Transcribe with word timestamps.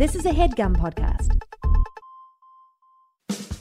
This 0.00 0.14
is 0.14 0.24
a 0.24 0.30
headgum 0.30 0.74
podcast. 0.74 1.38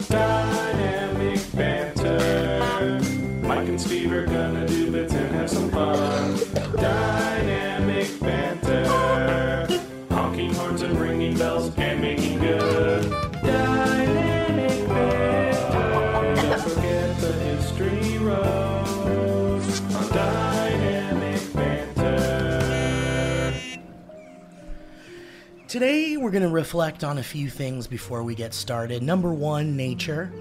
Dynamic 0.07 1.41
banter. 1.53 3.01
Mike 3.45 3.67
and 3.67 3.81
Steve 3.81 4.13
are 4.13 4.25
gonna 4.25 4.65
do 4.65 4.89
bits 4.89 5.13
and 5.15 5.35
have 5.35 5.49
some 5.49 5.69
fun. 5.69 6.48
We're 26.19 26.31
going 26.31 26.43
to 26.43 26.49
reflect 26.49 27.05
on 27.05 27.17
a 27.17 27.23
few 27.23 27.49
things 27.49 27.87
before 27.87 28.23
we 28.23 28.35
get 28.35 28.53
started. 28.53 29.01
Number 29.01 29.33
one, 29.33 29.77
nature. 29.77 30.33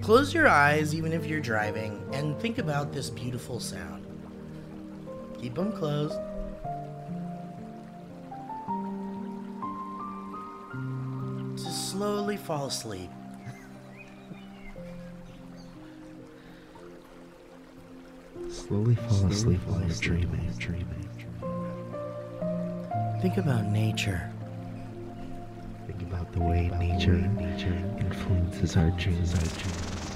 Close 0.00 0.32
your 0.32 0.48
eyes, 0.48 0.94
even 0.94 1.12
if 1.12 1.26
you're 1.26 1.40
driving, 1.40 2.02
and 2.14 2.40
think 2.40 2.56
about 2.56 2.90
this 2.90 3.10
beautiful 3.10 3.60
sound. 3.60 4.06
Keep 5.38 5.56
them 5.56 5.72
closed. 5.72 6.18
Just 11.62 11.90
slowly 11.90 12.38
fall 12.38 12.66
asleep. 12.66 13.10
Slowly 18.68 18.94
fall 18.94 19.26
asleep 19.26 19.58
while 19.66 19.80
you're 19.80 19.98
dreaming, 19.98 20.48
dreaming. 20.56 21.08
Think 23.20 23.36
about 23.36 23.66
nature. 23.66 24.30
Think 25.86 26.02
about 26.02 26.32
the 26.32 26.40
way 26.40 26.70
nature, 26.78 27.16
nature 27.16 27.74
influences 27.98 28.76
our 28.76 28.90
dreams, 28.90 29.34
our 29.34 29.40
dreams, 29.40 30.14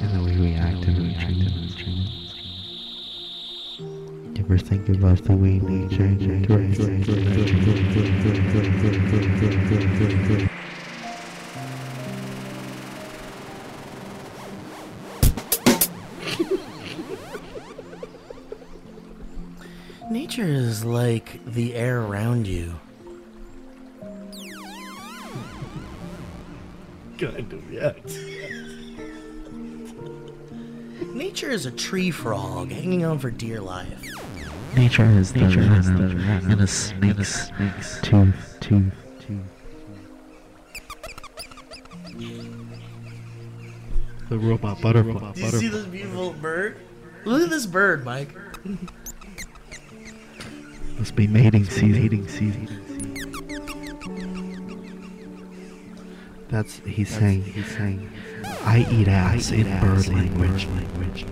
and 0.00 0.14
the 0.14 0.22
way 0.22 0.38
we 0.38 0.54
act 0.54 0.86
in 0.86 0.96
our 0.96 1.20
dreams. 1.20 1.74
You 4.34 4.44
ever 4.44 4.56
think 4.56 4.88
about 4.88 5.22
the 5.24 5.36
way 5.36 5.58
nature 5.58 6.04
interacts 6.04 6.78
with 6.78 7.28
our 7.28 7.44
dreams? 7.44 8.08
Is 20.78 20.84
like 20.84 21.44
the 21.44 21.74
air 21.74 22.02
around 22.02 22.46
you. 22.46 22.72
Kind 27.18 27.52
of, 27.52 27.72
yes. 27.72 27.96
Nature 31.14 31.50
is 31.50 31.66
a 31.66 31.72
tree 31.72 32.12
frog 32.12 32.70
hanging 32.70 33.04
on 33.04 33.18
for 33.18 33.30
dear 33.30 33.60
life. 33.60 33.88
Nature 34.76 35.04
is 35.06 35.32
the 35.32 35.40
venom 35.40 36.50
in 36.52 36.60
a 36.60 36.66
snake's 36.68 37.50
tooth, 38.02 38.56
tooth, 38.60 38.94
tooth. 39.20 39.42
The 44.28 44.38
robot 44.38 44.80
butterfly. 44.80 45.32
Do 45.32 45.40
you 45.40 45.50
see 45.50 45.68
this 45.68 45.86
beautiful 45.86 46.34
bird? 46.34 46.76
Look 47.24 47.42
at 47.42 47.50
this 47.50 47.66
bird, 47.66 48.04
Mike. 48.04 48.32
Must 50.98 51.14
be 51.14 51.28
mating 51.28 51.64
season. 51.64 51.92
Mating 51.92 52.28
season. 52.28 52.68
That's 56.48 56.80
he's 56.80 57.08
saying. 57.08 57.44
He's 57.44 57.70
saying. 57.70 58.10
I 58.64 58.86
eat 58.90 59.06
ass 59.06 59.52
in 59.52 59.64
bird 59.80 60.08
language. 60.08 60.66
language. 60.66 61.24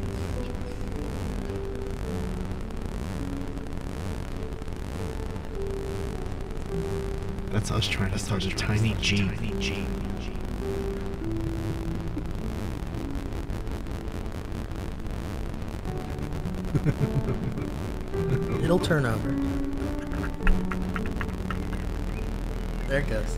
That's 7.50 7.70
us 7.70 7.88
trying 7.88 8.12
to 8.12 8.18
start 8.18 8.44
a 8.44 8.50
tiny 8.50 8.94
G. 9.00 9.28
It'll 18.62 18.78
turn 18.78 19.06
over. 19.06 19.55
There 22.96 23.04
it 23.04 23.10
goes. 23.10 23.36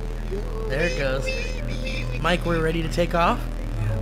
There 0.68 0.86
it 0.86 0.98
goes. 0.98 2.22
Mike, 2.22 2.46
we're 2.46 2.62
ready 2.62 2.80
to 2.80 2.88
take 2.88 3.16
off? 3.16 3.40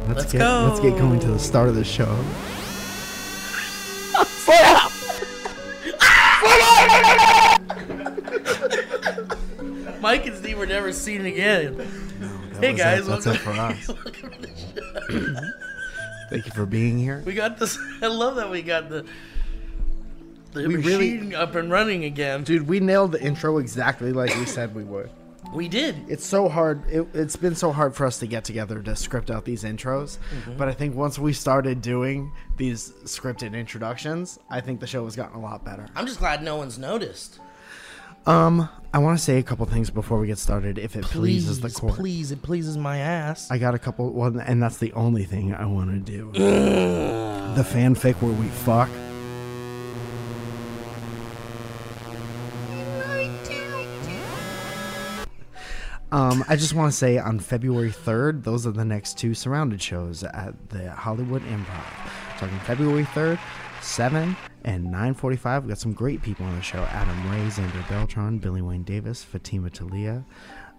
Let's, 0.06 0.18
Let's 0.20 0.32
get 0.32 0.38
go. 0.40 0.66
let's 0.68 0.80
get 0.80 0.98
going 0.98 1.18
to 1.20 1.28
the 1.28 1.38
start 1.38 1.70
of 1.70 1.74
the 1.76 1.82
show. 1.82 2.04
Mike 10.00 10.26
and 10.26 10.36
Steve 10.36 10.58
were 10.58 10.66
never 10.66 10.92
seen 10.92 11.24
again. 11.26 11.74
hey 12.60 12.72
was 12.72 12.80
guys, 12.80 13.00
it. 13.00 13.06
That's 13.10 13.26
welcome, 13.26 13.32
it 13.32 13.38
for 13.38 13.50
us. 13.50 13.88
welcome 13.88 14.30
to 14.30 14.40
the 14.40 15.08
show. 15.08 15.50
Thank 16.30 16.46
you 16.46 16.52
for 16.52 16.66
being 16.66 16.98
here. 16.98 17.22
We 17.24 17.34
got 17.34 17.58
this. 17.58 17.78
I 18.02 18.06
love 18.06 18.36
that 18.36 18.50
we 18.50 18.62
got 18.62 18.88
the 18.88 19.04
the 20.52 20.68
We 20.68 20.76
really- 20.76 21.14
machine 21.16 21.34
up 21.34 21.54
and 21.54 21.70
running 21.70 22.04
again. 22.04 22.44
Dude, 22.44 22.68
we 22.68 22.80
nailed 22.80 23.12
the 23.12 23.22
intro 23.22 23.58
exactly 23.58 24.12
like 24.12 24.34
we 24.36 24.46
said 24.46 24.74
we 24.74 24.84
would. 24.84 25.10
We 25.56 25.68
did. 25.68 26.04
It's 26.06 26.26
so 26.26 26.50
hard. 26.50 26.86
It, 26.90 27.08
it's 27.14 27.34
been 27.34 27.54
so 27.54 27.72
hard 27.72 27.96
for 27.96 28.04
us 28.04 28.18
to 28.18 28.26
get 28.26 28.44
together 28.44 28.82
to 28.82 28.94
script 28.94 29.30
out 29.30 29.46
these 29.46 29.64
intros. 29.64 30.18
Mm-hmm. 30.18 30.58
But 30.58 30.68
I 30.68 30.74
think 30.74 30.94
once 30.94 31.18
we 31.18 31.32
started 31.32 31.80
doing 31.80 32.30
these 32.58 32.90
scripted 33.04 33.54
introductions, 33.54 34.38
I 34.50 34.60
think 34.60 34.80
the 34.80 34.86
show 34.86 35.04
has 35.04 35.16
gotten 35.16 35.34
a 35.36 35.40
lot 35.40 35.64
better. 35.64 35.86
I'm 35.96 36.06
just 36.06 36.18
glad 36.18 36.42
no 36.42 36.56
one's 36.56 36.78
noticed. 36.78 37.40
Um, 38.26 38.68
I 38.92 38.98
want 38.98 39.18
to 39.18 39.24
say 39.24 39.38
a 39.38 39.42
couple 39.42 39.64
things 39.64 39.88
before 39.88 40.18
we 40.18 40.26
get 40.26 40.36
started, 40.36 40.78
if 40.78 40.94
it 40.94 41.04
Please, 41.04 41.46
pleases 41.46 41.60
the 41.60 41.70
court. 41.70 41.94
please, 41.94 42.32
it 42.32 42.42
pleases 42.42 42.76
my 42.76 42.98
ass. 42.98 43.50
I 43.50 43.56
got 43.56 43.74
a 43.74 43.78
couple, 43.78 44.12
well, 44.12 44.38
and 44.38 44.62
that's 44.62 44.76
the 44.76 44.92
only 44.92 45.24
thing 45.24 45.54
I 45.54 45.64
want 45.64 45.90
to 45.90 45.98
do. 45.98 46.32
the 46.32 47.62
fanfic 47.62 48.20
where 48.20 48.32
we 48.32 48.48
fuck. 48.48 48.90
Um, 56.16 56.46
I 56.48 56.56
just 56.56 56.72
want 56.72 56.90
to 56.90 56.96
say 56.96 57.18
on 57.18 57.38
February 57.38 57.90
3rd, 57.90 58.42
those 58.42 58.66
are 58.66 58.70
the 58.70 58.86
next 58.86 59.18
two 59.18 59.34
surrounded 59.34 59.82
shows 59.82 60.24
at 60.24 60.54
the 60.70 60.90
Hollywood 60.90 61.42
Improv. 61.42 61.84
Talking 62.38 62.58
February 62.60 63.04
3rd, 63.04 63.38
7 63.82 64.34
and 64.64 64.86
9.45. 64.86 65.64
We 65.64 65.68
got 65.68 65.76
some 65.76 65.92
great 65.92 66.22
people 66.22 66.46
on 66.46 66.56
the 66.56 66.62
show. 66.62 66.78
Adam 66.84 67.30
Ray, 67.30 67.46
Xander 67.50 67.86
Beltran, 67.90 68.38
Billy 68.38 68.62
Wayne 68.62 68.82
Davis, 68.82 69.22
Fatima 69.22 69.68
Talia, 69.68 70.24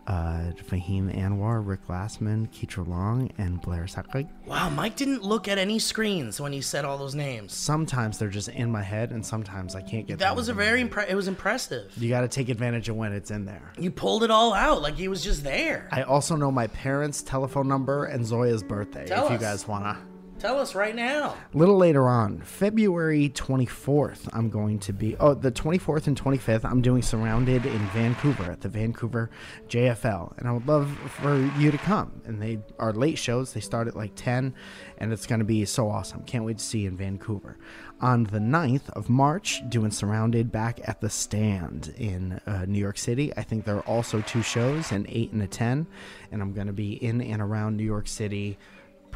uh, 0.07 0.51
Fahim 0.69 1.13
Anwar, 1.15 1.65
Rick 1.65 1.85
Glassman, 1.87 2.49
Keitra 2.49 2.87
Long, 2.87 3.29
and 3.37 3.61
Blair 3.61 3.83
Saklik. 3.83 4.29
Wow, 4.45 4.69
Mike 4.69 4.95
didn't 4.95 5.23
look 5.23 5.47
at 5.47 5.57
any 5.57 5.79
screens 5.79 6.39
when 6.39 6.53
he 6.53 6.61
said 6.61 6.85
all 6.85 6.97
those 6.97 7.13
names. 7.13 7.53
Sometimes 7.53 8.17
they're 8.17 8.29
just 8.29 8.47
in 8.49 8.71
my 8.71 8.81
head, 8.81 9.11
and 9.11 9.25
sometimes 9.25 9.75
I 9.75 9.81
can't 9.81 10.07
get 10.07 10.19
That 10.19 10.29
them 10.29 10.37
was 10.37 10.47
a 10.49 10.53
very 10.53 10.81
impre- 10.83 11.09
it 11.09 11.15
was 11.15 11.27
impressive. 11.27 11.91
You 11.97 12.09
got 12.09 12.21
to 12.21 12.29
take 12.29 12.47
advantage 12.49 12.87
of 12.87 12.95
when 12.95 13.11
it's 13.11 13.31
in 13.31 13.45
there. 13.45 13.73
You 13.77 13.91
pulled 13.91 14.23
it 14.23 14.31
all 14.31 14.53
out 14.53 14.81
like 14.81 14.95
he 14.95 15.09
was 15.09 15.23
just 15.23 15.43
there. 15.43 15.89
I 15.91 16.03
also 16.03 16.35
know 16.35 16.51
my 16.51 16.67
parents' 16.67 17.21
telephone 17.21 17.67
number 17.67 18.05
and 18.05 18.25
Zoya's 18.25 18.63
birthday. 18.63 19.05
Tell 19.07 19.25
if 19.25 19.31
you 19.33 19.37
guys 19.37 19.67
wanna. 19.67 19.97
Tell 20.39 20.59
us 20.59 20.75
right 20.75 20.95
now. 20.95 21.35
A 21.51 21.57
little 21.57 21.77
later 21.77 22.07
on, 22.07 22.41
February 22.41 23.29
24th, 23.29 24.29
I'm 24.33 24.51
going 24.51 24.77
to 24.79 24.93
be. 24.93 25.15
Oh, 25.19 25.33
the 25.33 25.51
24th 25.51 26.05
and 26.05 26.21
25th, 26.21 26.63
I'm 26.63 26.83
doing 26.83 27.01
Surrounded 27.01 27.65
in 27.65 27.79
Vancouver 27.87 28.51
at 28.51 28.61
the 28.61 28.69
Vancouver 28.69 29.31
JFL. 29.67 30.37
And 30.37 30.47
I 30.47 30.51
would 30.51 30.67
love 30.67 30.95
for 31.09 31.39
you 31.57 31.71
to 31.71 31.77
come. 31.79 32.21
And 32.25 32.39
they 32.39 32.59
are 32.77 32.93
late 32.93 33.17
shows. 33.17 33.53
They 33.53 33.61
start 33.61 33.87
at 33.87 33.95
like 33.95 34.11
10, 34.15 34.53
and 34.99 35.11
it's 35.11 35.25
going 35.25 35.39
to 35.39 35.45
be 35.45 35.65
so 35.65 35.89
awesome. 35.89 36.21
Can't 36.23 36.45
wait 36.45 36.59
to 36.59 36.63
see 36.63 36.81
you 36.81 36.89
in 36.89 36.97
Vancouver. 36.97 37.57
On 37.99 38.25
the 38.25 38.37
9th 38.37 38.91
of 38.91 39.09
March, 39.09 39.67
doing 39.69 39.89
Surrounded 39.89 40.51
back 40.51 40.79
at 40.87 41.01
the 41.01 41.09
Stand 41.09 41.95
in 41.97 42.39
uh, 42.45 42.65
New 42.67 42.79
York 42.79 42.99
City. 42.99 43.35
I 43.35 43.41
think 43.41 43.65
there 43.65 43.77
are 43.77 43.87
also 43.87 44.21
two 44.21 44.43
shows, 44.43 44.91
an 44.91 45.07
8 45.09 45.31
and 45.31 45.41
a 45.41 45.47
10. 45.47 45.87
And 46.31 46.41
I'm 46.43 46.53
going 46.53 46.67
to 46.67 46.73
be 46.73 46.93
in 46.93 47.21
and 47.21 47.41
around 47.41 47.75
New 47.75 47.83
York 47.83 48.07
City 48.07 48.59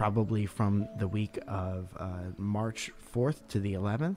probably 0.06 0.48
from 0.48 0.88
the 0.98 1.08
week 1.08 1.38
of 1.48 1.96
uh, 2.00 2.08
March 2.36 2.90
4th 3.14 3.48
to 3.50 3.60
the 3.60 3.74
11th. 3.74 4.16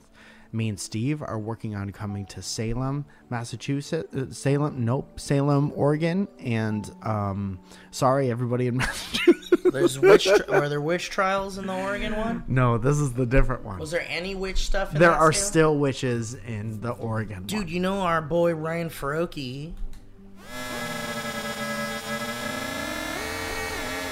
Me 0.51 0.67
and 0.67 0.79
Steve 0.79 1.21
are 1.21 1.37
working 1.37 1.75
on 1.75 1.91
coming 1.91 2.25
to 2.25 2.41
Salem, 2.41 3.05
Massachusetts. 3.29 4.15
Uh, 4.15 4.31
Salem, 4.33 4.83
nope, 4.83 5.19
Salem, 5.19 5.71
Oregon. 5.75 6.27
And 6.39 6.89
um, 7.03 7.59
sorry, 7.91 8.31
everybody 8.31 8.65
in 8.65 8.77
Massachusetts. 8.77 9.61
There's 9.71 9.99
witch. 9.99 10.23
Tri- 10.25 10.59
were 10.59 10.69
there 10.69 10.81
witch 10.81 11.09
trials 11.11 11.57
in 11.59 11.67
the 11.67 11.75
Oregon 11.75 12.15
one? 12.15 12.43
no, 12.47 12.77
this 12.79 12.97
is 12.97 13.13
the 13.13 13.25
different 13.27 13.63
one. 13.63 13.77
Was 13.77 13.91
there 13.91 14.05
any 14.09 14.33
witch 14.33 14.65
stuff? 14.65 14.93
In 14.93 14.99
There 15.01 15.11
are 15.11 15.31
sale? 15.33 15.43
still 15.47 15.77
witches 15.77 16.33
in 16.47 16.81
the 16.81 16.91
Oregon 16.93 17.37
one. 17.39 17.45
Dude, 17.47 17.69
you 17.69 17.79
know 17.79 17.99
our 17.99 18.21
boy 18.21 18.53
Ryan 18.55 18.89
Faroki. 18.89 19.73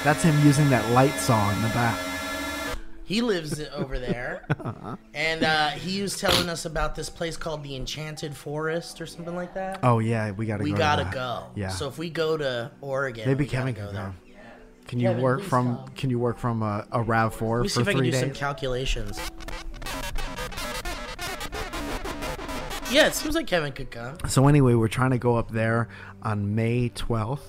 That's 0.04 0.22
him 0.22 0.36
using 0.46 0.70
that 0.70 0.90
light 0.92 1.14
saw 1.14 1.50
in 1.52 1.62
the 1.62 1.70
back. 1.70 1.98
He 3.06 3.22
lives 3.22 3.62
over 3.74 4.00
there, 4.00 4.46
and 5.14 5.44
uh, 5.44 5.70
he 5.70 6.02
was 6.02 6.20
telling 6.20 6.50
us 6.50 6.66
about 6.66 6.94
this 6.96 7.10
place 7.10 7.38
called 7.38 7.64
the 7.64 7.76
Enchanted 7.78 8.36
Forest 8.36 9.00
or 9.00 9.06
something 9.06 9.36
like 9.36 9.54
that. 9.54 9.80
Oh 9.82 10.00
yeah, 10.00 10.32
we 10.32 10.46
gotta 10.46 10.64
we 10.64 10.72
go. 10.72 10.76
to 10.76 10.80
gotta 10.80 11.10
go. 11.14 11.46
Yeah. 11.56 11.70
So 11.70 11.88
if 11.88 11.98
we 11.98 12.10
go 12.10 12.36
to 12.36 12.72
Oregon, 12.82 13.28
Maybe 13.28 13.46
Kevin 13.46 13.74
go 13.74 13.86
can 13.86 13.96
there. 13.96 14.06
go. 14.08 14.14
Can 14.88 15.00
you 15.00 15.08
Kevin, 15.08 15.24
work 15.24 15.42
from? 15.42 15.78
come. 15.78 15.88
Can 15.96 16.10
you 16.10 16.20
work 16.20 16.38
from 16.38 16.62
a, 16.62 16.86
a 16.92 17.02
Rav 17.02 17.34
Four 17.34 17.58
Let 17.60 17.64
me 17.64 17.70
for 17.70 17.74
see 17.74 17.82
if 17.82 17.88
I 17.88 17.94
can 17.94 18.04
do 18.04 18.12
some 18.12 18.32
calculations. 18.32 19.20
Yeah, 22.92 23.08
it 23.08 23.16
seems 23.16 23.36
like 23.36 23.48
Kevin 23.48 23.72
could 23.72 23.90
come. 23.90 24.18
So 24.28 24.48
anyway, 24.48 24.74
we're 24.74 24.88
trying 24.90 25.12
to 25.12 25.18
go 25.18 25.36
up 25.38 25.52
there 25.52 25.88
on 26.22 26.54
May 26.56 26.90
12th 26.90 27.40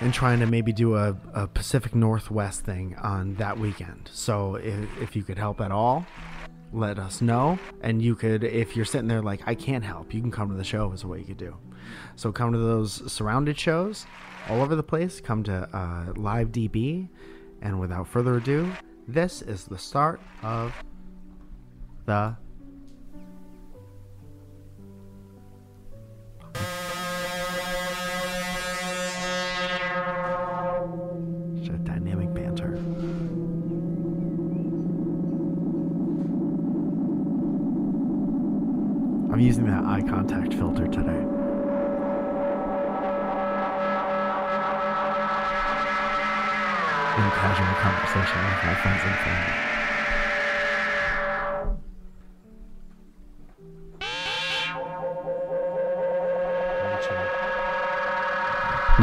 and 0.00 0.12
trying 0.12 0.40
to 0.40 0.46
maybe 0.46 0.72
do 0.72 0.96
a, 0.96 1.16
a 1.32 1.46
Pacific 1.46 1.94
Northwest 1.94 2.62
thing 2.62 2.96
on 2.96 3.34
that 3.36 3.58
weekend. 3.58 4.10
So 4.12 4.56
if, 4.56 4.88
if 5.00 5.16
you 5.16 5.22
could 5.22 5.38
help 5.38 5.60
at 5.60 5.70
all, 5.70 6.06
let 6.72 6.98
us 6.98 7.22
know. 7.22 7.58
And 7.80 8.02
you 8.02 8.14
could, 8.14 8.44
if 8.44 8.76
you're 8.76 8.84
sitting 8.84 9.08
there 9.08 9.22
like, 9.22 9.40
I 9.46 9.54
can't 9.54 9.84
help, 9.84 10.12
you 10.12 10.20
can 10.20 10.30
come 10.30 10.48
to 10.50 10.54
the 10.54 10.64
show 10.64 10.92
is 10.92 11.04
what 11.04 11.18
you 11.18 11.24
could 11.24 11.38
do. 11.38 11.56
So 12.16 12.32
come 12.32 12.52
to 12.52 12.58
those 12.58 13.10
surrounded 13.10 13.58
shows 13.58 14.06
all 14.48 14.60
over 14.60 14.76
the 14.76 14.82
place. 14.82 15.20
Come 15.20 15.42
to 15.44 15.68
uh, 15.72 16.12
Live 16.16 16.48
DB. 16.48 17.08
And 17.62 17.80
without 17.80 18.06
further 18.06 18.36
ado, 18.36 18.70
this 19.08 19.40
is 19.42 19.64
the 19.64 19.78
start 19.78 20.20
of 20.42 20.74
the 22.04 22.36
I'm 39.36 39.42
using 39.42 39.66
that 39.66 39.84
eye 39.84 40.00
contact 40.00 40.54
filter 40.54 40.86
today. 40.86 41.20
In 47.12 47.30
casual 47.36 47.74
conversation 47.84 48.40
with 48.40 48.64
my 48.64 48.74
friends 48.80 49.02
and 49.04 49.16
family. 49.20 49.52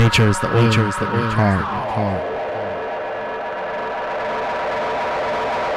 Nature 0.04 0.30
is 0.30 0.40
the 0.40 0.50
oil. 0.50 0.64
Nature 0.66 0.88
is 0.88 0.96
the 0.96 1.06
oil. 1.16 1.30
Heart. 1.30 1.64
Heart. 1.94 2.24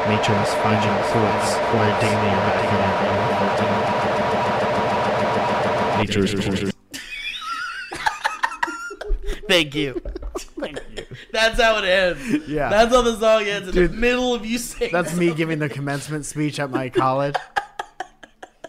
Nature 0.09 0.41
is 0.41 0.55
finding 0.55 0.97
quartz 1.13 1.57
where 1.75 2.01
dignity 2.01 2.57
Nature 5.99 6.25
is 6.25 6.35
quartz. 6.35 6.73
Thank 9.49 9.75
you. 9.75 10.01
Thank 10.59 10.81
you. 10.97 11.05
That's 11.33 11.61
how 11.61 11.79
it 11.79 11.85
ends. 11.85 12.49
Yeah. 12.49 12.69
That's 12.69 12.93
how 12.95 13.03
the 13.03 13.17
song 13.19 13.43
ends 13.45 13.69
in 13.69 13.75
Dude, 13.75 13.93
the 13.93 13.97
middle 13.97 14.35
of 14.35 14.45
you 14.45 14.59
saying. 14.59 14.93
That's 14.93 15.15
me 15.15 15.33
giving 15.33 15.59
the 15.59 15.69
commencement 15.69 16.27
speech 16.27 16.59
at 16.59 16.71
my 16.71 16.89
college. 16.91 17.37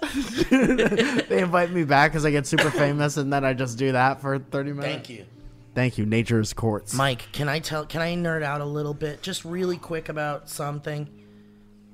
they 0.49 1.41
invite 1.41 1.71
me 1.71 1.83
back 1.83 2.11
because 2.11 2.25
I 2.25 2.31
get 2.31 2.45
super 2.45 2.69
famous, 2.69 3.17
and 3.17 3.33
then 3.33 3.43
I 3.43 3.53
just 3.53 3.77
do 3.77 3.91
that 3.91 4.21
for 4.21 4.37
30 4.39 4.73
minutes. 4.73 4.87
Thank 4.87 5.09
you. 5.09 5.25
Thank 5.73 5.97
you. 5.97 6.05
Nature's 6.05 6.53
Courts. 6.53 6.93
Mike, 6.93 7.31
can 7.31 7.49
I 7.49 7.59
tell? 7.59 7.85
Can 7.85 8.01
I 8.01 8.15
nerd 8.15 8.43
out 8.43 8.61
a 8.61 8.65
little 8.65 8.93
bit, 8.93 9.21
just 9.21 9.45
really 9.45 9.77
quick 9.77 10.09
about 10.09 10.49
something, 10.49 11.07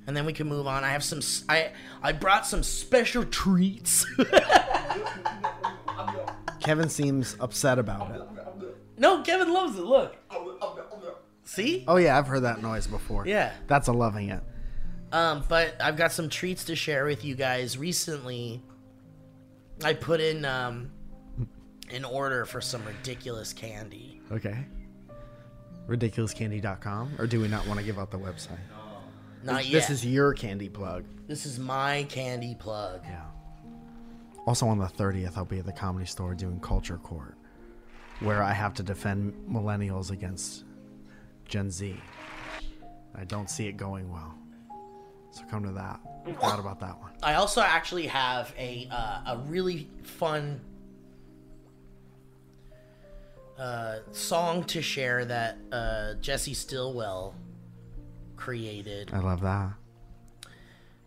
and 0.06 0.16
then 0.16 0.26
we 0.26 0.32
can 0.32 0.48
move 0.48 0.66
on. 0.66 0.84
I 0.84 0.90
have 0.92 1.02
some. 1.04 1.20
I 1.48 1.72
I 2.02 2.12
brought 2.12 2.46
some 2.46 2.62
special 2.62 3.24
treats. 3.24 4.04
Kevin 6.60 6.88
seems 6.88 7.36
upset 7.40 7.78
about 7.78 8.14
it. 8.14 8.22
no, 8.98 9.22
Kevin 9.22 9.52
loves 9.52 9.76
it. 9.78 9.82
Look. 9.82 10.16
See? 11.44 11.84
Oh 11.86 11.96
yeah, 11.96 12.16
I've 12.18 12.26
heard 12.26 12.44
that 12.44 12.62
noise 12.62 12.86
before. 12.86 13.26
Yeah. 13.26 13.52
That's 13.66 13.88
a 13.88 13.92
loving 13.92 14.30
it. 14.30 14.42
Um, 15.12 15.44
but 15.48 15.76
I've 15.80 15.96
got 15.96 16.10
some 16.10 16.28
treats 16.28 16.64
to 16.64 16.74
share 16.74 17.04
with 17.04 17.24
you 17.24 17.34
guys. 17.34 17.76
Recently, 17.78 18.62
I 19.84 19.92
put 19.92 20.20
in 20.20 20.44
um 20.44 20.90
an 21.90 22.04
order 22.04 22.44
for 22.46 22.60
some 22.60 22.84
ridiculous 22.84 23.52
candy. 23.52 24.20
Okay. 24.32 24.66
Ridiculouscandy.com, 25.86 27.16
or 27.18 27.26
do 27.26 27.40
we 27.42 27.48
not 27.48 27.66
want 27.66 27.78
to 27.78 27.84
give 27.84 27.98
out 27.98 28.10
the 28.10 28.18
website? 28.18 28.58
Not 29.44 29.66
yet. 29.66 29.72
This 29.72 29.90
is 29.90 30.06
your 30.06 30.32
candy 30.32 30.68
plug. 30.68 31.04
this 31.26 31.44
is 31.44 31.58
my 31.58 32.04
candy 32.04 32.54
plug. 32.54 33.02
Yeah. 33.04 33.24
Also 34.46 34.66
on 34.66 34.78
the 34.78 34.86
30th, 34.86 35.36
I'll 35.36 35.44
be 35.44 35.58
at 35.58 35.66
the 35.66 35.72
comedy 35.72 36.06
store 36.06 36.34
doing 36.34 36.60
Culture 36.60 36.98
Court, 36.98 37.36
where 38.20 38.42
I 38.42 38.52
have 38.52 38.74
to 38.74 38.82
defend 38.82 39.34
millennials 39.50 40.10
against 40.10 40.64
Gen 41.46 41.70
Z. 41.70 41.94
I 43.14 43.24
don't 43.24 43.48
see 43.48 43.66
it 43.68 43.76
going 43.76 44.10
well. 44.10 44.34
So 45.30 45.42
come 45.50 45.62
to 45.64 45.72
that. 45.72 46.00
Thought 46.40 46.58
about 46.60 46.80
that 46.80 46.98
one. 47.00 47.12
I 47.22 47.34
also 47.34 47.60
actually 47.60 48.06
have 48.06 48.54
a 48.58 48.88
uh, 48.90 49.34
a 49.34 49.38
really 49.46 49.88
fun 50.02 50.60
uh, 53.58 53.98
song 54.12 54.64
to 54.64 54.80
share 54.80 55.24
that 55.24 55.58
uh, 55.70 56.14
Jesse 56.14 56.54
Stillwell 56.54 57.34
created, 58.36 59.10
I 59.12 59.18
love 59.20 59.40
that. 59.42 59.72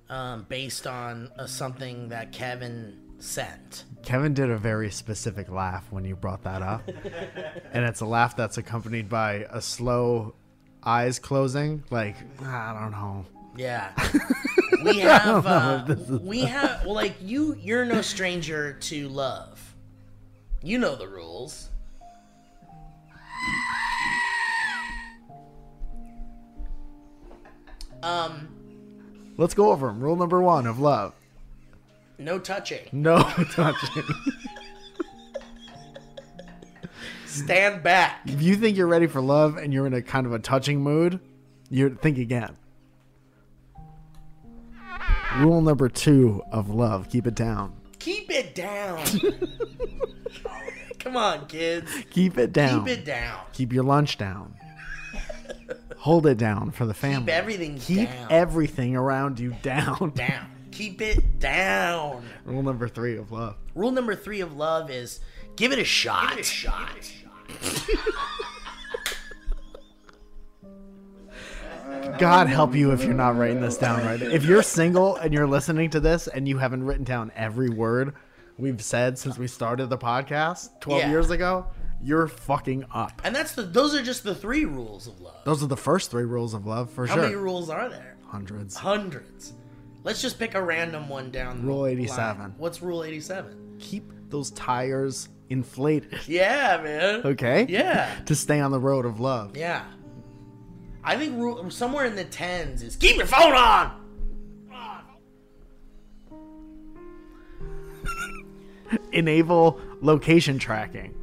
um, 0.10 0.46
based 0.50 0.88
on 0.88 1.30
uh, 1.38 1.46
something 1.46 2.10
that 2.10 2.32
Kevin 2.32 2.98
sent. 3.20 3.84
Kevin 4.04 4.34
did 4.34 4.50
a 4.50 4.58
very 4.58 4.90
specific 4.92 5.50
laugh 5.50 5.86
when 5.92 6.06
you 6.06 6.16
brought 6.16 6.44
that 6.44 6.62
up. 6.62 6.88
and 7.74 7.84
it's 7.86 8.02
a 8.02 8.06
laugh 8.06 8.36
that's 8.36 8.58
accompanied 8.58 9.10
by 9.10 9.46
a 9.50 9.62
slow 9.62 10.36
eyes 10.84 11.20
closing, 11.20 11.84
like, 11.90 12.16
I 12.44 12.78
don't 12.80 12.92
know. 12.92 13.26
Yeah, 13.58 13.92
we 14.84 15.00
have 15.00 15.48
uh, 15.48 15.96
we 16.22 16.42
have 16.42 16.86
well, 16.86 16.94
like 16.94 17.16
you 17.20 17.56
you're 17.60 17.86
no 17.86 18.02
stranger 18.02 18.74
to 18.82 19.10
love. 19.10 19.76
You 20.62 20.78
know 20.78 20.96
the 20.96 21.08
rules. 21.08 21.67
Um, 28.08 28.48
Let's 29.38 29.54
go 29.54 29.72
over 29.72 29.88
them. 29.88 30.00
Rule 30.00 30.16
number 30.16 30.42
one 30.42 30.66
of 30.66 30.80
love 30.80 31.14
no 32.18 32.40
touching. 32.40 32.88
no 32.92 33.20
touching. 33.52 34.04
Stand 37.26 37.84
back. 37.84 38.22
if 38.26 38.42
you 38.42 38.56
think 38.56 38.76
you're 38.78 38.88
ready 38.88 39.06
for 39.08 39.22
love 39.22 39.58
and 39.58 39.72
you're 39.74 39.86
in 39.86 39.94
a 39.94 40.02
kind 40.02 40.26
of 40.26 40.34
a 40.34 40.40
touching 40.40 40.82
mood, 40.82 41.20
you 41.70 41.96
think 42.02 42.18
again. 42.18 42.58
Rule 45.38 45.62
number 45.62 45.88
two 45.90 46.42
of 46.52 46.70
love 46.70 47.10
keep 47.10 47.28
it 47.28 47.36
down. 47.36 47.76
Keep 48.00 48.32
it 48.32 48.56
down. 48.56 49.04
Come 51.00 51.16
on, 51.16 51.46
kids. 51.46 51.92
Keep 52.10 52.38
it 52.38 52.54
down. 52.54 52.86
Keep 52.86 52.98
it 53.00 53.06
down. 53.06 53.40
Keep 53.54 53.74
your 53.74 53.84
lunch 53.84 54.18
down. 54.18 54.56
Hold 55.98 56.28
it 56.28 56.38
down 56.38 56.72
for 56.72 56.86
the 56.86 56.94
family. 56.94 57.20
Keep 57.20 57.30
everything 57.30 57.78
Keep 57.80 58.10
down. 58.10 58.28
everything 58.32 58.96
around 58.96 59.40
you 59.40 59.56
down. 59.62 60.12
down. 60.16 60.52
Keep 60.72 61.02
it 61.02 61.40
down. 61.40 62.24
Rule 62.46 62.62
number 62.64 62.88
three 62.88 63.18
of 63.18 63.32
love. 63.32 63.56
Rule 63.76 63.92
number 63.92 64.16
three 64.16 64.42
of 64.42 64.56
love 64.56 64.92
is 64.92 65.20
give 65.56 65.72
it 65.72 65.80
a 65.80 65.84
shot. 65.84 66.30
Give 66.30 66.40
it 66.40 66.42
a 66.42 66.44
shot. 66.44 67.12
God 72.20 72.48
help 72.48 72.74
you 72.76 72.92
if 72.92 73.04
you're 73.04 73.14
not 73.14 73.36
writing 73.38 73.62
this 73.62 73.78
down 73.78 74.04
right. 74.06 74.20
Now. 74.20 74.28
If 74.28 74.46
you're 74.46 74.64
single 74.64 75.16
and 75.18 75.34
you're 75.34 75.48
listening 75.48 75.90
to 75.92 76.00
this 76.00 76.28
and 76.28 76.48
you 76.48 76.58
haven't 76.58 76.84
written 76.84 77.04
down 77.04 77.32
every 77.36 77.70
word 77.70 78.14
we've 78.58 78.82
said 78.82 79.18
since 79.18 79.38
we 79.38 79.48
started 79.48 79.88
the 79.90 79.98
podcast 79.98 80.80
12 80.80 81.02
Yeah. 81.02 81.10
years 81.10 81.30
ago, 81.30 81.68
you're 82.02 82.28
fucking 82.28 82.86
up. 82.94 83.22
And 83.24 83.36
that's 83.36 83.54
the 83.54 83.64
those 83.64 83.94
are 83.96 84.04
just 84.04 84.24
the 84.24 84.36
three 84.36 84.66
rules 84.66 85.08
of 85.08 85.20
love. 85.22 85.38
Those 85.46 85.64
are 85.64 85.68
the 85.68 85.78
first 85.78 86.12
three 86.12 86.24
rules 86.26 86.54
of 86.54 86.66
love 86.66 86.92
for 86.92 87.08
How 87.08 87.16
sure. 87.16 87.24
How 87.24 87.30
many 87.30 87.42
rules 87.42 87.70
are 87.70 87.90
there? 87.90 88.18
Hundreds. 88.28 88.76
Hundreds. 88.76 89.54
Let's 90.04 90.22
just 90.22 90.40
pick 90.40 90.54
a 90.56 90.62
random 90.62 91.10
one 91.10 91.32
down. 91.32 91.62
the 91.62 91.68
Rule 91.68 91.86
87. 91.86 92.56
What's 92.58 92.82
rule 92.82 93.04
87? 93.04 93.78
Keep 93.80 94.12
those 94.30 94.52
tires 94.52 95.30
inflated. 95.50 96.20
Yeah, 96.28 96.80
man. 96.84 97.22
Okay. 97.26 97.66
Yeah. 97.70 98.14
To 98.26 98.36
stay 98.36 98.60
on 98.60 98.72
the 98.72 98.80
road 98.80 99.06
of 99.06 99.20
love. 99.20 99.56
Yeah. 99.58 99.84
I 101.04 101.16
think 101.18 101.38
rule, 101.38 101.70
somewhere 101.72 102.06
in 102.06 102.16
the 102.16 102.26
tens 102.26 102.84
is 102.84 102.96
keep 102.96 103.16
your 103.18 103.26
phone 103.26 103.54
on. 103.56 104.04
Enable 109.12 109.80
location 110.02 110.60
tracking. 110.60 111.14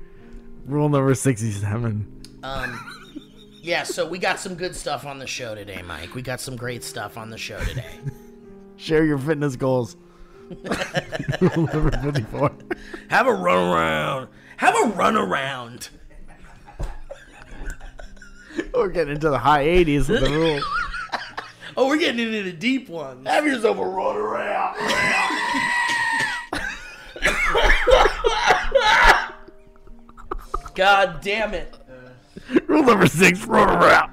Rule 0.67 0.89
number 0.89 1.15
sixty-seven. 1.15 2.41
Um, 2.43 3.21
yeah, 3.63 3.83
so 3.83 4.07
we 4.09 4.19
got 4.19 4.41
some 4.41 4.55
good 4.55 4.75
stuff 4.75 5.05
on 5.07 5.19
the 5.19 5.27
show 5.27 5.55
today, 5.55 5.83
Mike. 5.83 6.15
We 6.15 6.23
got 6.23 6.41
some 6.41 6.57
great 6.57 6.83
stuff 6.85 7.17
on 7.19 7.31
the 7.31 7.39
show 7.39 7.59
today. 7.61 7.87
Share 8.77 9.05
your 9.05 9.19
fitness 9.19 9.57
goals. 9.57 9.97
Rule 11.41 11.69
number 11.73 11.91
fifty-four. 12.03 12.51
Have 13.09 13.27
a 13.27 13.33
run 13.35 13.73
around. 13.73 14.29
Have 14.57 14.75
a 14.77 14.89
run 14.95 15.17
around. 15.17 15.91
We're 18.75 18.89
getting 18.89 19.15
into 19.15 19.31
the 19.31 19.39
high 19.39 19.65
80s 19.65 20.09
with 20.09 20.23
the 20.23 20.31
rule. 20.31 20.61
Oh, 21.77 21.89
we're 21.89 21.97
getting 21.99 22.21
into 22.21 22.45
the 22.45 22.53
deep 22.53 22.89
ones. 22.89 23.27
Have 23.27 23.45
yourself 23.45 23.79
a 23.79 23.85
run 23.85 24.15
around. 24.17 24.77
God 30.75 31.21
damn 31.23 31.55
it. 31.55 31.75
Rule 32.67 32.83
number 32.83 33.07
six, 33.07 33.45
run 33.45 33.69
around. 33.71 34.11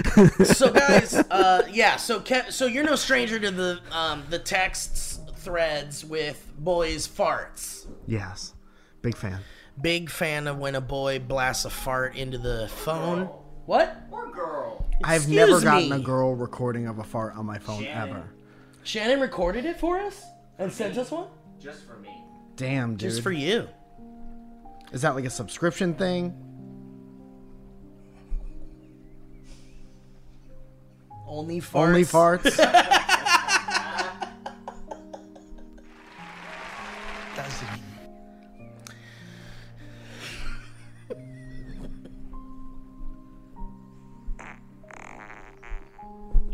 so 0.44 0.72
guys, 0.72 1.14
uh, 1.14 1.66
yeah. 1.70 1.96
So 1.96 2.20
Kev, 2.20 2.52
so 2.52 2.66
you're 2.66 2.84
no 2.84 2.94
stranger 2.96 3.38
to 3.38 3.50
the 3.50 3.80
um, 3.90 4.22
the 4.30 4.38
texts 4.38 5.18
threads 5.36 6.04
with 6.04 6.50
boys 6.58 7.08
farts. 7.08 7.86
Yes. 8.06 8.54
Big 9.02 9.16
fan. 9.16 9.40
Big 9.80 10.10
fan 10.10 10.46
of 10.46 10.58
when 10.58 10.74
a 10.74 10.80
boy 10.80 11.18
blasts 11.18 11.64
a 11.64 11.70
fart 11.70 12.14
into 12.16 12.38
the 12.38 12.68
phone. 12.68 13.28
What? 13.66 13.96
Or 14.10 14.30
girl. 14.30 14.86
I've 15.02 15.22
Excuse 15.22 15.36
never 15.36 15.60
gotten 15.60 15.92
a 15.92 15.98
girl 15.98 16.34
recording 16.34 16.86
of 16.86 16.98
a 16.98 17.04
fart 17.04 17.34
on 17.36 17.46
my 17.46 17.58
phone 17.58 17.82
Shannon. 17.82 18.10
ever. 18.10 18.30
Shannon 18.82 19.20
recorded 19.20 19.64
it 19.64 19.80
for 19.80 19.98
us 19.98 20.22
and 20.58 20.70
sent 20.72 20.98
us 20.98 21.10
one 21.10 21.28
Just 21.60 21.86
for 21.86 21.98
me. 21.98 22.24
Damn, 22.56 22.92
dude. 22.92 23.10
just 23.10 23.22
for 23.22 23.30
you. 23.30 23.68
Is 24.92 25.02
that 25.02 25.14
like 25.14 25.26
a 25.26 25.30
subscription 25.30 25.94
thing? 25.94 26.34
Only 31.26 31.60
farts. 31.60 31.74
Only 31.74 32.02
farts? 32.02 32.50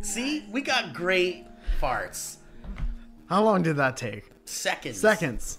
See, 0.02 0.44
we 0.50 0.62
got 0.62 0.94
great 0.94 1.44
farts. 1.80 2.36
How 3.28 3.42
long 3.42 3.62
did 3.62 3.76
that 3.76 3.96
take? 3.96 4.30
Seconds. 4.46 4.98
Seconds. 4.98 5.58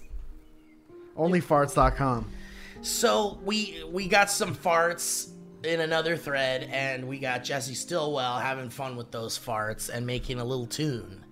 Onlyfarts.com. 1.16 2.30
So 2.82 3.38
we 3.44 3.82
we 3.90 4.06
got 4.06 4.30
some 4.30 4.54
farts 4.54 5.30
in 5.64 5.80
another 5.80 6.16
thread, 6.16 6.68
and 6.72 7.06
we 7.08 7.18
got 7.18 7.42
Jesse 7.42 7.74
Stillwell 7.74 8.38
having 8.38 8.70
fun 8.70 8.96
with 8.96 9.10
those 9.10 9.36
farts 9.38 9.88
and 9.88 10.06
making 10.06 10.38
a 10.40 10.44
little 10.44 10.66
tune. 10.66 11.24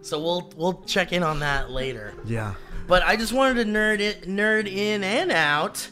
So 0.00 0.18
we'll 0.20 0.52
we'll 0.56 0.82
check 0.82 1.12
in 1.12 1.22
on 1.22 1.38
that 1.40 1.70
later. 1.70 2.14
Yeah. 2.24 2.54
But 2.88 3.04
I 3.04 3.14
just 3.16 3.32
wanted 3.32 3.64
to 3.64 3.70
nerd 3.70 4.00
it, 4.00 4.22
nerd 4.22 4.66
in 4.66 5.04
and 5.04 5.30
out. 5.30 5.88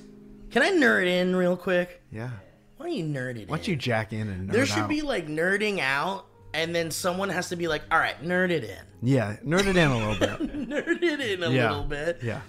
Can 0.50 0.62
I 0.62 0.70
nerd 0.72 1.06
in 1.06 1.36
real 1.36 1.56
quick? 1.56 2.02
Yeah. 2.10 2.30
Why 2.76 2.86
don't 2.86 2.96
you 2.96 3.04
nerd 3.04 3.36
it 3.36 3.48
Why 3.48 3.58
don't 3.58 3.68
you 3.68 3.76
jack 3.76 4.12
in 4.12 4.28
and 4.28 4.48
nerd 4.48 4.50
out? 4.50 4.52
there 4.54 4.66
should 4.66 4.78
out? 4.78 4.88
be 4.88 5.02
like 5.02 5.28
nerding 5.28 5.78
out, 5.78 6.26
and 6.54 6.74
then 6.74 6.90
someone 6.90 7.28
has 7.28 7.48
to 7.50 7.56
be 7.56 7.68
like, 7.68 7.82
"All 7.90 7.98
right, 7.98 8.20
nerd 8.22 8.50
it 8.50 8.64
in, 8.64 8.78
Yeah, 9.02 9.36
nerd 9.44 9.66
it 9.66 9.76
in 9.76 9.90
a 9.90 9.96
little 9.98 10.18
bit. 10.18 10.52
nerd 10.68 11.02
it 11.02 11.20
in 11.20 11.42
a 11.42 11.50
Yeah. 11.50 11.70
little 11.70 11.84
bit." 11.84 12.18
Yeah. 12.22 12.40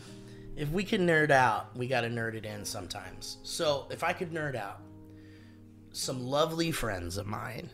if 0.56 0.70
we 0.70 0.84
can 0.84 1.08
nerd 1.08 1.32
out, 1.32 1.76
we 1.76 1.88
got 1.88 2.02
to 2.02 2.08
nerd 2.10 2.36
it 2.36 2.46
in 2.46 2.64
sometimes. 2.66 3.38
So 3.44 3.88
if 3.90 4.04
I 4.04 4.14
could 4.14 4.32
nerd 4.32 4.56
out, 4.56 4.82
some 5.92 6.24
lovely 6.26 6.72
friends 6.72 7.18
of 7.18 7.26
mine, 7.26 7.70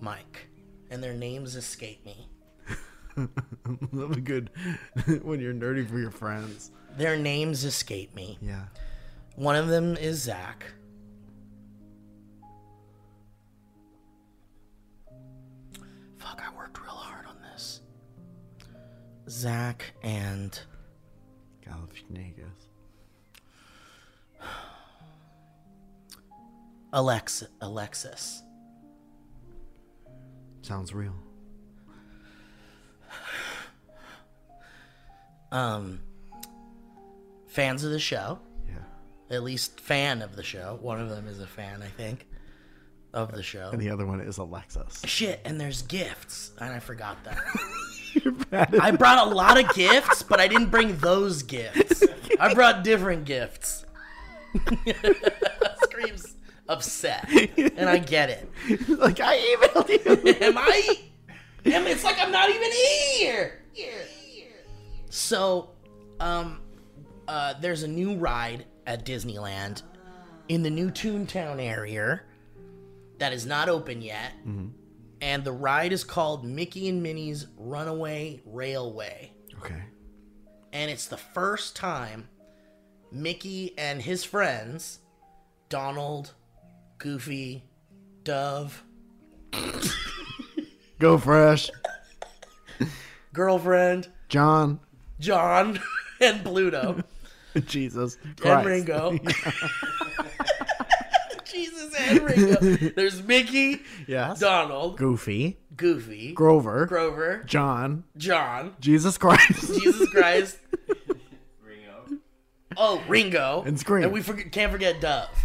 Mike, 0.00 0.48
and 0.90 1.02
their 1.02 1.12
names 1.14 1.56
escape 1.56 2.04
me. 2.04 2.28
That'll 3.16 4.08
be 4.08 4.20
good 4.20 4.50
when 5.22 5.40
you're 5.40 5.54
nerdy 5.54 5.88
for 5.88 5.98
your 5.98 6.10
friends. 6.10 6.70
Their 6.96 7.16
names 7.16 7.64
escape 7.64 8.14
me. 8.14 8.38
Yeah. 8.42 8.64
One 9.36 9.56
of 9.56 9.68
them 9.68 9.96
is 9.96 10.22
Zach. 10.22 10.64
Zach 19.30 19.92
and 20.02 20.58
Galifianakis. 21.64 22.50
Alex 26.92 27.44
Alexis. 27.60 28.42
Sounds 30.62 30.92
real. 30.92 31.14
Um, 35.52 36.00
fans 37.48 37.84
of 37.84 37.90
the 37.90 37.98
show. 37.98 38.38
Yeah. 38.68 39.36
at 39.36 39.42
least 39.42 39.80
fan 39.80 40.22
of 40.22 40.36
the 40.36 40.42
show. 40.42 40.78
One 40.80 41.00
of 41.00 41.08
them 41.08 41.26
is 41.26 41.40
a 41.40 41.46
fan, 41.46 41.82
I 41.82 41.88
think, 41.88 42.26
of 43.12 43.32
the 43.32 43.42
show. 43.42 43.70
And 43.72 43.80
the 43.80 43.90
other 43.90 44.06
one 44.06 44.20
is 44.20 44.38
Alexis. 44.38 45.02
Shit, 45.04 45.40
and 45.44 45.60
there's 45.60 45.82
gifts, 45.82 46.52
and 46.60 46.72
I 46.72 46.78
forgot 46.78 47.22
that. 47.24 47.38
I 48.52 48.90
brought 48.92 49.26
a 49.26 49.30
lot 49.30 49.62
of 49.62 49.74
gifts, 49.74 50.22
but 50.22 50.40
I 50.40 50.48
didn't 50.48 50.70
bring 50.70 50.96
those 50.98 51.42
gifts. 51.42 52.04
I 52.38 52.54
brought 52.54 52.84
different 52.84 53.24
gifts. 53.24 53.84
Screams 55.82 56.36
upset, 56.68 57.28
and 57.58 57.88
I 57.88 57.98
get 57.98 58.30
it. 58.30 58.88
like 58.88 59.20
I 59.20 59.36
emailed 59.38 59.88
you. 59.88 60.32
Am 60.46 60.58
I? 60.58 60.98
Am 61.66 61.86
it's 61.86 62.04
like 62.04 62.18
I'm 62.20 62.32
not 62.32 62.48
even 62.48 62.70
here. 62.72 63.60
So, 65.10 65.70
um, 66.20 66.60
uh, 67.28 67.54
there's 67.60 67.82
a 67.82 67.88
new 67.88 68.16
ride 68.16 68.64
at 68.86 69.04
Disneyland 69.04 69.82
in 70.48 70.62
the 70.62 70.70
new 70.70 70.90
Toontown 70.90 71.60
area 71.60 72.22
that 73.18 73.32
is 73.32 73.44
not 73.46 73.68
open 73.68 74.00
yet, 74.02 74.32
and 75.20 75.44
the 75.44 75.52
ride 75.52 75.92
is 75.92 76.04
called 76.04 76.44
Mickey 76.44 76.88
and 76.88 77.02
Minnie's 77.02 77.46
Runaway 77.56 78.40
Railway, 78.44 79.32
okay. 79.58 79.82
and 80.72 80.90
it's 80.90 81.06
the 81.06 81.16
first 81.16 81.76
time 81.76 82.28
Mickey 83.12 83.74
and 83.78 84.00
his 84.00 84.24
friends, 84.24 85.00
Donald, 85.68 86.32
Goofy, 86.98 87.64
Dove, 88.24 88.84
Go 90.98 91.16
fresh. 91.16 91.70
girlfriend, 93.32 94.08
John. 94.28 94.80
John, 95.18 95.80
and 96.20 96.44
Pluto. 96.44 97.02
Jesus. 97.66 98.18
and 98.44 98.66
Ringo. 98.66 99.18
Jesus 101.64 101.94
and 101.98 102.20
Ringo. 102.24 102.60
There's 102.96 103.22
Mickey, 103.22 103.82
Yes. 104.06 104.40
Donald, 104.40 104.96
Goofy. 104.96 105.58
Goofy, 105.76 106.32
Grover. 106.32 106.86
Grover, 106.86 107.42
John. 107.46 108.04
John, 108.16 108.74
Jesus 108.80 109.16
Christ. 109.18 109.50
Jesus 109.80 110.08
Christ. 110.10 110.58
Ringo. 111.62 112.18
Oh, 112.76 113.02
Ringo. 113.08 113.62
And 113.66 113.78
Scream. 113.78 114.04
And 114.04 114.12
we 114.12 114.20
forget, 114.22 114.52
can't 114.52 114.72
forget 114.72 115.00
Dove. 115.00 115.28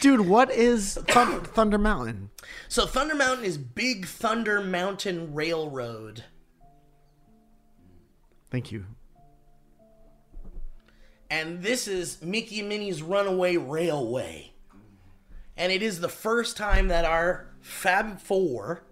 Dude, 0.00 0.20
what 0.26 0.50
is 0.50 0.94
Thun- 1.08 1.40
Thunder 1.42 1.78
Mountain? 1.78 2.30
So 2.68 2.86
Thunder 2.86 3.14
Mountain 3.14 3.44
is 3.44 3.56
Big 3.56 4.06
Thunder 4.06 4.60
Mountain 4.60 5.32
Railroad. 5.34 6.24
Thank 8.50 8.72
you. 8.72 8.84
And 11.30 11.62
this 11.62 11.88
is 11.88 12.22
Mickey 12.22 12.60
and 12.60 12.68
Minnie's 12.68 13.02
Runaway 13.02 13.56
Railway. 13.56 14.52
And 15.56 15.72
it 15.72 15.82
is 15.82 16.00
the 16.00 16.08
first 16.08 16.56
time 16.56 16.88
that 16.88 17.04
our 17.04 17.46
Fab 17.60 18.20
Four 18.20 18.82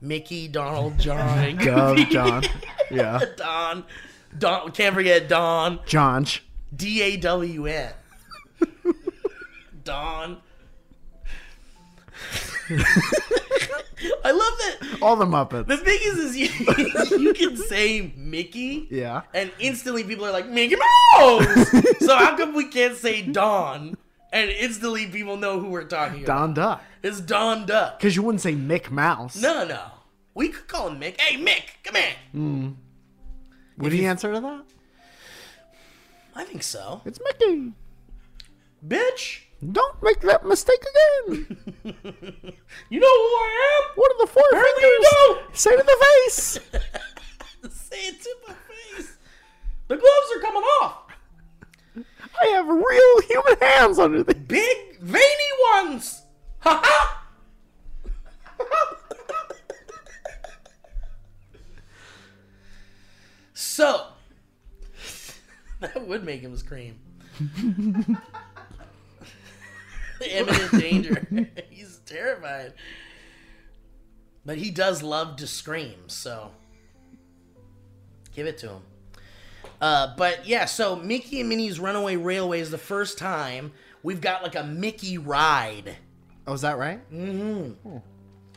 Mickey, 0.00 0.46
Donald, 0.48 0.98
John, 0.98 1.38
and 1.38 1.58
Gov, 1.58 1.96
Goofy. 1.96 2.10
John. 2.12 2.44
Yeah. 2.90 3.20
Don. 3.36 3.84
Don. 4.38 4.70
Can't 4.72 4.94
forget 4.94 5.28
Don. 5.28 5.80
John. 5.86 6.26
D 6.74 7.02
A 7.02 7.16
W 7.16 7.66
N. 7.66 7.92
Don. 9.84 10.38
I 14.24 14.30
love 14.30 14.58
that. 14.58 14.98
All 15.02 15.16
the 15.16 15.24
Muppets. 15.24 15.66
The 15.66 15.76
thing 15.76 15.98
is, 16.02 16.18
is 16.18 16.36
you, 16.36 17.18
you 17.18 17.32
can 17.34 17.56
say 17.56 18.12
Mickey, 18.16 18.86
Yeah. 18.90 19.22
and 19.34 19.50
instantly 19.58 20.04
people 20.04 20.24
are 20.26 20.32
like 20.32 20.48
Mickey 20.48 20.76
Mouse. 20.76 21.70
so 22.00 22.16
how 22.16 22.36
come 22.36 22.54
we 22.54 22.66
can't 22.68 22.96
say 22.96 23.22
Don, 23.22 23.96
and 24.32 24.50
instantly 24.50 25.06
people 25.06 25.36
know 25.36 25.60
who 25.60 25.68
we're 25.70 25.84
talking 25.84 26.24
about? 26.24 26.38
Don 26.38 26.54
Duck. 26.54 26.82
It's 27.02 27.20
Don 27.20 27.66
Duck. 27.66 27.98
Because 27.98 28.16
you 28.16 28.22
wouldn't 28.22 28.40
say 28.42 28.54
Mick 28.54 28.90
Mouse. 28.90 29.36
No, 29.40 29.64
no, 29.66 29.82
we 30.34 30.48
could 30.48 30.66
call 30.68 30.88
him 30.88 31.00
Mick. 31.00 31.20
Hey, 31.20 31.36
Mick, 31.42 31.62
come 31.84 31.94
here. 31.96 32.14
Hmm. 32.32 32.68
Would 33.78 33.92
he 33.92 34.06
answer 34.06 34.32
to 34.32 34.40
that? 34.40 34.62
I 36.34 36.44
think 36.44 36.62
so, 36.62 37.00
It's 37.04 37.18
Mickey. 37.24 37.72
bitch. 38.86 39.40
Don't 39.72 40.02
make 40.02 40.20
that 40.20 40.44
mistake 40.46 40.82
again. 40.82 41.56
You 42.88 43.00
know 43.00 43.06
who 43.06 43.34
I 43.36 43.80
am. 43.80 43.92
What 43.96 44.12
are 44.12 44.18
the 44.26 44.32
four 44.32 44.42
Apparently 44.52 44.82
fingers? 44.82 44.98
you 44.98 45.10
don't. 45.26 45.56
Say 45.56 45.76
to 45.76 45.82
the 45.82 46.04
face. 46.24 46.58
Say 47.74 47.96
it 47.96 48.20
to 48.22 48.34
my 48.46 48.54
face. 48.54 49.16
The 49.88 49.96
gloves 49.96 50.32
are 50.36 50.40
coming 50.40 50.62
off. 50.82 51.02
I 52.40 52.46
have 52.48 52.68
real 52.68 53.20
human 53.22 53.56
hands 53.60 53.98
under 53.98 54.22
the. 54.22 54.34
Big, 54.34 55.00
veiny 55.00 55.50
ones. 55.74 56.22
Ha 56.60 56.80
ha. 56.84 57.26
so, 63.54 64.06
that 65.80 66.06
would 66.06 66.24
make 66.24 66.40
him 66.42 66.56
scream. 66.56 66.98
Imminent 70.30 70.72
danger. 70.72 71.26
He's 71.70 71.98
terrified. 72.06 72.74
But 74.44 74.58
he 74.58 74.70
does 74.70 75.02
love 75.02 75.36
to 75.36 75.46
scream, 75.46 76.08
so 76.08 76.52
give 78.32 78.46
it 78.46 78.58
to 78.58 78.68
him. 78.70 78.82
Uh, 79.80 80.14
but 80.16 80.46
yeah, 80.46 80.64
so 80.64 80.96
Mickey 80.96 81.40
and 81.40 81.48
Minnie's 81.48 81.80
Runaway 81.80 82.16
Railway 82.16 82.60
is 82.60 82.70
the 82.70 82.78
first 82.78 83.18
time 83.18 83.72
we've 84.02 84.20
got 84.20 84.42
like 84.44 84.54
a 84.54 84.62
Mickey 84.62 85.18
ride. 85.18 85.96
Oh, 86.46 86.52
is 86.52 86.60
that 86.60 86.78
right? 86.78 87.00
Mm-hmm. 87.12 87.96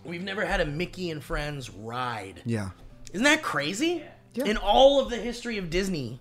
We've 0.06 0.24
never 0.24 0.46
had 0.46 0.62
a 0.62 0.66
Mickey 0.66 1.10
and 1.10 1.24
Friends 1.24 1.70
ride. 1.72 2.42
Yeah. 2.46 2.70
Isn't 3.12 3.24
that 3.24 3.42
crazy? 3.42 4.04
Yeah. 4.36 4.46
In 4.46 4.58
all 4.58 5.02
of 5.02 5.10
the 5.10 5.18
history 5.18 5.58
of 5.58 5.72
Disney, 5.72 6.20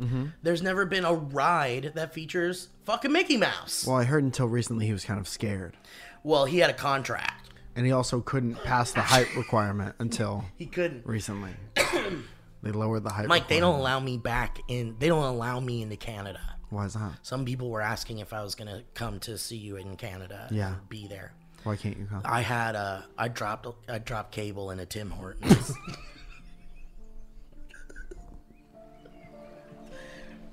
Mm-hmm. 0.00 0.26
there's 0.42 0.62
never 0.62 0.84
been 0.86 1.04
a 1.04 1.14
ride 1.14 1.92
that 1.94 2.12
features 2.14 2.68
fucking 2.84 3.12
Mickey 3.12 3.36
Mouse. 3.36 3.86
Well, 3.86 3.96
I 3.96 4.04
heard 4.04 4.24
until 4.24 4.46
recently 4.46 4.86
he 4.86 4.92
was 4.92 5.04
kind 5.04 5.18
of 5.20 5.28
scared. 5.28 5.76
Well, 6.22 6.44
he 6.46 6.58
had 6.58 6.70
a 6.70 6.74
contract. 6.74 7.50
And 7.76 7.84
he 7.84 7.92
also 7.92 8.20
couldn't 8.20 8.56
pass 8.64 8.92
the 8.92 9.00
height 9.02 9.34
requirement 9.36 9.96
until 9.98 10.44
He 10.56 10.66
couldn't. 10.66 11.04
recently. 11.06 11.50
they 12.62 12.70
lowered 12.70 13.04
the 13.04 13.10
height 13.10 13.26
Mike, 13.26 13.48
they 13.48 13.60
don't 13.60 13.78
allow 13.78 13.98
me 14.00 14.16
back 14.16 14.58
in. 14.68 14.96
They 14.98 15.08
don't 15.08 15.24
allow 15.24 15.60
me 15.60 15.82
into 15.82 15.96
Canada. 15.96 16.40
Why 16.70 16.86
is 16.86 16.94
that? 16.94 17.12
Some 17.22 17.44
people 17.44 17.70
were 17.70 17.80
asking 17.82 18.18
if 18.18 18.32
I 18.32 18.42
was 18.42 18.54
gonna 18.54 18.82
come 18.94 19.20
to 19.20 19.38
see 19.38 19.56
you 19.56 19.76
in 19.76 19.96
Canada. 19.96 20.46
and 20.48 20.56
Yeah. 20.56 20.74
be 20.88 21.06
there. 21.06 21.32
Why 21.64 21.76
can't 21.76 21.96
you 21.96 22.06
come? 22.06 22.22
I 22.24 22.42
had 22.42 22.74
a. 22.74 23.04
I 23.16 23.28
dropped. 23.28 23.66
I 23.88 23.98
dropped 23.98 24.32
cable 24.32 24.70
in 24.70 24.80
a 24.80 24.86
Tim 24.86 25.10
Hortons. 25.10 25.72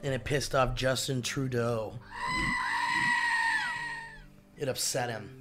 and 0.04 0.14
it 0.14 0.24
pissed 0.24 0.56
off 0.56 0.76
Justin 0.76 1.22
Trudeau. 1.22 1.94
It 4.58 4.68
upset 4.68 5.10
him. 5.10 5.38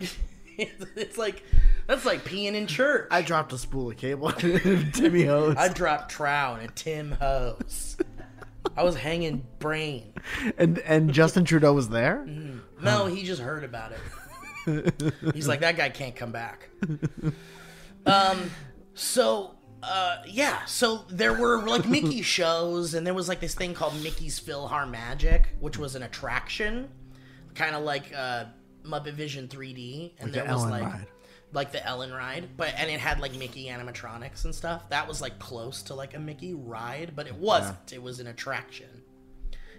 it's 0.58 1.18
like 1.18 1.42
that's 1.86 2.04
like 2.04 2.24
peeing 2.24 2.54
in 2.54 2.66
church. 2.66 3.08
I 3.10 3.22
dropped 3.22 3.52
a 3.52 3.58
spool 3.58 3.90
of 3.90 3.96
cable. 3.96 4.30
Timmy 4.92 5.24
Hose. 5.24 5.56
I 5.56 5.68
dropped 5.68 6.10
trow 6.10 6.54
and 6.54 6.68
a 6.68 6.72
Tim 6.72 7.12
hose. 7.12 7.96
I 8.76 8.82
was 8.82 8.96
hanging 8.96 9.46
brain. 9.58 10.12
And 10.58 10.78
and 10.80 11.12
Justin 11.12 11.44
Trudeau 11.44 11.72
was 11.72 11.88
there. 11.88 12.26
No, 12.82 13.06
he 13.06 13.24
just 13.24 13.40
heard 13.40 13.64
about 13.64 13.92
it. 13.92 13.98
He's 15.34 15.48
like, 15.48 15.60
that 15.60 15.76
guy 15.76 15.90
can't 15.90 16.16
come 16.16 16.32
back. 16.32 16.68
Um, 18.06 18.50
so, 18.94 19.54
uh, 19.84 20.22
yeah, 20.26 20.64
so 20.64 21.04
there 21.08 21.32
were 21.34 21.62
like 21.62 21.86
Mickey 21.86 22.22
shows, 22.36 22.94
and 22.94 23.06
there 23.06 23.14
was 23.14 23.28
like 23.28 23.40
this 23.40 23.54
thing 23.54 23.74
called 23.74 23.94
Mickey's 24.02 24.40
PhilharMagic, 24.40 25.44
which 25.60 25.78
was 25.78 25.94
an 25.94 26.02
attraction, 26.02 26.88
kind 27.54 27.74
of 27.74 27.82
like 27.84 28.12
uh, 28.14 28.44
Muppet 28.84 29.14
Vision 29.14 29.48
3D, 29.48 30.12
and 30.18 30.30
the 30.30 30.40
there 30.40 30.44
was 30.44 30.62
Ellen 30.62 30.70
like. 30.70 30.82
ride. 30.82 31.06
Like 31.52 31.70
the 31.70 31.86
Ellen 31.86 32.12
ride, 32.12 32.48
but 32.56 32.74
and 32.76 32.90
it 32.90 32.98
had 32.98 33.20
like 33.20 33.32
Mickey 33.36 33.66
animatronics 33.66 34.44
and 34.44 34.52
stuff. 34.52 34.88
That 34.88 35.06
was 35.06 35.20
like 35.20 35.38
close 35.38 35.82
to 35.84 35.94
like 35.94 36.14
a 36.14 36.18
Mickey 36.18 36.52
ride, 36.52 37.12
but 37.14 37.28
it 37.28 37.34
wasn't. 37.36 37.92
It 37.92 38.02
was 38.02 38.18
an 38.18 38.26
attraction. 38.26 38.88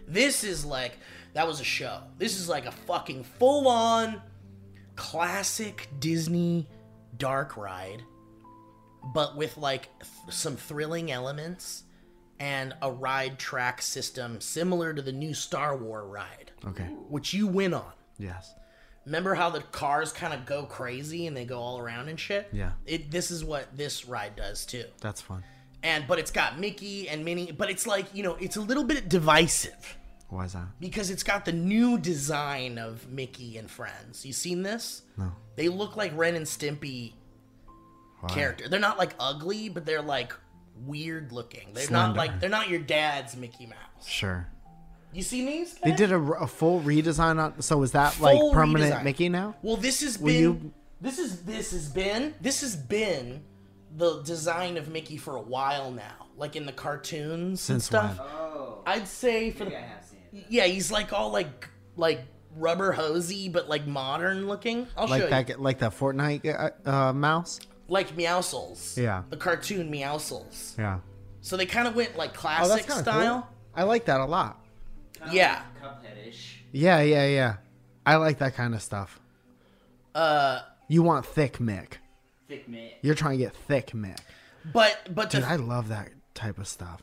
This 0.08 0.46
is 0.46 0.64
like 0.64 0.98
that 1.34 1.46
was 1.46 1.60
a 1.60 1.66
show. 1.66 2.00
This 2.18 2.40
is 2.40 2.48
like 2.48 2.66
a 2.66 2.72
fucking 2.72 3.26
full 3.26 3.68
on 3.68 4.22
classic 4.96 5.90
Disney 6.00 6.70
dark 7.18 7.58
ride, 7.58 8.04
but 9.14 9.36
with 9.38 9.58
like 9.58 9.90
th- 10.00 10.34
some 10.36 10.56
thrilling 10.56 11.12
elements 11.12 11.84
and 12.40 12.74
a 12.82 12.92
ride 12.92 13.40
track 13.40 13.82
system 13.82 14.42
similar 14.42 14.94
to 14.94 15.02
the 15.02 15.12
new 15.12 15.34
Star 15.34 15.78
Wars 15.78 16.06
ride, 16.08 16.52
Okay. 16.68 16.84
which 17.10 17.34
you 17.34 17.48
win 17.48 17.74
on. 17.74 17.92
Yes. 18.18 18.54
Remember 19.06 19.36
how 19.36 19.50
the 19.52 19.62
cars 19.62 20.12
kind 20.12 20.34
of 20.34 20.46
go 20.46 20.64
crazy 20.66 21.28
and 21.28 21.38
they 21.38 21.46
go 21.46 21.60
all 21.60 21.80
around 21.80 22.10
and 22.10 22.20
shit? 22.20 22.48
Yeah. 22.52 22.72
It 22.86 23.12
this 23.12 23.30
is 23.32 23.46
what 23.46 23.76
this 23.78 24.06
ride 24.08 24.36
does 24.36 24.66
too. 24.66 24.86
That's 25.00 25.22
fun. 25.22 25.44
And 25.84 26.06
but 26.08 26.18
it's 26.18 26.32
got 26.32 26.60
Mickey 26.60 27.08
and 27.08 27.24
Minnie, 27.24 27.52
but 27.52 27.70
it's 27.70 27.86
like, 27.86 28.08
you 28.16 28.24
know, 28.24 28.36
it's 28.40 28.56
a 28.56 28.62
little 28.62 28.84
bit 28.84 29.08
divisive 29.08 29.98
Why 30.30 30.46
is 30.46 30.54
that? 30.54 30.66
because 30.80 31.12
it's 31.12 31.22
got 31.24 31.46
the 31.46 31.52
new 31.54 32.00
design 32.00 32.80
of 32.80 33.08
Mickey 33.10 33.58
and 33.60 33.70
friends. 33.70 34.26
You 34.26 34.34
seen 34.34 34.64
this? 34.64 35.04
No. 35.18 35.32
They 35.56 35.70
look 35.70 35.96
like 35.96 36.12
Ren 36.18 36.34
and 36.36 36.46
Stimpy 36.48 37.14
Why? 38.28 38.34
character. 38.36 38.68
They're 38.70 38.80
not 38.80 38.98
like 38.98 39.14
ugly, 39.20 39.70
but 39.70 39.86
they're 39.86 40.02
like 40.02 40.34
weird 40.86 41.32
looking. 41.32 41.70
They're 41.74 41.86
Slender. 41.86 42.08
not 42.10 42.18
like 42.18 42.40
they're 42.40 42.50
not 42.50 42.70
your 42.70 42.80
dad's 42.82 43.36
Mickey 43.36 43.66
Mouse. 43.66 44.08
Sure. 44.08 44.48
You 45.14 45.24
seen 45.24 45.46
these? 45.46 45.76
They 45.76 45.94
did 45.94 46.12
a, 46.12 46.18
a 46.18 46.48
full 46.48 46.82
redesign 46.82 47.40
on. 47.42 47.62
So 47.62 47.82
is 47.84 47.92
that 47.92 48.20
like 48.20 48.38
permanent 48.54 48.94
redesign. 48.94 49.04
Mickey 49.04 49.30
now? 49.30 49.56
Well, 49.62 49.78
this 49.78 50.02
has 50.02 50.18
Will 50.20 50.26
been 50.28 50.64
you- 50.64 50.74
this 51.02 51.20
is 51.20 51.42
this 51.44 51.72
has 51.72 51.88
been 51.90 52.34
this 52.42 52.62
has 52.62 52.76
been 52.76 53.42
the 53.96 54.22
design 54.24 54.76
of 54.78 54.90
Mickey 54.90 55.16
for 55.18 55.36
a 55.38 55.42
while 55.42 55.92
now, 55.92 56.28
like 56.38 56.56
in 56.58 56.66
the 56.66 56.74
cartoons 56.74 57.70
and 57.70 57.82
Since 57.82 57.86
stuff. 57.86 58.18
when? 58.20 58.28
Oh. 58.28 58.82
I'd 58.86 59.08
say 59.08 59.52
for 59.52 59.64
maybe 59.66 59.76
the 59.76 59.82
I 59.82 59.88
have 59.88 60.04
seen 60.06 60.20
it. 60.34 60.46
yeah, 60.50 60.66
he's 60.66 60.92
like 60.92 61.14
all 61.14 61.32
like 61.32 61.70
like 61.96 62.22
rubber 62.58 62.92
hosey, 62.92 63.48
but 63.50 63.70
like 63.70 63.88
modern 63.88 64.48
looking. 64.48 64.88
I'll 64.98 65.08
show 65.08 65.12
Like 65.14 65.24
you. 65.24 65.30
that, 65.30 65.62
like 65.62 65.80
that 65.80 65.98
Fortnite 65.98 66.46
uh, 66.86 66.90
uh, 66.90 67.14
mouse. 67.14 67.60
Like 67.88 68.16
Meowscles. 68.16 68.98
Yeah. 68.98 69.24
The 69.30 69.38
cartoon 69.38 69.92
Meowscles. 69.92 70.78
Yeah. 70.78 71.00
So 71.42 71.58
they 71.58 71.66
kind 71.66 71.88
of 71.88 71.96
went 71.96 72.18
like 72.18 72.32
Oh, 72.32 72.40
classic 72.40 72.86
that's 72.88 73.00
style. 73.02 73.42
cool. 73.42 73.50
I 73.76 73.84
like 73.84 74.06
that 74.06 74.20
a 74.22 74.26
lot. 74.26 74.60
Kinda 75.20 75.34
Yeah. 75.36 75.62
like 75.84 76.02
Cuphead-ish. 76.04 76.64
Yeah, 76.72 77.02
yeah, 77.02 77.26
yeah. 77.28 77.56
I 78.06 78.16
like 78.18 78.40
that 78.40 78.56
kind 78.56 78.74
of 78.74 78.82
stuff. 78.82 79.20
Uh, 80.14 80.62
You 80.88 81.04
want 81.04 81.26
thick 81.26 81.58
Mick. 81.60 81.94
Thick 82.48 82.70
Mick. 82.70 82.94
You're 83.02 83.16
trying 83.16 83.38
to 83.38 83.44
get 83.44 83.56
thick 83.56 83.88
Mick. 83.92 84.20
but 84.74 84.98
but 85.14 85.30
the 85.32 85.40
Dude, 85.40 85.48
I 85.48 85.56
love 85.58 85.88
that 85.90 86.10
type 86.34 86.58
of 86.58 86.68
stuff. 86.68 87.02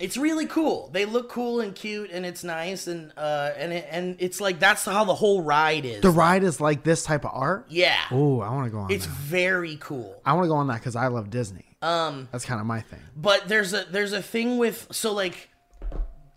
It's 0.00 0.16
really 0.16 0.46
cool. 0.46 0.90
They 0.92 1.04
look 1.04 1.28
cool 1.28 1.60
and 1.60 1.74
cute, 1.74 2.10
and 2.12 2.24
it's 2.24 2.44
nice, 2.44 2.86
and 2.86 3.12
uh, 3.16 3.50
and 3.56 3.72
it, 3.72 3.86
and 3.90 4.16
it's 4.20 4.40
like 4.40 4.58
that's 4.60 4.84
how 4.84 5.04
the 5.04 5.14
whole 5.14 5.42
ride 5.42 5.84
is. 5.84 6.00
The 6.02 6.10
ride 6.10 6.44
is 6.44 6.60
like 6.60 6.84
this 6.84 7.02
type 7.02 7.24
of 7.24 7.32
art. 7.34 7.66
yeah, 7.68 7.98
Oh, 8.10 8.40
I 8.40 8.50
want 8.50 8.66
to 8.66 8.70
go 8.70 8.78
on 8.78 8.90
it's 8.92 9.06
that. 9.06 9.14
very 9.16 9.76
cool. 9.80 10.20
I 10.24 10.32
want 10.34 10.44
to 10.44 10.48
go 10.48 10.54
on 10.56 10.68
that 10.68 10.74
because 10.80 10.94
I 10.96 11.08
love 11.08 11.30
Disney. 11.30 11.64
Um, 11.82 12.28
That's 12.32 12.44
kind 12.44 12.60
of 12.60 12.66
my 12.66 12.80
thing. 12.80 13.00
but 13.16 13.46
there's 13.48 13.72
a 13.72 13.84
there's 13.90 14.12
a 14.12 14.22
thing 14.22 14.58
with 14.58 14.88
so 14.90 15.12
like 15.12 15.48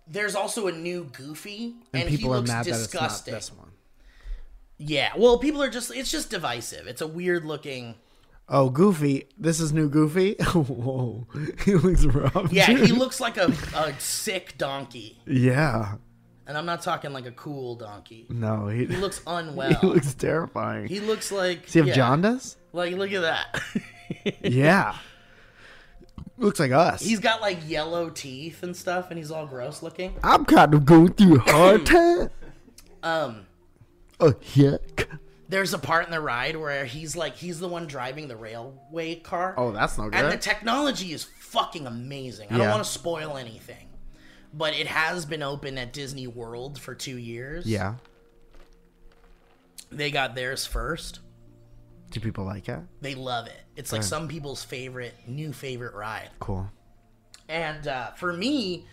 there's 0.07 0.35
also 0.35 0.67
a 0.67 0.71
new 0.71 1.05
Goofy, 1.13 1.75
And, 1.93 2.03
and, 2.03 2.09
people 2.09 2.29
he 2.31 2.33
are 2.35 2.37
looks 2.39 2.49
mad 2.49 2.65
disgusting. 2.65 2.99
that 2.99 3.05
it's 3.05 3.27
not 3.27 3.35
this 3.37 3.51
one. 3.53 3.67
Yeah, 4.77 5.11
well, 5.15 5.37
people 5.37 5.61
are 5.61 5.69
just 5.69 5.95
it's 5.95 6.09
just 6.11 6.29
divisive. 6.29 6.87
It's 6.87 7.01
a 7.01 7.07
weird 7.07 7.45
looking. 7.45 7.95
Oh, 8.49 8.69
Goofy. 8.69 9.27
This 9.37 9.59
is 9.59 9.71
new 9.71 9.87
Goofy. 9.89 10.33
Whoa. 10.53 11.25
He 11.65 11.75
looks 11.75 12.05
rough. 12.05 12.51
Yeah, 12.51 12.65
he 12.71 12.91
looks 12.91 13.19
like 13.19 13.37
a, 13.37 13.53
a 13.75 13.93
sick 13.99 14.57
donkey, 14.57 15.17
Yeah. 15.25 15.95
and 16.47 16.57
I'm 16.57 16.65
not 16.65 16.81
talking 16.81 17.13
like 17.13 17.25
a 17.25 17.31
cool 17.31 17.75
donkey. 17.75 18.25
No, 18.29 18.67
he, 18.67 18.85
He 18.85 18.97
looks 18.97 19.21
unwell. 19.27 19.73
he 19.75 19.87
looks 19.87 20.13
terrifying. 20.13 20.87
He 20.87 20.99
looks 20.99 21.31
like 21.31 21.63
Does 21.65 21.73
he 21.73 21.79
have 21.79 21.87
yeah. 21.89 21.93
jaundice? 21.93 22.57
Like, 22.73 22.95
look 22.95 23.11
at 23.11 23.21
that. 23.21 23.61
Yeah. 24.43 24.95
Looks 26.37 26.59
like 26.59 26.71
us. 26.71 27.01
he's 27.01 27.19
got 27.19 27.39
like 27.41 27.59
yellow 27.69 28.09
teeth 28.09 28.63
and 28.63 28.75
stuff, 28.75 29.09
and 29.11 29.17
he's 29.17 29.29
all 29.31 29.45
gross 29.45 29.81
looking. 29.83 30.15
I'm 30.23 30.43
kind 30.45 30.73
of 30.73 30.85
going 30.85 31.13
through 31.13 31.35
a 31.37 31.39
hard 31.39 31.85
time. 31.85 32.29
Um, 33.03 33.45
Oh, 34.19 34.31
yuck. 34.55 35.19
There's 35.51 35.73
a 35.73 35.77
part 35.77 36.05
in 36.05 36.11
the 36.11 36.21
ride 36.21 36.55
where 36.55 36.85
he's 36.85 37.15
like, 37.15 37.35
he's 37.35 37.59
the 37.59 37.67
one 37.67 37.85
driving 37.85 38.29
the 38.29 38.37
railway 38.37 39.15
car. 39.15 39.53
Oh, 39.57 39.71
that's 39.71 39.97
not 39.97 40.11
good. 40.11 40.23
And 40.23 40.31
the 40.31 40.37
technology 40.37 41.11
is 41.11 41.25
fucking 41.25 41.85
amazing. 41.85 42.47
I 42.49 42.57
don't 42.57 42.69
want 42.69 42.83
to 42.83 42.89
spoil 42.89 43.35
anything. 43.35 43.89
But 44.53 44.73
it 44.73 44.87
has 44.87 45.25
been 45.25 45.43
open 45.43 45.77
at 45.77 45.91
Disney 45.93 46.25
World 46.25 46.79
for 46.79 46.95
two 46.95 47.17
years. 47.17 47.65
yeah. 47.67 47.95
They 49.91 50.09
got 50.09 50.35
theirs 50.35 50.65
first. 50.65 51.19
Do 52.11 52.21
people 52.21 52.45
like 52.45 52.69
it? 52.69 52.79
They 53.01 53.13
love 53.13 53.47
it. 53.47 53.59
It's 53.75 53.91
like 53.91 54.03
some 54.03 54.29
people's 54.29 54.63
favorite, 54.63 55.13
new 55.27 55.51
favorite 55.51 55.93
ride. 55.93 56.29
Cool. 56.39 56.69
And 57.49 57.85
uh, 57.89 58.11
for 58.11 58.31
me, 58.31 58.85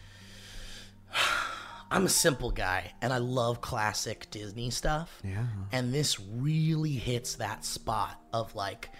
I'm 1.90 2.06
a 2.06 2.10
simple 2.10 2.50
guy 2.50 2.92
and 3.00 3.12
I 3.12 3.18
love 3.18 3.60
classic 3.60 4.30
Disney 4.30 4.70
stuff. 4.70 5.20
Yeah. 5.24 5.46
And 5.72 5.92
this 5.92 6.20
really 6.20 6.92
hits 6.92 7.36
that 7.36 7.64
spot 7.64 8.20
of 8.32 8.54
like 8.54 8.90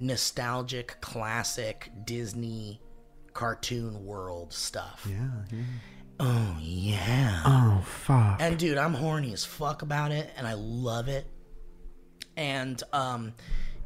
nostalgic, 0.00 1.00
classic 1.00 1.90
Disney 2.04 2.80
cartoon 3.32 4.04
world 4.04 4.52
stuff. 4.52 5.06
Yeah. 5.08 5.28
yeah. 5.52 5.64
Oh, 6.18 6.56
yeah. 6.60 7.42
Oh, 7.44 7.84
fuck. 7.84 8.40
And 8.40 8.58
dude, 8.58 8.78
I'm 8.78 8.94
horny 8.94 9.32
as 9.34 9.44
fuck 9.44 9.82
about 9.82 10.12
it, 10.12 10.30
and 10.38 10.46
I 10.46 10.54
love 10.54 11.08
it. 11.08 11.26
And 12.38 12.82
um, 12.92 13.34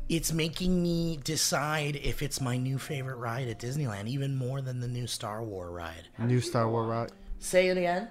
it's 0.09 0.33
making 0.33 0.81
me 0.81 1.19
decide 1.25 1.97
if 1.97 2.23
it's 2.23 2.41
my 2.41 2.57
new 2.57 2.79
favorite 2.79 3.17
ride 3.17 3.49
at 3.49 3.59
Disneyland, 3.59 4.07
even 4.07 4.37
more 4.37 4.61
than 4.61 4.79
the 4.79 4.87
new 4.87 5.09
Star 5.09 5.43
Wars 5.43 5.73
ride. 5.73 6.09
New 6.19 6.41
Star 6.41 6.69
Wars 6.69 6.89
ride. 6.89 7.13
Say 7.41 7.69
it 7.69 7.77
again. 7.77 8.09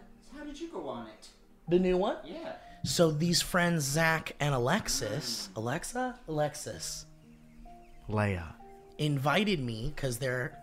How 0.50 0.54
did 0.54 0.62
you 0.64 0.70
go 0.70 0.90
on 0.90 1.06
it? 1.06 1.28
The 1.68 1.78
new 1.78 1.96
one. 1.96 2.18
Yeah. 2.26 2.54
So 2.84 3.12
these 3.12 3.40
friends, 3.40 3.84
Zach 3.84 4.36
and 4.40 4.56
Alexis, 4.56 5.46
hmm. 5.54 5.60
Alexa, 5.60 6.20
Alexis, 6.28 7.06
Leia. 8.10 8.56
invited 8.98 9.60
me 9.60 9.94
because 9.96 10.18
they're 10.18 10.58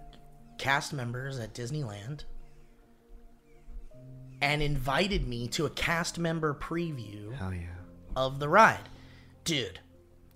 cast 0.59 0.93
members 0.93 1.39
at 1.39 1.55
Disneyland, 1.55 2.25
and 4.43 4.61
invited 4.61 5.29
me 5.29 5.47
to 5.49 5.67
a 5.67 5.71
cast 5.71 6.19
member 6.19 6.53
preview 6.53 7.33
Hell 7.35 7.55
yeah. 7.55 7.67
of 8.17 8.41
the 8.41 8.49
ride. 8.49 8.89
Dude, 9.45 9.79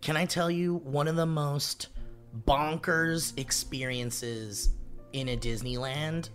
can 0.00 0.16
I 0.16 0.26
tell 0.26 0.48
you 0.48 0.76
one 0.76 1.08
of 1.08 1.16
the 1.16 1.26
most 1.26 1.88
bonkers 2.46 3.36
experiences 3.36 4.68
in 5.12 5.28
a 5.28 5.36
Disneyland 5.36 6.28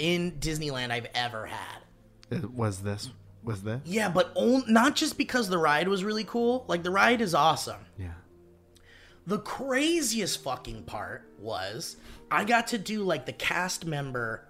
in 0.00 0.32
Disneyland 0.32 0.90
I've 0.90 1.08
ever 1.14 1.46
had. 1.46 1.79
It 2.30 2.50
was 2.50 2.80
this? 2.80 3.10
Was 3.42 3.62
this? 3.62 3.80
Yeah, 3.84 4.08
but 4.08 4.32
on, 4.34 4.64
not 4.68 4.96
just 4.96 5.16
because 5.16 5.48
the 5.48 5.58
ride 5.58 5.88
was 5.88 6.04
really 6.04 6.24
cool. 6.24 6.64
Like 6.68 6.82
the 6.82 6.90
ride 6.90 7.20
is 7.20 7.34
awesome. 7.34 7.80
Yeah. 7.98 8.12
The 9.26 9.38
craziest 9.38 10.42
fucking 10.42 10.84
part 10.84 11.28
was 11.38 11.96
I 12.30 12.44
got 12.44 12.68
to 12.68 12.78
do 12.78 13.02
like 13.02 13.26
the 13.26 13.32
cast 13.32 13.84
member 13.84 14.46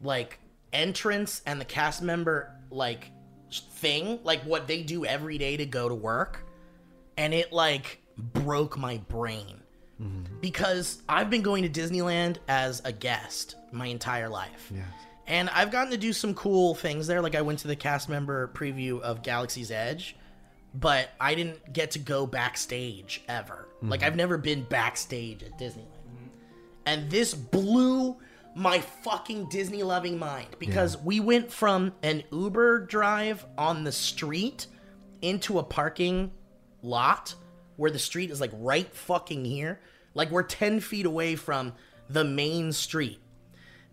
like 0.00 0.38
entrance 0.72 1.42
and 1.46 1.60
the 1.60 1.64
cast 1.64 2.02
member 2.02 2.52
like 2.70 3.10
thing, 3.50 4.20
like 4.22 4.42
what 4.42 4.66
they 4.66 4.82
do 4.82 5.04
every 5.04 5.38
day 5.38 5.56
to 5.56 5.66
go 5.66 5.88
to 5.88 5.94
work. 5.94 6.46
And 7.16 7.34
it 7.34 7.52
like 7.52 8.00
broke 8.16 8.78
my 8.78 8.98
brain. 9.08 9.60
Mm-hmm. 10.00 10.40
Because 10.40 11.02
I've 11.08 11.28
been 11.28 11.42
going 11.42 11.70
to 11.70 11.80
Disneyland 11.80 12.38
as 12.48 12.80
a 12.84 12.92
guest 12.92 13.56
my 13.72 13.86
entire 13.86 14.28
life. 14.28 14.72
Yes. 14.74 14.86
And 15.30 15.48
I've 15.50 15.70
gotten 15.70 15.92
to 15.92 15.96
do 15.96 16.12
some 16.12 16.34
cool 16.34 16.74
things 16.74 17.06
there. 17.06 17.22
Like 17.22 17.36
I 17.36 17.42
went 17.42 17.60
to 17.60 17.68
the 17.68 17.76
cast 17.76 18.08
member 18.08 18.48
preview 18.48 19.00
of 19.00 19.22
Galaxy's 19.22 19.70
Edge, 19.70 20.16
but 20.74 21.08
I 21.20 21.36
didn't 21.36 21.72
get 21.72 21.92
to 21.92 22.00
go 22.00 22.26
backstage 22.26 23.22
ever. 23.28 23.68
Like 23.80 24.00
mm-hmm. 24.00 24.06
I've 24.08 24.16
never 24.16 24.38
been 24.38 24.64
backstage 24.64 25.44
at 25.44 25.56
Disneyland. 25.56 25.86
And 26.84 27.08
this 27.08 27.32
blew 27.32 28.16
my 28.56 28.80
fucking 28.80 29.48
Disney 29.50 29.84
loving 29.84 30.18
mind 30.18 30.48
because 30.58 30.98
we 30.98 31.20
went 31.20 31.52
from 31.52 31.92
an 32.02 32.24
Uber 32.32 32.86
drive 32.86 33.46
on 33.56 33.84
the 33.84 33.92
street 33.92 34.66
into 35.22 35.60
a 35.60 35.62
parking 35.62 36.32
lot 36.82 37.36
where 37.76 37.92
the 37.92 38.00
street 38.00 38.32
is 38.32 38.40
like 38.40 38.50
right 38.54 38.92
fucking 38.92 39.44
here. 39.44 39.80
Like 40.14 40.32
we're 40.32 40.42
10 40.42 40.80
feet 40.80 41.06
away 41.06 41.36
from 41.36 41.74
the 42.08 42.24
main 42.24 42.72
street. 42.72 43.20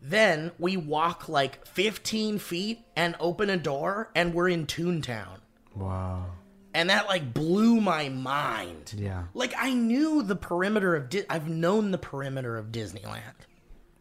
Then 0.02 0.52
we 0.60 0.78
walk 0.78 1.28
like 1.28 1.66
15 1.68 2.40
feet 2.40 2.80
and 2.96 3.16
open 3.20 3.50
a 3.50 3.58
door 3.58 4.10
and 4.16 4.34
we're 4.34 4.50
in 4.50 4.66
Toontown. 4.66 5.40
Wow. 5.76 6.26
And 6.74 6.90
that 6.90 7.08
like 7.08 7.34
blew 7.34 7.82
my 7.82 8.10
mind. 8.10 8.94
Yeah. 8.96 9.24
Like 9.34 9.54
I 9.58 9.74
knew 9.74 10.22
the 10.24 10.36
perimeter 10.36 10.96
of 10.96 11.10
Di- 11.10 11.26
I've 11.30 11.50
known 11.50 11.92
the 11.92 11.98
perimeter 11.98 12.58
of 12.58 12.68
Disneyland. 12.68 13.22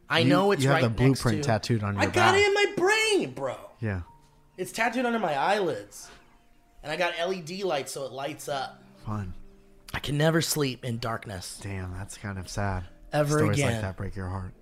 I 0.08 0.22
know 0.22 0.52
it's 0.52 0.62
you 0.62 0.68
have 0.68 0.76
right 0.76 0.82
the 0.84 0.90
blueprint 0.90 1.42
to- 1.42 1.46
tattooed 1.46 1.82
on 1.82 1.94
your 1.94 2.02
I 2.02 2.06
got 2.06 2.14
back. 2.14 2.36
it 2.36 2.46
in 2.46 2.54
my 2.54 2.72
brain, 2.76 3.30
bro. 3.32 3.56
Yeah. 3.80 4.02
It's 4.56 4.72
tattooed 4.72 5.04
under 5.06 5.18
my 5.18 5.34
eyelids. 5.34 6.08
And 6.82 6.92
I 6.92 6.96
got 6.96 7.14
LED 7.18 7.62
lights 7.62 7.92
so 7.92 8.04
it 8.04 8.12
lights 8.12 8.48
up. 8.48 8.82
Fun. 9.04 9.34
I 9.92 9.98
can 9.98 10.16
never 10.18 10.40
sleep 10.42 10.84
in 10.84 10.98
darkness. 10.98 11.58
Damn, 11.62 11.92
that's 11.94 12.16
kind 12.18 12.38
of 12.38 12.48
sad. 12.48 12.84
Ever 13.12 13.38
Stories 13.38 13.58
again. 13.58 13.72
like 13.72 13.80
that 13.82 13.96
break 13.96 14.14
your 14.14 14.28
heart. 14.28 14.52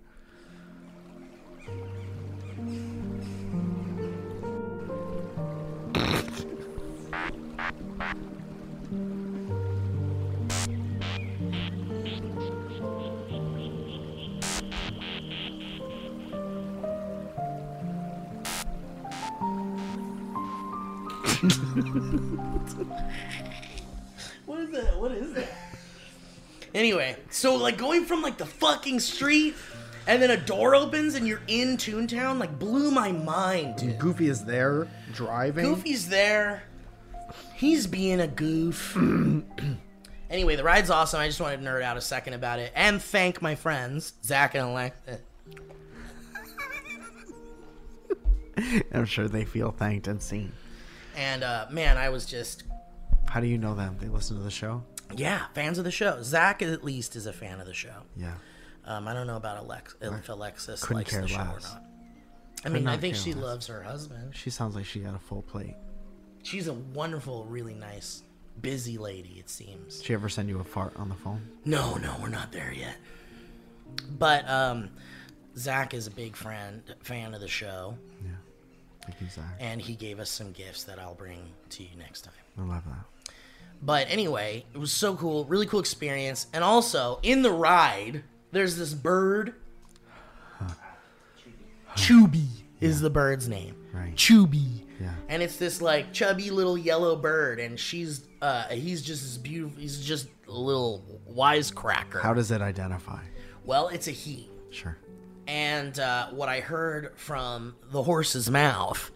What 24.46 24.60
is 24.60 24.70
that? 24.70 25.00
What 25.00 25.12
is 25.12 25.32
that? 25.34 25.48
Anyway, 26.74 27.16
so 27.30 27.56
like 27.56 27.76
going 27.78 28.04
from 28.04 28.22
like 28.22 28.36
the 28.38 28.46
fucking 28.46 29.00
street 29.00 29.54
and 30.06 30.20
then 30.22 30.30
a 30.30 30.36
door 30.36 30.74
opens 30.74 31.14
and 31.14 31.26
you're 31.26 31.42
in 31.48 31.76
Toontown 31.76 32.38
like 32.38 32.58
blew 32.58 32.90
my 32.90 33.12
mind, 33.12 33.76
dude. 33.76 33.98
Goofy 33.98 34.28
is 34.28 34.44
there 34.44 34.88
driving. 35.12 35.64
Goofy's 35.64 36.08
there. 36.08 36.64
He's 37.54 37.86
being 37.86 38.20
a 38.20 38.26
goof. 38.26 38.96
anyway, 40.30 40.56
the 40.56 40.64
ride's 40.64 40.90
awesome. 40.90 41.20
I 41.20 41.26
just 41.26 41.40
wanted 41.40 41.58
to 41.58 41.62
nerd 41.62 41.82
out 41.82 41.96
a 41.96 42.00
second 42.00 42.34
about 42.34 42.58
it 42.58 42.72
and 42.74 43.00
thank 43.02 43.40
my 43.40 43.54
friends, 43.54 44.14
Zach 44.22 44.54
and 44.54 44.68
Alexa. 44.68 45.20
I'm 48.92 49.04
sure 49.06 49.28
they 49.28 49.44
feel 49.44 49.70
thanked 49.70 50.06
and 50.06 50.22
seen. 50.22 50.52
And 51.16 51.42
uh, 51.44 51.66
man, 51.70 51.96
I 51.96 52.08
was 52.08 52.26
just 52.26 52.64
How 53.28 53.40
do 53.40 53.46
you 53.46 53.58
know 53.58 53.74
them? 53.74 53.96
They 54.00 54.08
listen 54.08 54.36
to 54.36 54.42
the 54.42 54.50
show? 54.50 54.82
yeah, 55.16 55.46
fans 55.54 55.78
of 55.78 55.84
the 55.84 55.90
show. 55.90 56.22
Zach 56.22 56.62
at 56.62 56.82
least 56.84 57.14
is 57.16 57.26
a 57.26 57.32
fan 57.32 57.60
of 57.60 57.66
the 57.66 57.74
show. 57.74 57.94
Yeah. 58.16 58.34
Um, 58.86 59.06
I 59.08 59.14
don't 59.14 59.26
know 59.26 59.36
about 59.36 59.56
Alex 59.58 59.94
if 60.00 60.28
Alexis 60.28 60.82
Couldn't 60.82 60.96
likes 60.98 61.10
care 61.12 61.22
the 61.22 61.28
show 61.28 61.38
less. 61.38 61.48
or 61.66 61.74
not. 61.74 61.82
I 62.66 62.68
mean, 62.70 62.86
I 62.86 62.96
think 62.96 63.14
care 63.14 63.22
she 63.22 63.32
less. 63.34 63.42
loves 63.44 63.66
her 63.68 63.82
husband. 63.82 64.34
She 64.34 64.50
sounds 64.50 64.74
like 64.74 64.84
she 64.86 65.00
got 65.00 65.14
a 65.14 65.18
full 65.18 65.42
plate. 65.42 65.76
She's 66.42 66.66
a 66.68 66.74
wonderful, 66.74 67.44
really 67.46 67.74
nice, 67.74 68.22
busy 68.60 68.98
lady. 68.98 69.36
It 69.38 69.48
seems. 69.48 70.02
She 70.02 70.12
ever 70.14 70.28
send 70.28 70.48
you 70.50 70.58
a 70.60 70.64
fart 70.64 70.92
on 70.96 71.08
the 71.08 71.14
phone? 71.14 71.48
No, 71.64 71.94
no, 71.96 72.14
we're 72.20 72.28
not 72.28 72.52
there 72.52 72.72
yet. 72.72 72.96
But 74.18 74.48
um, 74.48 74.90
Zach 75.56 75.94
is 75.94 76.06
a 76.06 76.10
big 76.10 76.36
friend, 76.36 76.82
fan 77.02 77.32
of 77.34 77.40
the 77.40 77.48
show, 77.48 77.96
Yeah. 78.22 78.30
Zach. 79.30 79.44
and 79.60 79.80
he 79.80 79.94
gave 79.94 80.18
us 80.20 80.30
some 80.30 80.52
gifts 80.52 80.84
that 80.84 80.98
I'll 80.98 81.14
bring 81.14 81.40
to 81.70 81.82
you 81.82 81.90
next 81.98 82.22
time. 82.22 82.34
I 82.58 82.62
love 82.62 82.84
that. 82.86 83.34
But 83.82 84.06
anyway, 84.08 84.64
it 84.72 84.78
was 84.78 84.92
so 84.92 85.14
cool, 85.16 85.44
really 85.44 85.66
cool 85.66 85.80
experience. 85.80 86.46
And 86.52 86.64
also, 86.64 87.18
in 87.22 87.42
the 87.42 87.50
ride, 87.50 88.22
there's 88.52 88.76
this 88.76 88.94
bird. 88.94 89.54
Chubby 91.96 92.48
is 92.80 93.00
the 93.00 93.10
bird's 93.10 93.48
name. 93.48 93.76
Right. 93.92 94.16
Chubby. 94.16 94.84
Yeah. 95.00 95.10
And 95.28 95.42
it's 95.42 95.56
this 95.56 95.80
like 95.80 96.12
chubby 96.12 96.50
little 96.50 96.78
yellow 96.78 97.16
bird, 97.16 97.60
and 97.60 97.78
she's 97.78 98.26
uh 98.42 98.64
he's 98.68 99.02
just 99.02 99.22
this 99.22 99.36
beautiful. 99.36 99.80
He's 99.80 100.04
just 100.04 100.28
a 100.48 100.52
little 100.52 101.04
wisecracker. 101.30 102.20
How 102.20 102.34
does 102.34 102.50
it 102.50 102.60
identify? 102.60 103.20
well, 103.64 103.88
it's 103.88 104.08
a 104.08 104.12
he. 104.12 104.48
Sure. 104.70 104.96
And 105.46 105.98
uh, 105.98 106.28
what 106.28 106.48
I 106.48 106.60
heard 106.60 107.12
from 107.16 107.74
the 107.90 108.02
horse's 108.02 108.50
mouth 108.50 109.10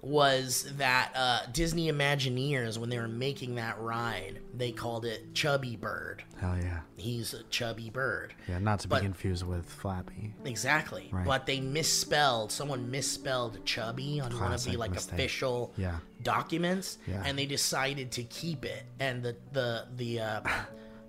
was 0.00 0.70
that 0.76 1.12
uh, 1.14 1.40
Disney 1.50 1.90
Imagineers, 1.90 2.76
when 2.76 2.90
they 2.90 2.98
were 2.98 3.08
making 3.08 3.54
that 3.54 3.80
ride, 3.80 4.38
they 4.54 4.70
called 4.70 5.06
it 5.06 5.32
Chubby 5.32 5.76
Bird. 5.76 6.22
Hell 6.38 6.58
yeah. 6.60 6.80
He's 6.96 7.32
a 7.32 7.42
chubby 7.44 7.88
bird. 7.88 8.34
Yeah, 8.46 8.58
not 8.58 8.80
to 8.80 8.88
But- 8.88 9.00
be 9.00 9.06
confused 9.06 9.46
with 9.46 9.64
Flappy. 9.66 10.34
Exactly. 10.44 11.08
Right. 11.10 11.24
But 11.26 11.46
they 11.46 11.58
misspelled, 11.60 12.52
someone 12.52 12.90
misspelled 12.90 13.64
chubby 13.64 14.20
on 14.20 14.26
one 14.26 14.32
of 14.34 14.40
the 14.40 14.46
Classic 14.46 14.78
like 14.78 14.90
mistake. 14.90 15.14
official 15.14 15.72
Yeah. 15.78 15.96
documents 16.22 16.98
Yeah. 17.06 17.22
and 17.24 17.38
they 17.38 17.46
decided 17.46 18.12
to 18.12 18.24
keep 18.24 18.66
it. 18.66 18.82
And 19.00 19.22
the 19.22 19.36
the 19.52 19.86
the 19.96 20.20
uh 20.20 20.40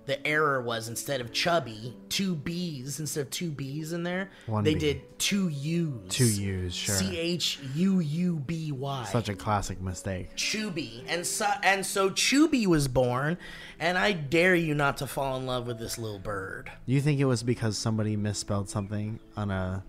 the 0.06 0.26
error 0.28 0.62
was 0.62 0.88
instead 0.88 1.20
of 1.22 1.32
chubby, 1.32 1.96
two 2.10 2.36
B's 2.36 3.00
instead 3.00 3.22
of 3.22 3.30
two 3.32 3.50
B's 3.52 3.92
in 3.94 4.04
there, 4.04 4.30
One 4.46 4.64
they 4.64 4.74
B. 4.76 4.80
did 4.80 5.20
two 5.20 5.50
U's. 5.50 6.10
Two 6.10 6.26
U's, 6.26 6.76
sure. 6.76 6.96
C 6.96 7.18
H 7.18 7.60
U 7.76 8.00
U 8.00 8.36
B 8.46 8.72
Y. 8.72 9.04
Such 9.12 9.30
a 9.30 9.36
classic 9.36 9.82
mistake. 9.82 10.36
Chubby. 10.36 11.04
And 11.08 11.26
so 11.26 11.48
and 11.64 11.86
so 11.86 12.10
Chubby 12.12 12.68
was 12.68 12.88
born, 12.88 13.38
and 13.80 13.98
I 13.98 14.12
dare 14.12 14.56
you 14.56 14.76
not 14.76 14.98
to 14.98 15.08
fall 15.08 15.38
in 15.38 15.46
love 15.46 15.66
with 15.68 15.80
this 15.80 15.98
little 15.98 16.20
bird. 16.20 16.72
You 16.86 17.02
think 17.02 17.20
it 17.20 17.26
was 17.26 17.42
because 17.44 17.78
somebody 17.78 18.16
misspelled 18.16 18.70
something 18.70 19.20
on 19.36 19.50
a 19.52 19.84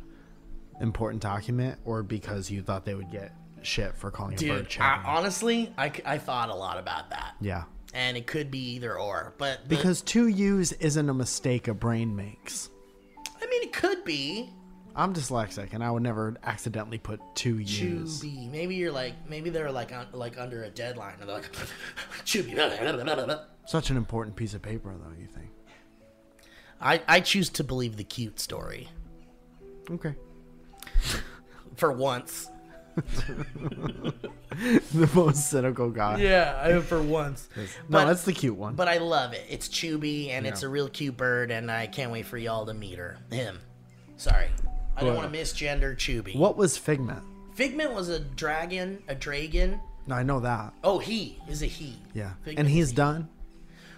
important 0.81 1.23
document, 1.23 1.79
or 1.85 2.03
because 2.03 2.51
you 2.51 2.63
thought 2.63 2.85
they 2.85 2.95
would 2.95 3.11
get 3.11 3.33
shit 3.63 3.97
for 3.97 4.11
calling 4.11 4.35
a 4.35 4.37
bird 4.37 4.41
Dude, 4.59 4.69
chubby? 4.69 5.05
I, 5.05 5.17
honestly, 5.17 5.73
I, 5.77 5.91
I 6.05 6.19
thought 6.19 6.51
a 6.51 6.55
lot 6.55 6.79
about 6.79 7.11
that. 7.11 7.35
yeah, 7.41 7.65
And 7.95 8.17
it 8.17 8.27
could 8.27 8.51
be 8.51 8.59
either 8.75 8.99
or. 8.99 9.35
But 9.39 9.63
the- 9.69 9.77
because 9.77 10.03
two 10.03 10.27
U's 10.29 10.73
isn't 10.73 11.09
a 11.09 11.15
mistake 11.15 11.69
a 11.69 11.75
brain 11.75 12.15
makes. 12.15 12.69
I 13.41 13.47
mean, 13.47 13.63
it 13.63 13.73
could 13.73 14.05
be 14.05 14.51
I'm 14.95 15.13
dyslexic, 15.13 15.75
and 15.75 15.85
I 15.85 15.91
would 15.91 16.03
never 16.03 16.37
accidentally 16.43 16.97
put 16.99 17.21
two 17.35 17.59
U's. 17.59 18.21
Chubby. 18.21 18.49
Maybe 18.51 18.77
you're 18.77 18.91
like, 18.93 19.15
maybe 19.29 19.51
they're 19.51 19.71
like, 19.71 19.93
un, 19.95 20.07
like 20.13 20.39
under 20.39 20.65
a 20.65 20.71
deadline, 20.71 21.17
and 21.21 21.29
they're 21.29 21.37
like, 21.37 21.51
Chubby. 22.25 22.55
Such 23.67 23.91
an 23.91 23.97
important 23.99 24.37
piece 24.37 24.55
of 24.55 24.63
paper, 24.63 24.95
though. 24.99 25.13
You 25.21 25.27
think? 25.27 25.51
I, 26.81 27.03
I 27.07 27.21
choose 27.21 27.51
to 27.51 27.65
believe 27.65 27.97
the 27.97 28.05
cute 28.05 28.41
story 28.41 28.89
Okay. 29.91 30.15
for 31.77 31.93
once. 31.93 32.51
the 34.93 35.11
most 35.15 35.51
cynical 35.51 35.91
guy. 35.91 36.19
Yeah, 36.19 36.59
I 36.63 36.81
for 36.81 37.03
once. 37.03 37.49
No, 37.57 37.65
But- 37.91 38.05
that's 38.07 38.25
the 38.25 38.33
cute 38.33 38.57
one. 38.57 38.75
But 38.75 38.89
I 38.89 38.99
love 38.99 39.33
it. 39.33 39.45
It's 39.49 39.69
Chubby, 39.69 40.31
and 40.31 40.47
it's 40.47 40.63
a 40.63 40.69
real 40.69 40.89
cute 40.89 41.17
bird, 41.17 41.51
and 41.51 41.71
I 41.71 41.87
can't 41.87 42.11
wait 42.13 42.27
for 42.27 42.39
y'all 42.39 42.67
to 42.67 42.75
meet 42.75 42.99
her. 42.99 43.19
Him. 43.31 43.61
Sorry. 44.17 44.49
I 44.97 45.03
don't 45.05 45.15
want 45.17 45.31
to 45.33 45.39
misgender 45.39 45.97
Chubby. 45.97 46.35
what 46.35 46.57
was 46.57 46.77
Figment? 46.79 47.23
Figment 47.55 47.93
was 47.93 48.09
a 48.09 48.19
dragon, 48.21 49.03
a 49.09 49.15
dragon. 49.15 49.81
No, 50.07 50.15
I 50.15 50.23
know 50.23 50.41
that. 50.41 50.73
Oh, 50.85 50.99
he 50.99 51.39
is 51.49 51.63
a 51.63 51.67
he. 51.67 51.97
Yeah, 52.15 52.31
Figment 52.45 52.59
and 52.61 52.69
he's 52.69 52.93
done. 52.93 53.29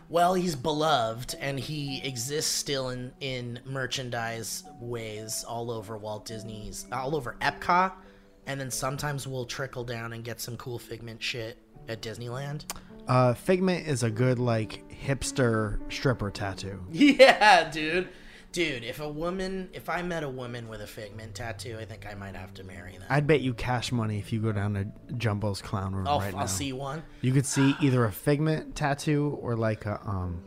Well, 0.08 0.32
he's 0.34 0.56
beloved, 0.56 1.34
and 1.38 1.60
he 1.60 2.00
exists 2.02 2.50
still 2.52 2.88
in 2.88 3.12
in 3.20 3.60
merchandise 3.66 4.64
ways 4.80 5.44
all 5.46 5.70
over 5.70 5.98
Walt 5.98 6.24
Disney's, 6.24 6.86
all 6.90 7.14
over 7.14 7.36
Epcot, 7.42 7.92
and 8.48 8.60
then 8.60 8.70
sometimes 8.72 9.26
we'll 9.28 9.44
trickle 9.46 9.84
down 9.84 10.12
and 10.12 10.24
get 10.24 10.40
some 10.40 10.56
cool 10.56 10.78
Figment 10.80 11.22
shit 11.22 11.58
at 11.88 12.02
Disneyland. 12.02 12.64
Uh, 13.06 13.32
Figment 13.34 13.86
is 13.86 14.02
a 14.02 14.10
good 14.10 14.38
like 14.40 14.82
hipster 14.90 15.78
stripper 15.92 16.30
tattoo. 16.30 16.84
Yeah, 16.90 17.70
dude. 17.70 18.08
Dude, 18.50 18.82
if 18.82 18.98
a 19.00 19.08
woman, 19.08 19.68
if 19.74 19.90
I 19.90 20.00
met 20.00 20.22
a 20.22 20.28
woman 20.28 20.68
with 20.68 20.80
a 20.80 20.86
Figment 20.86 21.34
tattoo, 21.34 21.76
I 21.78 21.84
think 21.84 22.06
I 22.10 22.14
might 22.14 22.34
have 22.34 22.54
to 22.54 22.64
marry 22.64 22.92
them. 22.92 23.06
I'd 23.10 23.26
bet 23.26 23.42
you 23.42 23.52
cash 23.52 23.92
money 23.92 24.18
if 24.18 24.32
you 24.32 24.40
go 24.40 24.52
down 24.52 24.72
to 24.74 25.12
Jumbo's 25.14 25.60
clown 25.60 25.94
room 25.94 26.08
I'll, 26.08 26.18
right 26.20 26.32
I'll 26.32 26.40
now. 26.40 26.46
see 26.46 26.72
one, 26.72 27.02
You 27.20 27.32
could 27.32 27.44
see 27.44 27.76
either 27.82 28.06
a 28.06 28.10
Figment 28.12 28.74
tattoo 28.74 29.38
or 29.42 29.54
like 29.54 29.84
a 29.84 30.00
um. 30.04 30.42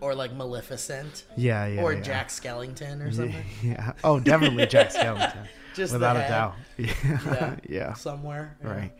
or 0.00 0.14
like 0.14 0.32
Maleficent, 0.32 1.24
Yeah, 1.36 1.66
yeah. 1.66 1.82
or 1.82 1.92
yeah. 1.92 2.00
Jack 2.02 2.28
Skellington, 2.28 3.04
or 3.04 3.10
something. 3.18 3.44
Yeah. 3.64 3.92
Oh, 4.04 4.20
definitely 4.20 4.66
Jack 4.66 4.90
Skellington. 4.92 5.48
Just 5.74 5.92
without 5.92 6.16
a 6.16 6.20
doubt. 6.20 6.54
Yeah. 6.78 6.94
Yeah. 7.04 7.56
yeah. 7.68 7.92
Somewhere, 7.94 8.56
yeah. 8.62 8.68
Right. 8.70 8.92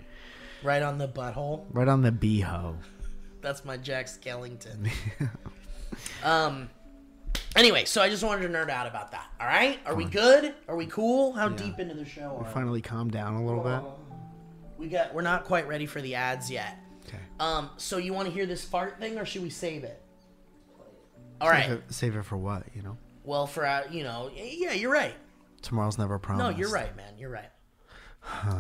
right 0.63 0.83
on 0.83 0.99
the 0.99 1.07
butthole. 1.09 1.65
Right 1.71 1.87
on 1.89 2.03
the 2.03 2.11
beeho. 2.11 2.77
That's 3.41 3.65
my 3.65 3.77
Jack 3.77 4.07
Skellington. 4.07 4.91
um. 6.25 6.69
Anyway, 7.57 7.85
so 7.87 8.03
I 8.03 8.09
just 8.11 8.23
wanted 8.23 8.43
to 8.43 8.49
nerd 8.53 8.69
out 8.69 8.87
about 8.87 9.11
that. 9.13 9.27
All 9.41 9.47
right, 9.47 9.79
are 9.87 9.95
we 9.95 10.05
good? 10.05 10.55
Are 10.69 10.77
we 10.77 10.87
cool? 10.87 11.33
How 11.33 11.49
deep 11.49 11.79
into 11.79 11.95
the 11.95 12.05
show 12.05 12.37
are 12.37 12.45
we? 12.45 12.51
Finally 12.53 12.83
calmed 12.83 13.13
down 13.13 13.35
a 13.35 13.45
little 13.45 13.63
bit. 13.63 13.83
We 14.77 14.89
got. 14.89 15.15
We're 15.15 15.23
not 15.23 15.45
quite 15.45 15.67
ready 15.67 15.87
for 15.87 16.01
the 16.01 16.15
ads 16.15 16.51
yet. 16.51 16.77
Okay. 17.07 17.19
Um. 17.41 17.71
So 17.77 17.97
you 17.97 18.13
want 18.13 18.29
to 18.29 18.35
hear 18.35 18.45
this 18.47 18.65
fart 18.65 18.99
thing, 19.01 19.19
or 19.19 19.25
should 19.25 19.43
we 19.43 19.51
save 19.51 19.85
it? 19.85 20.03
All 21.41 21.49
Save 21.51 21.59
right. 21.59 21.71
it, 21.71 21.83
save 21.93 22.17
it 22.17 22.25
for 22.25 22.37
what? 22.37 22.65
You 22.75 22.83
know, 22.83 22.99
Well, 23.25 23.47
for 23.47 23.65
uh, 23.65 23.85
you 23.91 24.03
know, 24.03 24.31
yeah, 24.35 24.73
you're 24.73 24.91
right. 24.93 25.15
Tomorrow's 25.63 25.99
never 25.99 26.19
promised. 26.19 26.51
No, 26.51 26.57
you're 26.57 26.71
right, 26.71 26.95
man. 26.97 27.15
You're 27.19 27.31
right. 27.31 27.51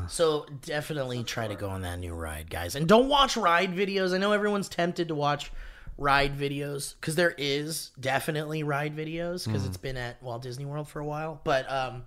So 0.09 0.47
definitely 0.63 1.25
try 1.25 1.47
to 1.47 1.55
go 1.55 1.69
on 1.69 1.83
that 1.83 1.99
new 1.99 2.15
ride, 2.15 2.49
guys, 2.49 2.75
and 2.75 2.89
don't 2.89 3.09
watch 3.09 3.37
ride 3.37 3.75
videos. 3.75 4.15
I 4.15 4.19
know 4.19 4.33
everyone's 4.33 4.69
tempted 4.69 5.09
to 5.09 5.15
watch 5.15 5.53
ride 5.99 6.39
videos 6.39 6.95
because 7.01 7.17
there 7.17 7.35
is 7.37 7.91
definitely 8.01 8.63
ride 8.63 8.97
videos 8.97 9.45
because 9.45 9.67
it's 9.67 9.77
been 9.77 9.97
at 9.97 10.23
Walt 10.23 10.43
Disney 10.43 10.65
World 10.65 10.89
for 10.89 11.01
a 11.01 11.05
while, 11.05 11.41
but 11.45 11.71
um, 11.71 12.05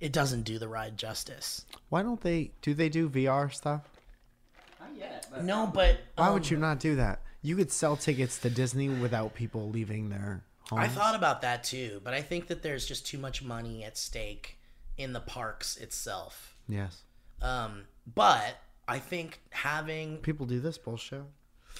it 0.00 0.12
doesn't 0.12 0.42
do 0.42 0.58
the 0.58 0.68
ride 0.68 0.96
justice. 0.96 1.64
Why 1.88 2.02
don't 2.02 2.20
they? 2.20 2.50
Do 2.62 2.74
they 2.74 2.88
do 2.88 3.08
VR 3.08 3.52
stuff? 3.52 3.82
Not 4.80 4.90
yet, 4.96 5.26
but 5.30 5.44
No, 5.44 5.70
but 5.72 5.98
Why 6.16 6.28
um, 6.28 6.34
would 6.34 6.50
you 6.50 6.56
not 6.56 6.80
do 6.80 6.96
that? 6.96 7.20
You 7.42 7.54
could 7.54 7.70
sell 7.70 7.96
tickets 7.96 8.38
to 8.40 8.50
Disney 8.50 8.88
without 8.88 9.34
people 9.34 9.68
leaving 9.70 10.08
their 10.08 10.42
homes. 10.68 10.82
I 10.82 10.88
thought 10.88 11.14
about 11.14 11.42
that 11.42 11.64
too, 11.64 12.00
but 12.04 12.14
I 12.14 12.22
think 12.22 12.48
that 12.48 12.62
there's 12.62 12.86
just 12.86 13.06
too 13.06 13.18
much 13.18 13.42
money 13.42 13.84
at 13.84 13.96
stake 13.96 14.58
in 14.96 15.12
the 15.12 15.20
parks 15.20 15.76
itself. 15.76 16.54
Yes. 16.68 17.02
Um, 17.40 17.84
but 18.14 18.58
I 18.86 18.98
think 18.98 19.40
having 19.50 20.18
People 20.18 20.46
do 20.46 20.60
this 20.60 20.78
bullshit. 20.78 21.22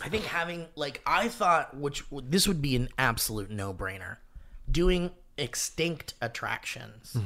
I 0.01 0.09
think 0.09 0.25
having 0.25 0.67
like 0.77 1.01
I 1.07 1.29
thought 1.29 1.77
which 1.77 2.05
this 2.13 2.47
would 2.47 2.63
be 2.63 2.77
an 2.77 2.89
absolute 2.99 3.51
no-brainer. 3.51 4.19
Doing 4.71 5.11
extinct 5.37 6.15
attractions 6.21 7.17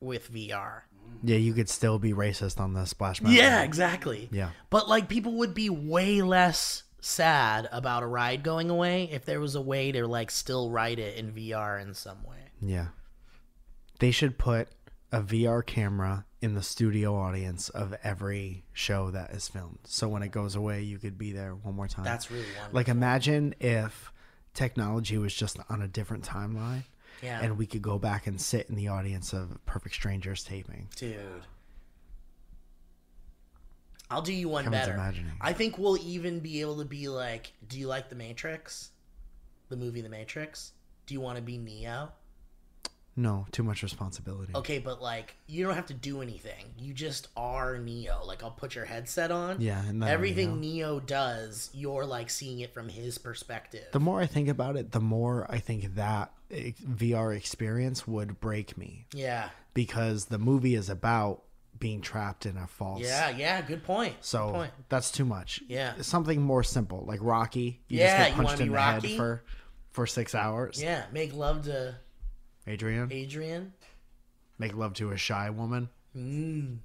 with 0.00 0.32
VR. 0.32 0.82
Yeah, 1.22 1.36
you 1.36 1.52
could 1.52 1.68
still 1.68 1.98
be 1.98 2.12
racist 2.12 2.58
on 2.58 2.72
the 2.72 2.86
Splash 2.86 3.20
Mountain. 3.20 3.36
Yeah, 3.38 3.62
exactly. 3.62 4.28
Yeah. 4.32 4.50
But 4.70 4.88
like 4.88 5.08
people 5.08 5.34
would 5.34 5.54
be 5.54 5.68
way 5.68 6.22
less 6.22 6.84
sad 7.00 7.68
about 7.72 8.02
a 8.02 8.06
ride 8.06 8.42
going 8.42 8.70
away 8.70 9.04
if 9.12 9.24
there 9.24 9.40
was 9.40 9.54
a 9.54 9.60
way 9.60 9.92
to 9.92 10.06
like 10.06 10.30
still 10.30 10.70
ride 10.70 10.98
it 10.98 11.16
in 11.16 11.32
VR 11.32 11.80
in 11.80 11.94
some 11.94 12.22
way. 12.24 12.36
Yeah. 12.60 12.88
They 13.98 14.10
should 14.10 14.38
put 14.38 14.68
a 15.12 15.20
VR 15.22 15.64
camera 15.64 16.24
in 16.40 16.54
the 16.54 16.62
studio 16.62 17.14
audience 17.16 17.68
of 17.68 17.94
every 18.02 18.64
show 18.72 19.10
that 19.10 19.30
is 19.32 19.48
filmed. 19.48 19.78
So 19.84 20.08
when 20.08 20.22
it 20.22 20.30
goes 20.30 20.54
away, 20.54 20.82
you 20.82 20.98
could 20.98 21.18
be 21.18 21.32
there 21.32 21.54
one 21.54 21.74
more 21.74 21.88
time. 21.88 22.04
That's 22.04 22.30
really 22.30 22.44
wonderful. 22.44 22.70
like 22.72 22.88
imagine 22.88 23.54
if 23.60 24.12
technology 24.54 25.18
was 25.18 25.34
just 25.34 25.58
on 25.68 25.82
a 25.82 25.88
different 25.88 26.24
timeline 26.24 26.84
Yeah. 27.22 27.40
and 27.42 27.58
we 27.58 27.66
could 27.66 27.82
go 27.82 27.98
back 27.98 28.26
and 28.26 28.40
sit 28.40 28.68
in 28.70 28.74
the 28.76 28.88
audience 28.88 29.32
of 29.32 29.58
Perfect 29.66 29.94
Strangers 29.94 30.44
taping. 30.44 30.88
Dude. 30.96 31.18
I'll 34.10 34.22
do 34.22 34.32
you 34.32 34.48
one 34.48 34.64
Kevin's 34.64 34.82
better. 34.82 34.94
imagining. 34.94 35.32
I 35.40 35.52
think 35.52 35.78
we'll 35.78 35.98
even 35.98 36.40
be 36.40 36.60
able 36.60 36.78
to 36.78 36.84
be 36.84 37.08
like, 37.08 37.52
do 37.68 37.78
you 37.78 37.86
like 37.86 38.08
The 38.08 38.16
Matrix? 38.16 38.90
The 39.68 39.76
movie 39.76 40.00
The 40.00 40.08
Matrix? 40.08 40.72
Do 41.06 41.14
you 41.14 41.20
want 41.20 41.36
to 41.36 41.42
be 41.42 41.58
Neo? 41.58 42.10
No, 43.16 43.46
too 43.52 43.62
much 43.62 43.82
responsibility. 43.82 44.52
Okay, 44.54 44.78
but 44.78 45.02
like, 45.02 45.36
you 45.46 45.64
don't 45.64 45.74
have 45.74 45.86
to 45.86 45.94
do 45.94 46.22
anything. 46.22 46.64
You 46.78 46.94
just 46.94 47.28
are 47.36 47.76
Neo. 47.78 48.22
Like, 48.24 48.42
I'll 48.42 48.50
put 48.50 48.74
your 48.74 48.84
headset 48.84 49.30
on. 49.30 49.60
Yeah, 49.60 49.82
Everything 50.04 50.60
Neo. 50.60 51.00
Does, 51.00 51.70
you're 51.74 52.06
like 52.06 52.30
seeing 52.30 52.60
it 52.60 52.72
from 52.72 52.88
his 52.88 53.18
perspective. 53.18 53.86
The 53.92 54.00
more 54.00 54.20
I 54.20 54.26
think 54.26 54.48
about 54.48 54.76
it, 54.76 54.92
the 54.92 55.00
more 55.00 55.46
I 55.50 55.58
think 55.58 55.96
that 55.96 56.32
VR 56.50 57.36
experience 57.36 58.06
would 58.06 58.40
break 58.40 58.78
me 58.78 59.06
yeah. 59.12 59.50
because 59.74 60.26
the 60.26 60.38
movie 60.38 60.74
is 60.74 60.88
about 60.88 61.42
being 61.80 62.00
trapped 62.02 62.46
in 62.46 62.56
a 62.56 62.66
false. 62.66 63.00
Yeah, 63.00 63.30
yeah, 63.30 63.60
good 63.62 63.82
point. 63.82 64.14
So 64.20 64.46
good 64.46 64.54
point. 64.54 64.72
that's 64.88 65.10
too 65.10 65.24
much. 65.24 65.62
Yeah. 65.66 65.94
Something 66.02 66.42
more 66.42 66.62
simple, 66.62 67.04
like 67.08 67.18
Rocky. 67.22 67.80
You 67.88 67.98
Yeah, 67.98 68.18
just 68.18 68.30
you 68.30 68.36
get 68.36 68.46
punched 68.46 68.58
be 68.58 68.64
in 68.64 68.68
the 68.70 68.74
Rocky? 68.76 69.08
head 69.08 69.16
for 69.16 69.42
for 69.90 70.06
six 70.06 70.34
hours. 70.34 70.80
Yeah, 70.80 71.04
make 71.10 71.34
love 71.34 71.64
to 71.64 71.96
Adrian, 72.66 73.10
Adrian. 73.10 73.72
make 74.58 74.74
love 74.76 74.92
to 74.94 75.10
a 75.10 75.16
shy 75.16 75.50
woman. 75.50 75.88
Mm. 76.16 76.78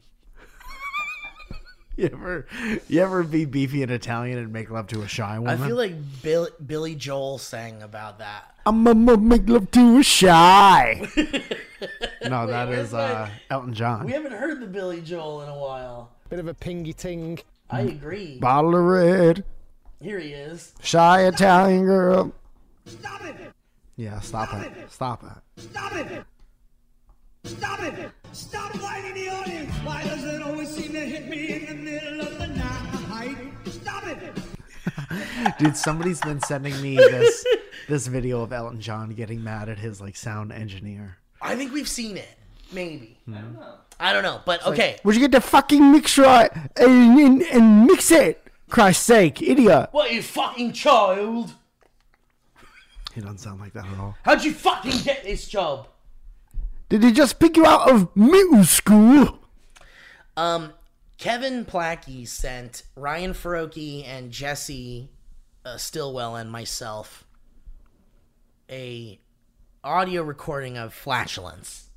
You 1.98 2.10
ever, 2.12 2.46
you 2.90 3.02
ever 3.02 3.24
be 3.24 3.46
beefy 3.46 3.82
and 3.82 3.90
Italian 3.92 4.38
and 4.38 4.52
make 4.52 4.70
love 4.70 4.88
to 4.88 5.02
a 5.04 5.08
shy 5.08 5.40
woman? 5.40 5.62
I 5.62 5.66
feel 5.66 5.78
like 5.78 5.94
Bill, 6.22 6.50
Billy 6.66 6.94
Joel 6.94 7.38
sang 7.38 7.82
about 7.82 8.20
that. 8.20 8.54
I'm 8.66 8.84
gonna 8.84 9.16
make 9.16 9.48
love 9.48 9.72
to 9.72 10.00
a 10.00 10.04
shy. 10.04 11.08
No, 12.28 12.46
Wait, 12.46 12.52
that 12.52 12.68
where's 12.70 12.88
is 12.88 12.94
my- 12.94 13.00
uh, 13.00 13.30
Elton 13.52 13.74
John. 13.74 14.06
We 14.06 14.12
haven't 14.14 14.32
heard 14.32 14.60
the 14.60 14.66
Billy 14.66 15.02
Joel 15.02 15.44
in 15.44 15.50
a 15.50 15.58
while. 15.58 16.12
Bit 16.30 16.40
of 16.40 16.48
a 16.48 16.54
pingy 16.56 16.96
ting. 16.96 17.40
I 17.70 17.82
agree. 17.82 18.40
Bottle 18.40 18.76
of 18.76 18.84
red, 18.84 19.44
Here 20.02 20.18
he 20.20 20.30
is. 20.34 20.74
shy 20.82 21.28
Italian 21.28 21.86
girl. 21.86 22.34
Stop 22.88 23.24
it! 23.26 23.36
Yeah, 23.98 24.20
stop, 24.22 24.52
it. 24.56 24.92
Stop 24.92 25.24
it. 25.24 25.62
Stop 25.62 25.96
it! 25.96 26.24
Stop 27.46 27.84
it! 27.84 28.12
Stop 28.32 28.76
whining 28.82 29.14
the 29.14 29.30
audience! 29.30 29.74
Why 29.84 30.04
does 30.04 30.24
it 30.24 30.42
always 30.42 30.70
seem 30.70 30.94
to 30.94 31.00
hit 31.00 31.28
me 31.28 31.68
in 31.68 31.86
the 31.86 31.92
middle 31.92 32.22
of 32.22 32.38
the 32.40 32.48
night? 32.48 33.38
Stop 33.70 34.08
it! 34.08 35.58
Dude, 35.60 35.78
somebody's 35.78 36.22
been 36.22 36.42
sending 36.42 36.80
me 36.82 36.96
this 36.96 37.46
this 37.88 38.08
video 38.08 38.42
of 38.42 38.52
Elton 38.52 38.82
John 38.82 39.12
getting 39.12 39.44
mad 39.44 39.70
at 39.70 39.78
his 39.78 40.02
like 40.02 40.16
sound 40.16 40.52
engineer. 40.52 41.18
I 41.42 41.56
think 41.56 41.72
we've 41.72 41.88
seen 41.88 42.18
it. 42.18 42.38
Maybe. 42.72 43.20
Hmm. 43.26 43.36
I 43.36 43.42
don't 43.42 43.54
know. 43.54 43.74
I 44.00 44.14
don't 44.14 44.24
know. 44.24 44.42
But 44.44 44.66
okay. 44.66 44.98
Would 45.04 45.16
you 45.16 45.22
get 45.22 45.32
the 45.32 45.42
fucking 45.42 45.92
mix 45.92 46.18
right 46.18 46.52
and, 46.78 47.20
and, 47.20 47.42
and 47.44 47.86
mix 47.86 48.12
it? 48.12 48.42
Christ's 48.70 49.06
sake, 49.06 49.44
idiot! 49.44 49.90
What, 49.92 50.12
you 50.12 50.24
fucking 50.24 50.74
child? 50.74 51.54
He 53.14 53.22
doesn't 53.22 53.38
sound 53.38 53.62
like 53.62 53.74
that 53.74 53.86
at 53.86 54.00
all. 54.00 54.18
How'd 54.24 54.44
you 54.44 54.52
fucking 54.52 55.04
get 55.04 55.24
this 55.24 55.48
job? 55.48 55.88
Did 56.96 57.04
he 57.04 57.12
just 57.12 57.40
pick 57.40 57.58
you 57.58 57.66
out 57.66 57.92
of 57.92 58.16
middle 58.16 58.64
school? 58.64 59.40
Um, 60.38 60.72
Kevin 61.18 61.66
Plackey 61.66 62.26
sent 62.26 62.84
Ryan 62.96 63.34
Faroki 63.34 64.08
and 64.08 64.32
Jesse 64.32 65.10
uh, 65.66 65.76
Stillwell 65.76 66.38
and 66.38 66.50
myself 66.50 67.26
a 68.70 69.20
audio 69.84 70.24
recording 70.24 70.78
of 70.78 70.94
flatulence. 70.94 71.90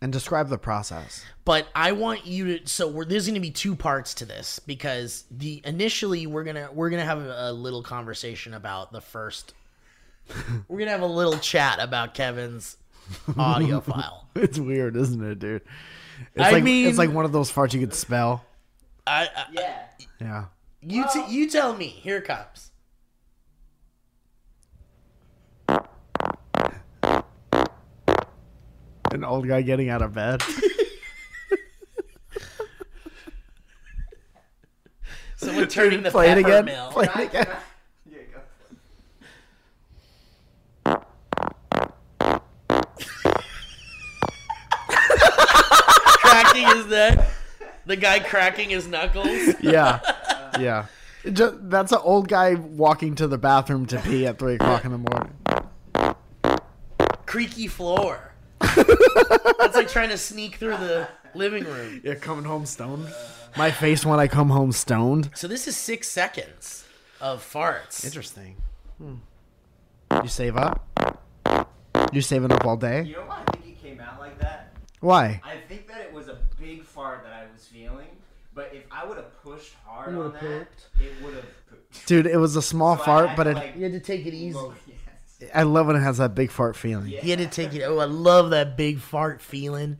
And 0.00 0.12
describe 0.12 0.48
the 0.48 0.58
process. 0.58 1.24
But 1.44 1.66
I 1.74 1.90
want 1.90 2.24
you 2.24 2.58
to. 2.58 2.68
So 2.68 2.86
we're, 2.86 3.06
there's 3.06 3.26
going 3.26 3.34
to 3.34 3.40
be 3.40 3.50
two 3.50 3.74
parts 3.74 4.14
to 4.14 4.24
this 4.24 4.60
because 4.60 5.24
the 5.28 5.60
initially 5.64 6.28
we're 6.28 6.44
gonna 6.44 6.68
we're 6.72 6.90
gonna 6.90 7.04
have 7.04 7.20
a, 7.20 7.50
a 7.50 7.52
little 7.52 7.82
conversation 7.82 8.54
about 8.54 8.92
the 8.92 9.00
first. 9.00 9.54
we're 10.68 10.78
gonna 10.78 10.92
have 10.92 11.02
a 11.02 11.06
little 11.06 11.38
chat 11.38 11.80
about 11.80 12.14
Kevin's 12.14 12.76
audio 13.38 13.80
file. 13.80 14.28
It's 14.34 14.58
weird, 14.58 14.96
isn't 14.96 15.22
it, 15.22 15.38
dude? 15.38 15.62
It's 16.34 16.44
I 16.44 16.50
like 16.52 16.64
mean- 16.64 16.86
it's 16.88 16.98
like 16.98 17.10
one 17.12 17.24
of 17.24 17.32
those 17.32 17.50
farts 17.52 17.72
you 17.74 17.80
could 17.80 17.94
spell. 17.94 18.44
I, 19.06 19.28
I 19.34 19.44
Yeah. 19.52 19.82
Yeah. 20.20 20.44
you 20.80 21.04
t- 21.12 21.26
you 21.28 21.48
tell 21.50 21.74
me. 21.76 21.86
Here 21.88 22.16
it 22.18 22.24
comes. 22.24 22.70
An 29.10 29.22
old 29.24 29.46
guy 29.46 29.62
getting 29.62 29.88
out 29.90 30.02
of 30.02 30.12
bed. 30.14 30.42
Someone 35.36 35.68
turning 35.68 36.02
the 36.02 36.10
Play 36.10 36.30
it 36.30 36.38
again. 36.38 36.64
mill. 36.64 36.90
Play 36.90 37.04
it 37.06 37.28
again. 37.28 37.46
Cracking 46.74 46.90
that? 46.90 47.28
The 47.86 47.96
guy 47.96 48.20
cracking 48.20 48.70
his 48.70 48.86
knuckles. 48.86 49.28
Yeah. 49.60 50.00
Yeah. 50.58 50.86
It 51.24 51.34
ju- 51.34 51.58
that's 51.62 51.92
an 51.92 52.00
old 52.02 52.28
guy 52.28 52.54
walking 52.54 53.14
to 53.16 53.26
the 53.26 53.38
bathroom 53.38 53.86
to 53.86 53.98
pee 54.00 54.26
at 54.26 54.38
three 54.38 54.54
o'clock 54.54 54.84
in 54.84 54.92
the 54.92 54.98
morning. 54.98 55.34
Creaky 57.26 57.66
floor. 57.66 58.32
That's 58.60 59.74
like 59.74 59.88
trying 59.88 60.10
to 60.10 60.18
sneak 60.18 60.56
through 60.56 60.76
the 60.76 61.08
living 61.34 61.64
room. 61.64 62.00
Yeah, 62.04 62.14
coming 62.14 62.44
home 62.44 62.66
stoned. 62.66 63.08
My 63.56 63.70
face 63.70 64.04
when 64.04 64.18
I 64.20 64.28
come 64.28 64.50
home 64.50 64.72
stoned. 64.72 65.30
So 65.34 65.48
this 65.48 65.66
is 65.66 65.76
six 65.76 66.08
seconds 66.08 66.84
of 67.20 67.42
farts. 67.42 68.04
Interesting. 68.04 68.56
Hmm. 68.98 69.14
You 70.22 70.28
save 70.28 70.56
up? 70.56 70.84
You 72.12 72.20
saving 72.20 72.52
up 72.52 72.64
all 72.64 72.76
day? 72.76 73.02
You 73.02 73.14
know 73.16 73.22
why 73.22 73.42
I 73.46 73.50
think 73.52 73.66
it 73.66 73.82
came 73.82 74.00
out 74.00 74.20
like 74.20 74.38
that? 74.40 74.72
Why? 75.00 75.40
I 75.44 75.56
think 75.68 75.88
that 75.88 76.03
it 76.94 77.00
was 77.00 77.08
a 77.10 77.12
big 77.12 77.20
fart 77.20 77.24
that 77.24 77.32
I 77.32 77.52
was 77.52 77.66
feeling, 77.66 78.06
but 78.54 78.70
if 78.72 78.84
I 78.90 79.04
would 79.04 79.16
have 79.16 79.42
pushed 79.42 79.74
hard 79.84 80.14
on 80.16 80.32
that, 80.32 80.68
it 81.00 81.12
would 81.22 81.34
have 81.34 81.66
pooped. 81.68 82.06
Dude, 82.06 82.26
it 82.26 82.36
was 82.38 82.56
a 82.56 82.62
small 82.62 82.96
So 82.96 83.02
I 83.02 83.06
fart, 83.06 83.28
had 83.30 83.36
but 83.36 83.44
to, 83.44 83.50
it, 83.50 83.54
like, 83.54 83.76
You 83.76 83.82
had 83.84 83.92
to 83.92 84.00
take 84.00 84.26
it 84.26 84.34
easy. 84.34 84.52
go- 84.54 84.74
yes. 84.86 85.50
I 85.54 85.62
love 85.64 85.86
when 85.88 85.96
it 85.96 86.00
has 86.00 86.18
that 86.18 86.34
big 86.34 86.50
fart 86.50 86.76
feeling. 86.76 87.08
Yeah. 87.08 87.22
You 87.22 87.30
had 87.30 87.38
to 87.40 87.46
take 87.46 87.74
it. 87.74 87.82
Oh, 87.82 87.98
I 87.98 88.04
love 88.06 88.50
that 88.50 88.76
big 88.76 88.98
fart 89.00 89.40
feeling. 89.40 89.98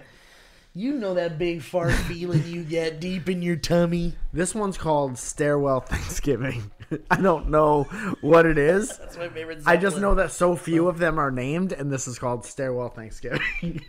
You 0.76 0.94
know 0.94 1.14
that 1.14 1.38
big 1.38 1.62
fart 1.62 1.92
feeling 2.09 2.44
you 2.46 2.64
get 2.64 2.98
deep 3.00 3.28
in 3.28 3.42
your 3.42 3.57
tummy. 3.57 4.14
This 4.33 4.54
one's 4.54 4.76
called 4.78 5.18
Stairwell 5.18 5.80
Thanksgiving. 5.80 6.70
I 7.11 7.20
don't 7.20 7.48
know 7.48 7.85
what 8.22 8.44
it 8.46 8.59
is. 8.59 8.96
That's 8.98 9.16
my 9.16 9.28
favorite. 9.28 9.62
I 9.66 9.76
just 9.76 9.98
know 9.98 10.16
that 10.16 10.33
so 10.33 10.57
few 10.57 10.88
of 10.88 10.98
them 10.98 11.18
are 11.18 11.30
named, 11.30 11.72
and 11.72 11.92
this 11.92 12.09
is 12.09 12.18
called 12.18 12.44
Stairwell 12.44 12.88
Thanksgiving. 12.88 13.83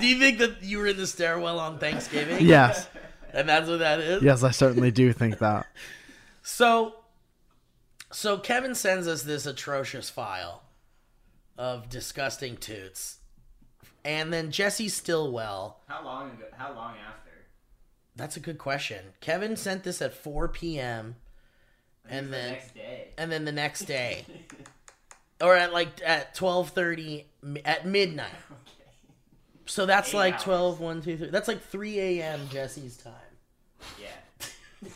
Do 0.00 0.06
you 0.06 0.18
think 0.18 0.38
that 0.38 0.62
you 0.62 0.78
were 0.78 0.86
in 0.86 0.96
the 0.96 1.06
stairwell 1.06 1.58
on 1.58 1.78
Thanksgiving? 1.78 2.44
yes. 2.46 2.88
And 3.32 3.48
that's 3.48 3.68
what 3.68 3.80
that 3.80 4.00
is? 4.00 4.22
Yes, 4.22 4.42
I 4.42 4.50
certainly 4.50 4.90
do 4.90 5.12
think 5.12 5.38
that. 5.38 5.66
So, 6.46 6.96
so 8.12 8.36
Kevin 8.36 8.74
sends 8.74 9.08
us 9.08 9.22
this 9.22 9.46
atrocious 9.46 10.10
file 10.10 10.62
of 11.56 11.88
disgusting 11.88 12.58
toots, 12.58 13.16
and 14.04 14.30
then 14.30 14.50
Jesse 14.50 14.90
Stillwell. 14.90 15.80
How 15.88 16.04
long 16.04 16.32
ago? 16.32 16.44
How 16.54 16.74
long 16.74 16.96
after? 17.08 17.30
That's 18.14 18.36
a 18.36 18.40
good 18.40 18.58
question. 18.58 19.06
Kevin 19.22 19.56
sent 19.56 19.84
this 19.84 20.02
at 20.02 20.12
4 20.12 20.48
p.m. 20.48 21.16
And 22.10 22.26
think 22.28 22.30
the 22.30 22.36
then- 22.36 22.52
next 22.52 22.74
day. 22.74 23.08
and 23.16 23.32
then 23.32 23.44
the 23.46 23.52
next 23.52 23.80
day, 23.86 24.26
or 25.40 25.56
at 25.56 25.72
like 25.72 25.88
at 26.04 26.34
12:30 26.36 27.24
mi- 27.40 27.62
at 27.64 27.86
midnight. 27.86 28.32
So 29.66 29.86
that's 29.86 30.10
Eight 30.12 30.16
like 30.16 30.34
hours. 30.34 30.42
12, 30.42 30.80
1, 30.80 31.02
2, 31.02 31.16
3. 31.16 31.26
That's 31.30 31.48
like 31.48 31.62
3 31.62 31.98
a.m. 32.00 32.48
Jesse's 32.50 32.96
time. 32.96 33.12
Yeah. 34.00 34.08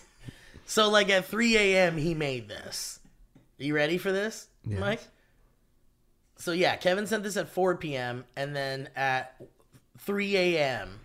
So 0.66 0.90
like 0.90 1.08
at 1.08 1.24
3 1.24 1.56
a.m. 1.56 1.96
he 1.96 2.12
made 2.14 2.46
this. 2.48 3.00
Are 3.58 3.64
you 3.64 3.74
ready 3.74 3.96
for 3.96 4.12
this, 4.12 4.48
Yes. 4.66 4.78
Mike? 4.78 5.00
So 6.36 6.52
yeah, 6.52 6.76
Kevin 6.76 7.06
sent 7.06 7.22
this 7.22 7.38
at 7.38 7.48
4 7.48 7.76
p.m. 7.76 8.24
and 8.36 8.54
then 8.54 8.90
at 8.94 9.34
3 10.00 10.36
a.m. 10.36 11.00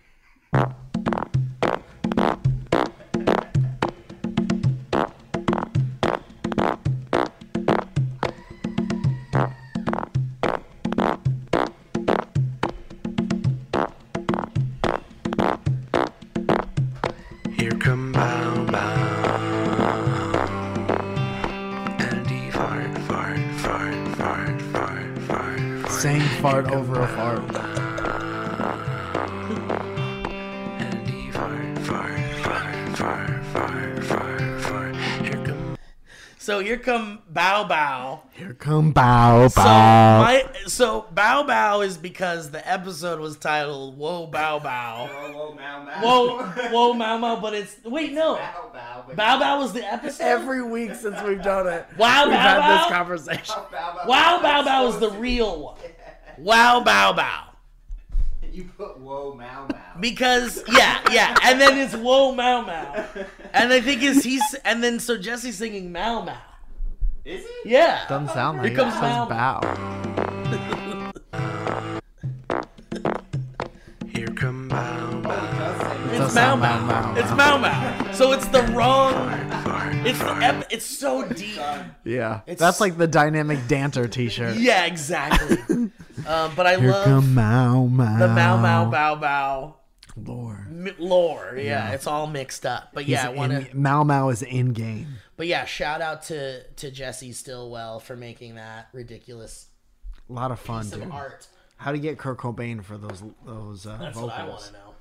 come 36.84 37.22
Bow 37.28 37.64
Bow. 37.64 38.22
Here 38.32 38.52
come 38.54 38.92
Bow 38.92 39.48
So 39.48 39.62
Bow. 39.62 40.20
my 40.22 40.44
so 40.66 41.06
Bow 41.12 41.42
Bow 41.44 41.80
is 41.80 41.96
because 41.96 42.50
the 42.50 42.66
episode 42.70 43.20
was 43.20 43.36
titled 43.36 43.96
Whoa 43.96 44.26
Bow 44.26 44.58
Bow. 44.58 45.08
Whoa, 45.10 45.32
whoa, 45.32 45.54
mow, 45.54 45.84
mow. 45.84 45.92
Whoa, 46.02 46.68
whoa, 46.70 46.92
Mau 46.92 47.18
Mau, 47.18 47.40
but 47.40 47.54
it's 47.54 47.76
wait 47.84 48.12
no. 48.12 48.34
Bow, 48.36 48.70
bow, 48.72 49.04
but- 49.06 49.16
Bow 49.16 49.38
Bow 49.38 49.58
was 49.60 49.72
the 49.72 49.84
episode. 49.90 50.22
Every 50.24 50.62
week 50.62 50.94
since 50.94 51.20
we've 51.22 51.42
done 51.42 51.66
it, 51.68 51.86
Wow, 51.96 52.24
we've 52.24 52.34
Bow 52.34 52.38
had 52.40 52.58
Bow. 52.58 52.76
this 52.78 52.92
conversation. 52.96 53.54
Bow, 53.56 53.66
bow, 53.72 53.94
bow. 53.94 54.08
Wow, 54.08 54.40
Bow 54.42 54.58
It's 54.60 54.68
Bow 54.68 54.86
is 54.88 54.94
the 54.94 55.00
supposed 55.06 55.20
real 55.22 55.62
one. 55.62 55.78
Wow, 56.38 56.80
Bow 56.80 57.12
Bow. 57.12 57.44
You 58.52 58.64
put 58.76 58.98
whoa, 58.98 59.34
mow, 59.34 59.66
mow. 59.70 59.78
Because 60.00 60.62
yeah, 60.68 61.00
yeah, 61.10 61.36
and 61.44 61.60
then 61.60 61.78
it's 61.78 61.94
Whoa 61.94 62.32
Mau 62.34 62.60
Mau, 62.66 63.04
and 63.52 63.72
I 63.72 63.80
think 63.80 64.02
is 64.02 64.22
he's 64.22 64.42
and 64.64 64.82
then 64.82 65.00
so 65.00 65.16
Jesse's 65.16 65.56
singing 65.58 65.90
Mau 65.90 66.22
Mau. 66.22 66.36
Is 67.24 67.44
he? 67.64 67.70
Yeah. 67.70 68.04
Doesn't 68.08 68.28
sound 68.34 68.58
like 68.58 68.72
Here 68.72 68.80
it. 68.80 68.82
comes 68.82 68.94
It 68.94 69.00
Bow. 69.00 69.60
says 69.60 69.68
Bow. 71.70 72.00
Here 74.08 74.26
come 74.28 74.68
Bow 74.68 75.10
Oh, 75.14 75.20
Bow. 75.20 75.98
he 76.04 76.10
It's 76.10 76.18
does 76.18 76.34
Mau 76.34 76.56
Mau. 76.56 76.80
Mau 76.80 77.02
Mau. 77.02 77.14
It's 77.16 77.30
Mau 77.30 77.58
Mau. 77.58 78.12
So 78.12 78.32
it's 78.32 78.46
the 78.48 78.62
wrong. 78.74 79.14
It's 80.06 80.18
the 80.18 80.36
ep- 80.42 80.66
It's 80.70 80.84
so 80.84 81.26
deep. 81.26 81.58
Yeah, 82.04 82.40
It's- 82.46 82.58
that's 82.58 82.78
like 82.80 82.98
the 82.98 83.06
dynamic 83.06 83.66
dancer 83.68 84.06
T-shirt. 84.06 84.56
Yeah, 84.56 84.84
exactly. 84.84 85.56
um, 86.26 86.52
but 86.54 86.66
I 86.66 86.76
Here 86.76 86.90
love 86.90 87.04
come 87.06 87.34
Mau 87.34 87.86
Mau. 87.86 88.18
the 88.18 88.28
Mau 88.28 88.58
Mau 88.58 88.90
Bow 88.90 89.16
Bow 89.16 89.76
Lore. 90.16 90.66
m- 90.70 90.94
lore. 90.98 91.56
Yeah, 91.60 91.90
it's 91.90 92.06
all 92.06 92.26
mixed 92.26 92.64
up. 92.64 92.90
But 92.94 93.06
yeah, 93.06 93.26
I 93.26 93.30
He's 93.30 93.38
want 93.38 93.52
to. 93.52 93.70
in- 93.70 93.82
Mau 93.82 94.04
Mau 94.04 94.28
is 94.28 94.42
in 94.42 94.72
game. 94.72 95.16
But 95.36 95.46
yeah, 95.48 95.64
shout 95.64 96.00
out 96.00 96.22
to 96.24 96.62
to 96.62 96.90
Jesse 96.90 97.32
Stillwell 97.32 97.98
for 98.00 98.14
making 98.16 98.54
that 98.54 98.88
ridiculous 98.92 99.66
A 100.28 100.32
lot 100.32 100.50
of 100.52 100.60
fun, 100.60 100.82
piece 100.84 100.92
dude. 100.92 101.02
of 101.02 101.12
art. 101.12 101.46
How 101.76 101.90
to 101.92 101.98
get 101.98 102.18
Kurt 102.18 102.38
Cobain 102.38 102.82
for 102.84 102.96
those 102.96 103.22
those 103.44 103.86
uh, 103.86 103.96
That's 104.00 104.16
what 104.16 104.32
I 104.32 104.46
want 104.46 104.60
vocals? 104.60 104.68
to 104.68 104.72
know. 104.74 104.94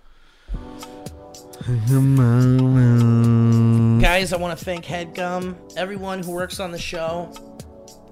Mau 1.89 2.67
Mau. 2.67 4.01
Guys, 4.01 4.33
I 4.33 4.37
want 4.37 4.57
to 4.57 4.65
thank 4.65 4.85
Headgum, 4.85 5.55
everyone 5.77 6.21
who 6.23 6.31
works 6.31 6.59
on 6.59 6.71
the 6.71 6.77
show. 6.79 7.31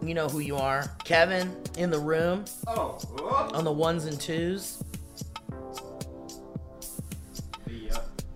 You 0.02 0.14
know 0.14 0.28
who 0.28 0.40
you 0.40 0.56
are. 0.58 0.90
Kevin 1.04 1.56
in 1.78 1.90
the 1.92 2.00
room 2.00 2.46
Oh, 2.68 2.98
whoop. 3.18 3.56
on 3.56 3.64
the 3.64 3.72
ones 3.72 4.06
and 4.06 4.20
twos. 4.20 4.82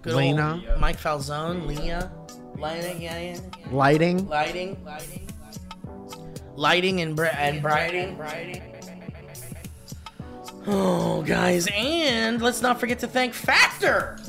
Good 0.06 0.14
Lena. 0.14 0.62
Mike 0.80 1.00
Falzone, 1.00 1.66
Leah, 1.66 2.12
lighting, 2.60 3.02
yeah, 3.02 3.18
yeah, 3.18 3.40
yeah. 3.60 3.72
Lighting. 3.72 4.28
lighting, 4.28 4.78
lighting, 4.86 5.28
lighting, 6.56 7.02
and 7.02 7.16
bri- 7.16 7.30
and 7.30 7.60
brighting. 7.60 8.16
Oh, 10.68 11.24
guys, 11.24 11.68
and 11.74 12.40
let's 12.40 12.62
not 12.62 12.80
forget 12.80 13.00
to 13.00 13.08
thank 13.08 13.34
Factor. 13.34 14.20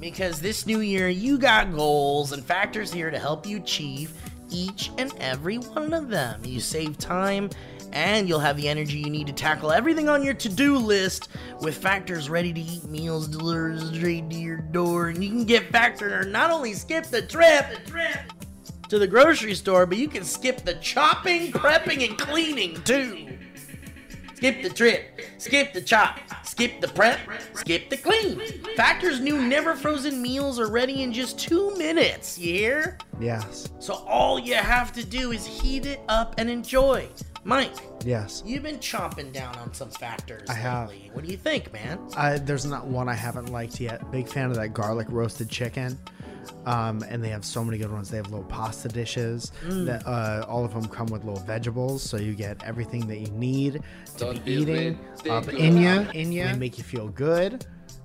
Because 0.00 0.40
this 0.40 0.66
new 0.66 0.80
year, 0.80 1.08
you 1.08 1.38
got 1.38 1.72
goals, 1.72 2.32
and 2.32 2.44
Factor's 2.44 2.92
here 2.92 3.12
to 3.12 3.18
help 3.18 3.46
you 3.46 3.58
achieve 3.58 4.12
each 4.50 4.90
and 4.98 5.12
every 5.20 5.58
one 5.58 5.92
of 5.94 6.08
them. 6.08 6.40
You 6.44 6.58
save 6.58 6.98
time, 6.98 7.48
and 7.92 8.28
you'll 8.28 8.38
have 8.38 8.56
the 8.56 8.68
energy 8.68 8.98
you 8.98 9.10
need 9.10 9.26
to 9.26 9.32
tackle 9.32 9.72
everything 9.72 10.08
on 10.08 10.22
your 10.22 10.34
to 10.34 10.48
do 10.48 10.76
list 10.76 11.28
with 11.60 11.76
Factor's 11.76 12.28
ready 12.28 12.52
to 12.52 12.60
eat 12.60 12.84
meals 12.84 13.28
delivered 13.28 13.80
straight 13.80 14.28
to 14.30 14.36
your 14.36 14.58
door. 14.58 15.08
And 15.08 15.22
you 15.22 15.30
can 15.30 15.44
get 15.44 15.70
Factor 15.70 16.22
to 16.22 16.28
not 16.28 16.50
only 16.50 16.74
skip 16.74 17.04
the 17.04 17.22
trip, 17.22 17.66
the 17.70 17.90
trip 17.90 18.18
to 18.88 18.98
the 18.98 19.06
grocery 19.06 19.54
store, 19.54 19.86
but 19.86 19.98
you 19.98 20.08
can 20.08 20.24
skip 20.24 20.64
the 20.64 20.74
chopping, 20.74 21.52
prepping, 21.52 22.08
and 22.08 22.18
cleaning 22.18 22.80
too. 22.82 23.38
Skip 24.34 24.62
the 24.62 24.70
trip, 24.70 25.20
skip 25.38 25.72
the 25.72 25.80
chop, 25.80 26.20
skip 26.44 26.80
the 26.80 26.86
prep, 26.86 27.18
skip 27.54 27.90
the 27.90 27.96
clean. 27.96 28.40
Factor's 28.76 29.18
new 29.18 29.42
never 29.42 29.74
frozen 29.74 30.22
meals 30.22 30.60
are 30.60 30.70
ready 30.70 31.02
in 31.02 31.12
just 31.12 31.40
two 31.40 31.76
minutes, 31.76 32.38
you 32.38 32.54
hear? 32.54 32.98
Yes. 33.18 33.68
So 33.80 33.94
all 34.06 34.38
you 34.38 34.54
have 34.54 34.92
to 34.92 35.04
do 35.04 35.32
is 35.32 35.44
heat 35.44 35.86
it 35.86 36.00
up 36.08 36.36
and 36.38 36.48
enjoy. 36.48 37.08
Mike, 37.44 37.72
Yes. 38.04 38.42
you've 38.44 38.62
been 38.62 38.78
chomping 38.78 39.32
down 39.32 39.54
on 39.56 39.72
some 39.72 39.90
factors 39.90 40.48
I 40.50 40.54
have. 40.54 40.88
lately. 40.90 41.10
What 41.12 41.24
do 41.24 41.30
you 41.30 41.36
think, 41.38 41.72
man? 41.72 41.98
Uh, 42.16 42.38
there's 42.42 42.66
not 42.66 42.86
one 42.86 43.08
I 43.08 43.14
haven't 43.14 43.50
liked 43.52 43.80
yet. 43.80 44.10
Big 44.10 44.28
fan 44.28 44.46
of 44.50 44.56
that 44.56 44.74
garlic 44.74 45.06
roasted 45.10 45.48
chicken. 45.48 45.98
Um, 46.66 47.02
and 47.08 47.22
they 47.22 47.28
have 47.28 47.44
so 47.44 47.62
many 47.64 47.78
good 47.78 47.92
ones. 47.92 48.10
They 48.10 48.16
have 48.16 48.30
little 48.30 48.46
pasta 48.46 48.88
dishes. 48.88 49.52
Mm. 49.66 49.86
That 49.86 50.06
uh, 50.06 50.44
all 50.48 50.64
of 50.64 50.72
them 50.72 50.86
come 50.88 51.06
with 51.08 51.24
little 51.24 51.42
vegetables, 51.42 52.02
so 52.02 52.16
you 52.16 52.34
get 52.34 52.62
everything 52.64 53.06
that 53.08 53.18
you 53.18 53.28
need 53.28 53.80
to 54.16 54.32
be 54.44 54.52
eating 54.52 54.98
up 55.30 55.48
in 55.48 55.76
you. 55.78 55.88
In 56.14 56.32
you, 56.32 56.44
they 56.44 56.56
make 56.56 56.78
you 56.78 56.84
feel 56.84 57.08
good. 57.08 57.66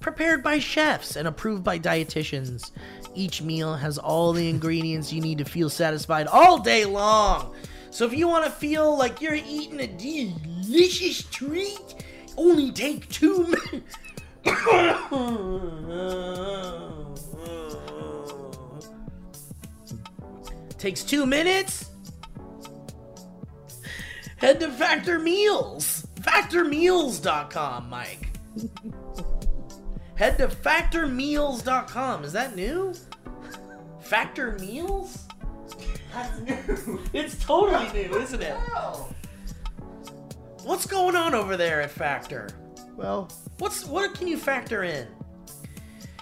Prepared 0.00 0.42
by 0.42 0.58
chefs 0.58 1.16
and 1.16 1.26
approved 1.28 1.64
by 1.64 1.78
dietitians. 1.78 2.70
Each 3.14 3.42
meal 3.42 3.74
has 3.74 3.98
all 3.98 4.32
the 4.32 4.48
ingredients 4.48 5.12
you 5.12 5.20
need 5.20 5.38
to 5.38 5.44
feel 5.44 5.68
satisfied 5.68 6.26
all 6.28 6.58
day 6.58 6.84
long. 6.84 7.54
So 7.90 8.04
if 8.06 8.14
you 8.14 8.28
want 8.28 8.44
to 8.44 8.50
feel 8.50 8.96
like 8.96 9.20
you're 9.20 9.34
eating 9.34 9.80
a 9.80 9.86
delicious 9.86 11.22
treat, 11.24 11.94
only 12.36 12.70
take 12.70 13.08
two 13.08 13.46
minutes. 13.72 13.98
Takes 20.78 21.02
two 21.02 21.26
minutes. 21.26 21.90
Head 24.36 24.60
to 24.60 24.70
Factor 24.70 25.18
Meals. 25.18 26.06
FactorMeals.com, 26.20 27.90
Mike. 27.90 28.30
Head 30.18 30.36
to 30.38 30.48
factormeals.com. 30.48 32.24
Is 32.24 32.32
that 32.32 32.56
new? 32.56 32.92
Factor 34.00 34.58
Meals? 34.58 35.28
That's 36.12 36.40
new. 36.40 37.00
It's 37.12 37.40
totally 37.44 37.86
new, 37.92 38.18
isn't 38.22 38.42
it? 38.42 38.56
What's 40.64 40.86
going 40.86 41.14
on 41.14 41.36
over 41.36 41.56
there 41.56 41.80
at 41.82 41.92
Factor? 41.92 42.48
Well, 42.96 43.30
What's 43.58 43.84
what 43.84 44.14
can 44.14 44.26
you 44.26 44.36
factor 44.36 44.82
in? 44.82 45.06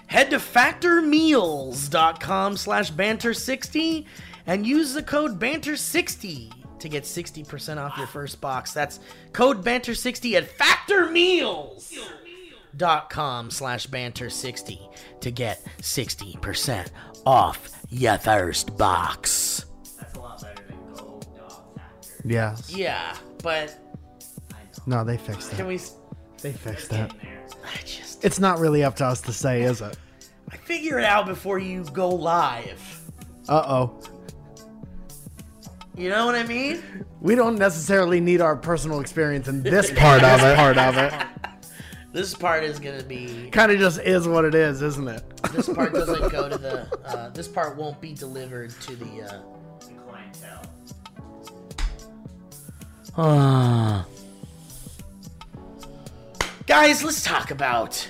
Head 0.05 0.29
to 0.29 0.37
factormeals.com 0.37 2.57
slash 2.57 2.91
banter60 2.91 4.05
and 4.45 4.67
use 4.67 4.93
the 4.93 5.01
code 5.01 5.39
banter60 5.39 6.51
to 6.79 6.87
get 6.87 7.03
60% 7.03 7.77
off 7.77 7.97
your 7.97 8.05
first 8.05 8.39
box. 8.39 8.73
That's 8.73 8.99
code 9.33 9.65
banter60 9.65 10.35
at 10.35 10.47
factormeals.com 12.77 13.51
slash 13.51 13.87
banter60 13.87 14.93
to 15.21 15.31
get 15.31 15.63
60% 15.79 16.89
off 17.25 17.69
your 17.89 18.17
first 18.17 18.77
box. 18.77 19.65
That's 19.99 20.15
a 20.15 20.19
lot 20.19 20.41
better 20.41 20.63
than 20.67 20.95
gold 20.95 21.27
Dog 21.37 21.75
Factor. 21.75 22.13
Yeah. 22.25 22.55
Yeah, 22.67 23.15
but 23.43 23.77
I 24.53 24.59
know. 24.87 24.97
No, 24.97 25.03
they 25.03 25.17
fixed 25.17 25.53
it. 25.53 25.55
can 25.57 25.65
it. 25.65 25.69
we 25.69 25.79
They 26.41 26.53
fixed 26.53 26.89
that. 26.91 27.11
Getting 27.13 27.29
there. 27.29 27.45
I 27.63 27.77
just 27.83 28.23
It's 28.23 28.39
not 28.39 28.59
really 28.59 28.83
up 28.83 28.95
to 28.97 29.05
us 29.05 29.21
to 29.21 29.33
say, 29.33 29.63
is 29.63 29.81
it? 29.81 29.97
I 30.49 30.57
figure 30.57 30.97
it 30.99 31.05
out 31.05 31.25
before 31.25 31.59
you 31.59 31.83
go 31.85 32.09
live. 32.09 33.01
Uh 33.49 33.63
oh. 33.65 34.01
You 35.95 36.09
know 36.09 36.27
what 36.27 36.35
I 36.35 36.43
mean? 36.43 37.05
We 37.21 37.33
don't 37.33 37.57
necessarily 37.57 38.21
need 38.21 38.39
our 38.39 38.55
personal 38.55 38.99
experience 38.99 39.47
in 39.47 39.63
this 39.63 39.91
part 39.95 40.23
of 40.23 40.41
it. 40.43 40.55
Part 40.55 40.77
of 40.77 40.95
it. 40.97 41.13
This 42.17 42.33
part 42.33 42.63
is 42.63 42.79
gonna 42.79 43.03
be. 43.03 43.51
Kind 43.51 43.71
of 43.71 43.77
just 43.77 43.99
is 43.99 44.27
what 44.27 44.43
it 44.43 44.55
is, 44.55 44.81
isn't 44.81 45.07
it? 45.07 45.23
This 45.53 45.69
part 45.69 45.93
doesn't 45.93 46.29
go 46.31 46.49
to 46.49 46.57
the. 46.57 46.87
Uh, 47.05 47.29
this 47.29 47.47
part 47.47 47.77
won't 47.77 48.01
be 48.01 48.15
delivered 48.15 48.71
to 48.71 48.95
the. 48.95 49.21
Uh, 49.21 49.39
clientele. 53.13 54.07
Guys, 56.65 57.03
let's 57.03 57.21
talk 57.21 57.51
about 57.51 58.09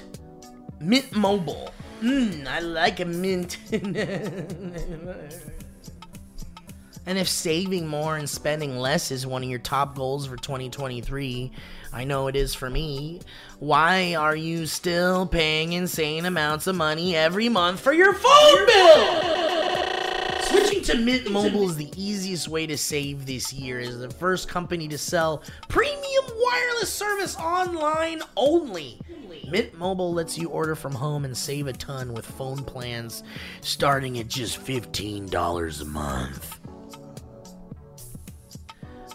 Mint 0.80 1.14
Mobile. 1.14 1.74
Mmm, 2.02 2.48
I 2.48 2.62
like 2.62 3.02
a 3.02 3.06
mint. 3.06 3.58
and 3.74 3.98
if 7.06 7.28
saving 7.28 7.86
more 7.86 8.16
and 8.16 8.30
spending 8.30 8.78
less 8.78 9.12
is 9.12 9.28
one 9.28 9.44
of 9.44 9.50
your 9.50 9.60
top 9.60 9.98
goals 9.98 10.28
for 10.28 10.38
2023, 10.38 11.52
I 11.94 12.04
know 12.04 12.28
it 12.28 12.36
is 12.36 12.54
for 12.54 12.70
me. 12.70 13.22
Why 13.60 14.16
are 14.16 14.36
you 14.36 14.66
still 14.66 15.26
paying 15.26 15.74
insane 15.74 16.26
amounts 16.26 16.68
of 16.68 16.76
money 16.76 17.16
every 17.16 17.50
month 17.50 17.80
for 17.80 17.94
your 17.94 18.14
phone 18.14 18.66
bill? 18.66 19.22
Switching 20.42 20.84
to 20.84 20.98
Mint 20.98 21.32
Mobile 21.32 21.70
is 21.70 21.76
the 21.76 21.92
easiest 21.96 22.48
way 22.48 22.68
to 22.68 22.78
save 22.78 23.26
this 23.26 23.52
year. 23.52 23.80
As 23.80 24.00
the 24.00 24.10
first 24.10 24.48
company 24.48 24.88
to 24.88 24.98
sell 24.98 25.44
premium 25.68 26.26
wireless 26.40 26.94
service 26.94 27.36
online 27.38 28.22
only. 28.36 29.00
Mint 29.50 29.74
Mobile 29.78 30.14
lets 30.14 30.38
you 30.38 30.50
order 30.50 30.76
from 30.76 30.94
home 30.94 31.24
and 31.26 31.36
save 31.36 31.68
a 31.68 31.74
ton 31.74 32.14
with 32.14 32.26
phone 32.26 32.64
plans 32.64 33.24
starting 33.62 34.20
at 34.20 34.28
just 34.28 34.64
$15 34.64 35.82
a 35.82 35.86
month. 35.86 36.57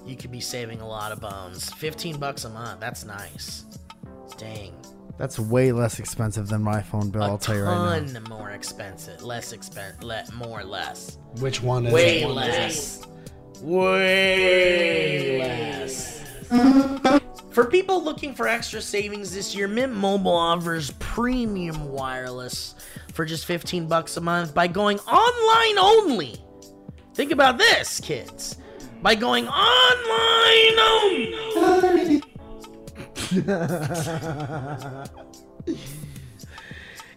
You 0.04 0.16
could 0.16 0.32
be 0.32 0.40
saving 0.40 0.80
a 0.80 0.88
lot 0.88 1.12
of 1.12 1.20
bones. 1.20 1.70
15 1.74 2.18
bucks 2.18 2.44
a 2.44 2.50
month. 2.50 2.80
That's 2.80 3.04
nice. 3.04 3.64
Dang. 4.36 4.74
That's 5.18 5.38
way 5.38 5.70
less 5.72 5.98
expensive 6.00 6.48
than 6.48 6.62
my 6.62 6.80
phone 6.82 7.10
bill. 7.10 7.22
A 7.22 7.26
I'll 7.28 7.38
tell 7.38 7.54
you 7.56 7.62
right 7.64 8.00
now. 8.02 8.12
ton 8.12 8.24
more 8.28 8.50
expensive. 8.50 9.22
Less 9.22 9.52
expensive. 9.52 10.02
Le- 10.02 10.24
more 10.34 10.64
less. 10.64 11.18
Which 11.38 11.62
one 11.62 11.86
is 11.86 11.92
Way 11.92 12.22
it? 12.22 12.28
less. 12.28 13.06
Way 13.60 15.38
less. 15.38 16.22
For 17.52 17.66
people 17.66 18.02
looking 18.02 18.34
for 18.34 18.48
extra 18.48 18.80
savings 18.80 19.32
this 19.34 19.54
year, 19.54 19.68
Mint 19.68 19.92
Mobile 19.92 20.32
offers 20.34 20.90
premium 20.98 21.90
wireless 21.92 22.74
for 23.12 23.24
just 23.26 23.44
15 23.44 23.86
bucks 23.86 24.16
a 24.16 24.20
month 24.20 24.54
by 24.54 24.66
going 24.66 24.98
online 25.00 25.78
only. 25.78 26.42
Think 27.14 27.30
about 27.30 27.58
this, 27.58 28.00
kids. 28.00 28.56
By 29.02 29.14
going 29.16 29.48
online 29.48 29.82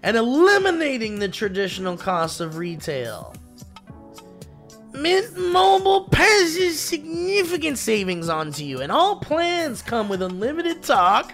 and 0.01 0.15
eliminating 0.17 1.19
the 1.19 1.27
traditional 1.27 1.97
cost 1.97 2.39
of 2.39 2.55
retail. 2.55 3.35
Mint 4.93 5.37
Mobile 5.37 6.07
passes 6.07 6.79
significant 6.79 7.77
savings 7.77 8.29
onto 8.29 8.63
you, 8.63 8.79
and 8.79 8.93
all 8.93 9.17
plans 9.17 9.81
come 9.81 10.07
with 10.07 10.21
unlimited 10.21 10.81
talk. 10.83 11.33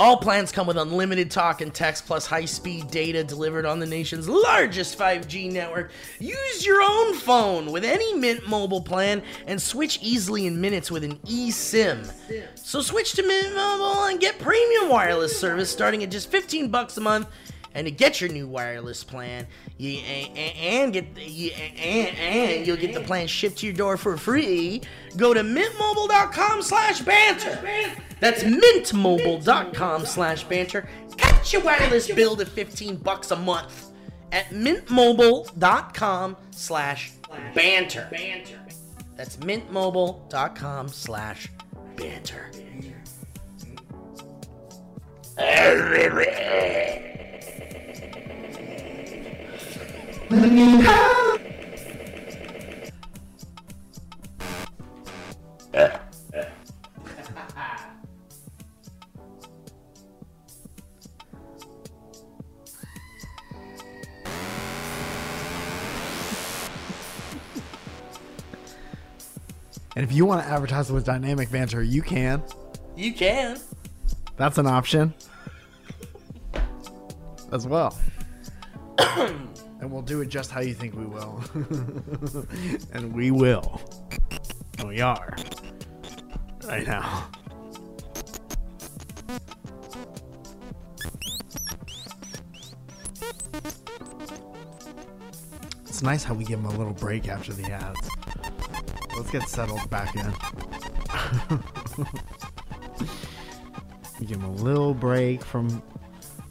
All 0.00 0.16
plans 0.16 0.50
come 0.50 0.66
with 0.66 0.78
unlimited 0.78 1.30
talk 1.30 1.60
and 1.60 1.74
text 1.74 2.06
plus 2.06 2.24
high 2.24 2.46
speed 2.46 2.90
data 2.90 3.22
delivered 3.22 3.66
on 3.66 3.80
the 3.80 3.86
nation's 3.86 4.30
largest 4.30 4.98
5G 4.98 5.52
network. 5.52 5.90
Use 6.18 6.64
your 6.64 6.80
own 6.80 7.14
phone 7.16 7.70
with 7.70 7.84
any 7.84 8.14
Mint 8.14 8.48
Mobile 8.48 8.80
plan 8.80 9.22
and 9.46 9.60
switch 9.60 9.98
easily 10.00 10.46
in 10.46 10.58
minutes 10.58 10.90
with 10.90 11.04
an 11.04 11.16
eSIM. 11.26 12.10
So 12.54 12.80
switch 12.80 13.12
to 13.12 13.22
Mint 13.22 13.54
Mobile 13.54 14.04
and 14.04 14.18
get 14.18 14.38
premium 14.38 14.88
wireless 14.88 15.38
service 15.38 15.70
starting 15.70 16.02
at 16.02 16.10
just 16.10 16.30
15 16.30 16.70
bucks 16.70 16.96
a 16.96 17.02
month. 17.02 17.26
And 17.74 17.86
to 17.86 17.90
get 17.90 18.20
your 18.20 18.30
new 18.30 18.48
wireless 18.48 19.04
plan, 19.04 19.46
you 19.76 19.98
and, 20.00 20.36
and 20.36 20.92
get 20.92 21.06
you, 21.16 21.52
and, 21.52 22.16
and 22.16 22.66
you'll 22.66 22.76
get 22.76 22.94
the 22.94 23.00
plan 23.00 23.28
shipped 23.28 23.58
to 23.58 23.66
your 23.66 23.74
door 23.74 23.96
for 23.96 24.16
free. 24.16 24.82
Go 25.16 25.32
to 25.32 25.42
mintmobile.com/slash 25.42 27.00
banter. 27.02 27.96
That's 28.18 28.42
mintmobile.com 28.42 30.04
slash 30.04 30.44
banter. 30.44 30.88
Cut 31.16 31.52
your 31.52 31.62
wireless 31.62 32.10
bill 32.10 32.36
to 32.36 32.44
15 32.44 32.96
bucks 32.96 33.30
a 33.30 33.36
month 33.36 33.90
at 34.32 34.46
mintmobile.com 34.50 36.36
slash 36.50 37.12
banter. 37.54 38.08
That's 39.16 39.36
mintmobile.com 39.36 40.88
slash 40.88 41.48
banter. 41.96 42.50
Mintmobile.com 50.30 51.38
slash. 51.76 52.30
And 69.96 70.04
if 70.04 70.12
you 70.12 70.24
want 70.24 70.42
to 70.42 70.48
advertise 70.48 70.90
with 70.90 71.04
Dynamic 71.04 71.50
Banter, 71.50 71.82
you 71.82 72.00
can. 72.00 72.42
You 72.96 73.12
can. 73.12 73.58
That's 74.36 74.56
an 74.56 74.66
option 74.66 75.12
as 77.52 77.66
well. 77.66 77.98
and 79.80 79.90
we'll 79.90 80.02
do 80.02 80.20
it 80.20 80.28
just 80.28 80.50
how 80.50 80.60
you 80.60 80.74
think 80.74 80.94
we 80.94 81.06
will. 81.06 81.42
and 82.92 83.12
we 83.14 83.30
will. 83.30 83.80
And 84.78 84.88
we 84.88 85.00
are. 85.00 85.36
Right 86.66 86.86
now. 86.86 87.28
It's 95.86 96.02
nice 96.02 96.24
how 96.24 96.34
we 96.34 96.44
give 96.44 96.62
them 96.62 96.70
a 96.70 96.78
little 96.78 96.94
break 96.94 97.28
after 97.28 97.52
the 97.52 97.70
ads. 97.70 98.08
Let's 99.16 99.30
get 99.30 99.48
settled 99.48 99.88
back 99.90 100.14
in. 100.14 100.32
Give 104.26 104.40
them 104.40 104.44
a 104.44 104.52
little 104.52 104.94
break 104.94 105.42
from 105.42 105.82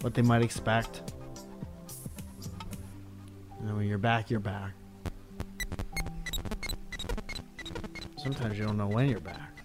what 0.02 0.14
they 0.14 0.22
might 0.22 0.42
expect. 0.42 1.09
Back, 4.00 4.30
you're 4.30 4.39
back. 4.39 4.72
Sometimes 8.18 8.58
you 8.58 8.66
don't 8.66 8.78
know 8.78 8.88
when 8.88 9.10
you're 9.10 9.20
back. 9.20 9.64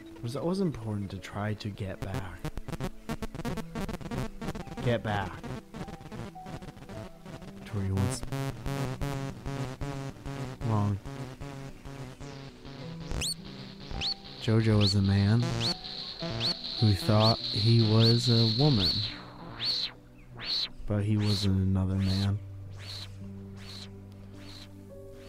It 0.00 0.22
was 0.22 0.36
always 0.36 0.60
important 0.60 1.10
to 1.12 1.18
try 1.18 1.54
to 1.54 1.68
get 1.68 2.00
back. 2.00 2.38
Get 4.84 5.02
back. 5.02 5.30
To 7.66 7.72
where 7.72 7.86
you 7.86 7.94
once 7.94 8.22
belonged. 10.60 10.98
Jojo 14.42 14.78
was 14.78 14.96
a 14.96 15.02
man 15.02 15.44
who 16.80 16.92
thought 16.94 17.38
he 17.38 17.82
was 17.92 18.28
a 18.28 18.52
woman, 18.60 18.90
but 20.92 21.04
he 21.04 21.16
wasn't 21.16 21.56
another 21.56 21.94
man. 21.94 22.38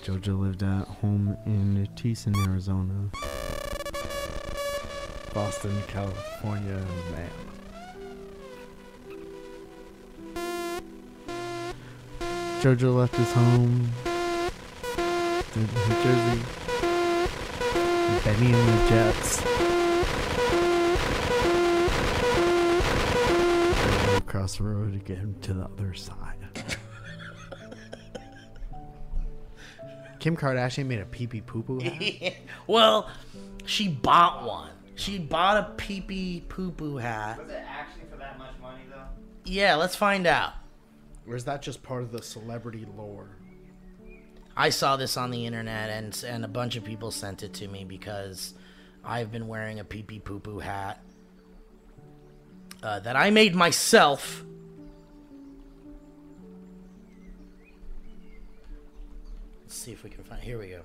Jojo 0.03 0.37
lived 0.37 0.61
at 0.61 0.85
home 0.85 1.37
in 1.45 1.87
Tucson, 1.95 2.35
Arizona. 2.45 3.09
Boston, 5.33 5.81
California, 5.87 6.85
man. 7.11 7.29
Jojo 12.61 12.97
left 12.97 13.15
his 13.15 13.31
home 13.31 13.89
in 15.55 15.61
New 15.61 16.03
Jersey. 16.03 16.41
Bennie 18.25 18.53
and 18.53 18.67
the 18.67 18.89
Jets. 18.89 19.52
Across 24.33 24.57
the 24.57 24.63
road 24.63 24.93
to 24.93 24.97
get 24.97 25.19
him 25.19 25.35
to 25.41 25.53
the 25.53 25.65
other 25.65 25.93
side. 25.93 26.37
Kim 30.19 30.35
Kardashian 30.35 30.87
made 30.87 31.01
a 31.01 31.05
pee 31.05 31.27
pee 31.27 31.41
poo 31.41 31.61
poo 31.61 31.79
hat. 31.79 32.33
well, 32.65 33.11
she 33.65 33.87
bought 33.87 34.43
one. 34.43 34.71
She 34.95 35.19
bought 35.19 35.57
a 35.57 35.69
pee 35.77 36.01
pee 36.01 36.43
poo 36.49 36.71
poo 36.71 36.97
hat. 36.97 37.37
Was 37.37 37.51
it 37.51 37.63
actually 37.63 38.05
for 38.09 38.17
that 38.17 38.39
much 38.39 38.55
money 38.59 38.81
though? 38.89 39.03
Yeah, 39.45 39.75
let's 39.75 39.95
find 39.95 40.25
out. 40.25 40.53
Or 41.27 41.35
is 41.35 41.45
that 41.45 41.61
just 41.61 41.83
part 41.83 42.01
of 42.01 42.11
the 42.11 42.23
celebrity 42.23 42.87
lore? 42.97 43.37
I 44.57 44.71
saw 44.71 44.97
this 44.97 45.15
on 45.15 45.29
the 45.29 45.45
internet 45.45 45.91
and 45.91 46.25
and 46.27 46.43
a 46.43 46.47
bunch 46.47 46.75
of 46.75 46.83
people 46.83 47.11
sent 47.11 47.43
it 47.43 47.53
to 47.53 47.67
me 47.67 47.83
because 47.83 48.55
I've 49.05 49.31
been 49.31 49.47
wearing 49.47 49.79
a 49.79 49.83
pee 49.83 50.01
pee 50.01 50.17
poo 50.17 50.39
poo 50.39 50.57
hat 50.57 51.03
uh, 52.83 52.99
that 52.99 53.15
I 53.15 53.29
made 53.29 53.55
myself. 53.55 54.43
Let's 59.63 59.75
see 59.75 59.91
if 59.91 60.03
we 60.03 60.09
can 60.09 60.23
find. 60.23 60.41
Here 60.41 60.59
we 60.59 60.67
go. 60.67 60.81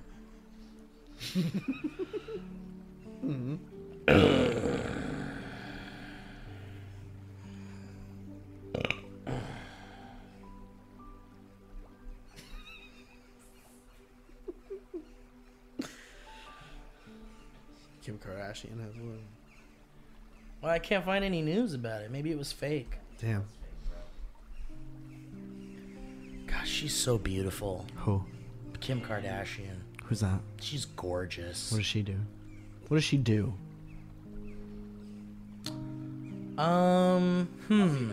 Kim 18.03 18.18
Kardashian 18.18 18.80
has 18.80 18.94
one. 18.96 19.38
Well, 20.61 20.73
I 20.73 20.79
can't 20.79 21.05
find 21.05 21.25
any 21.25 21.41
news 21.41 21.75
about 21.75 22.03
it. 22.03 22.11
Maybe 22.11 22.31
it 22.31 22.39
was 22.39 22.53
fake. 22.53 22.99
Damn. 23.21 23.45
Gosh, 26.47 26.69
she's 26.69 26.95
so 26.95 27.19
beautiful. 27.19 27.87
Who? 27.97 28.25
Kim 28.81 29.01
Kardashian. 29.01 29.77
Who's 30.05 30.21
that? 30.21 30.41
She's 30.61 30.85
gorgeous. 30.85 31.71
What 31.71 31.79
does 31.79 31.87
she 31.87 32.03
do? 32.03 32.17
What 32.89 32.97
does 32.97 33.05
she 33.05 33.19
do? 33.19 33.53
Um, 36.57 37.49
hmm. 37.69 38.13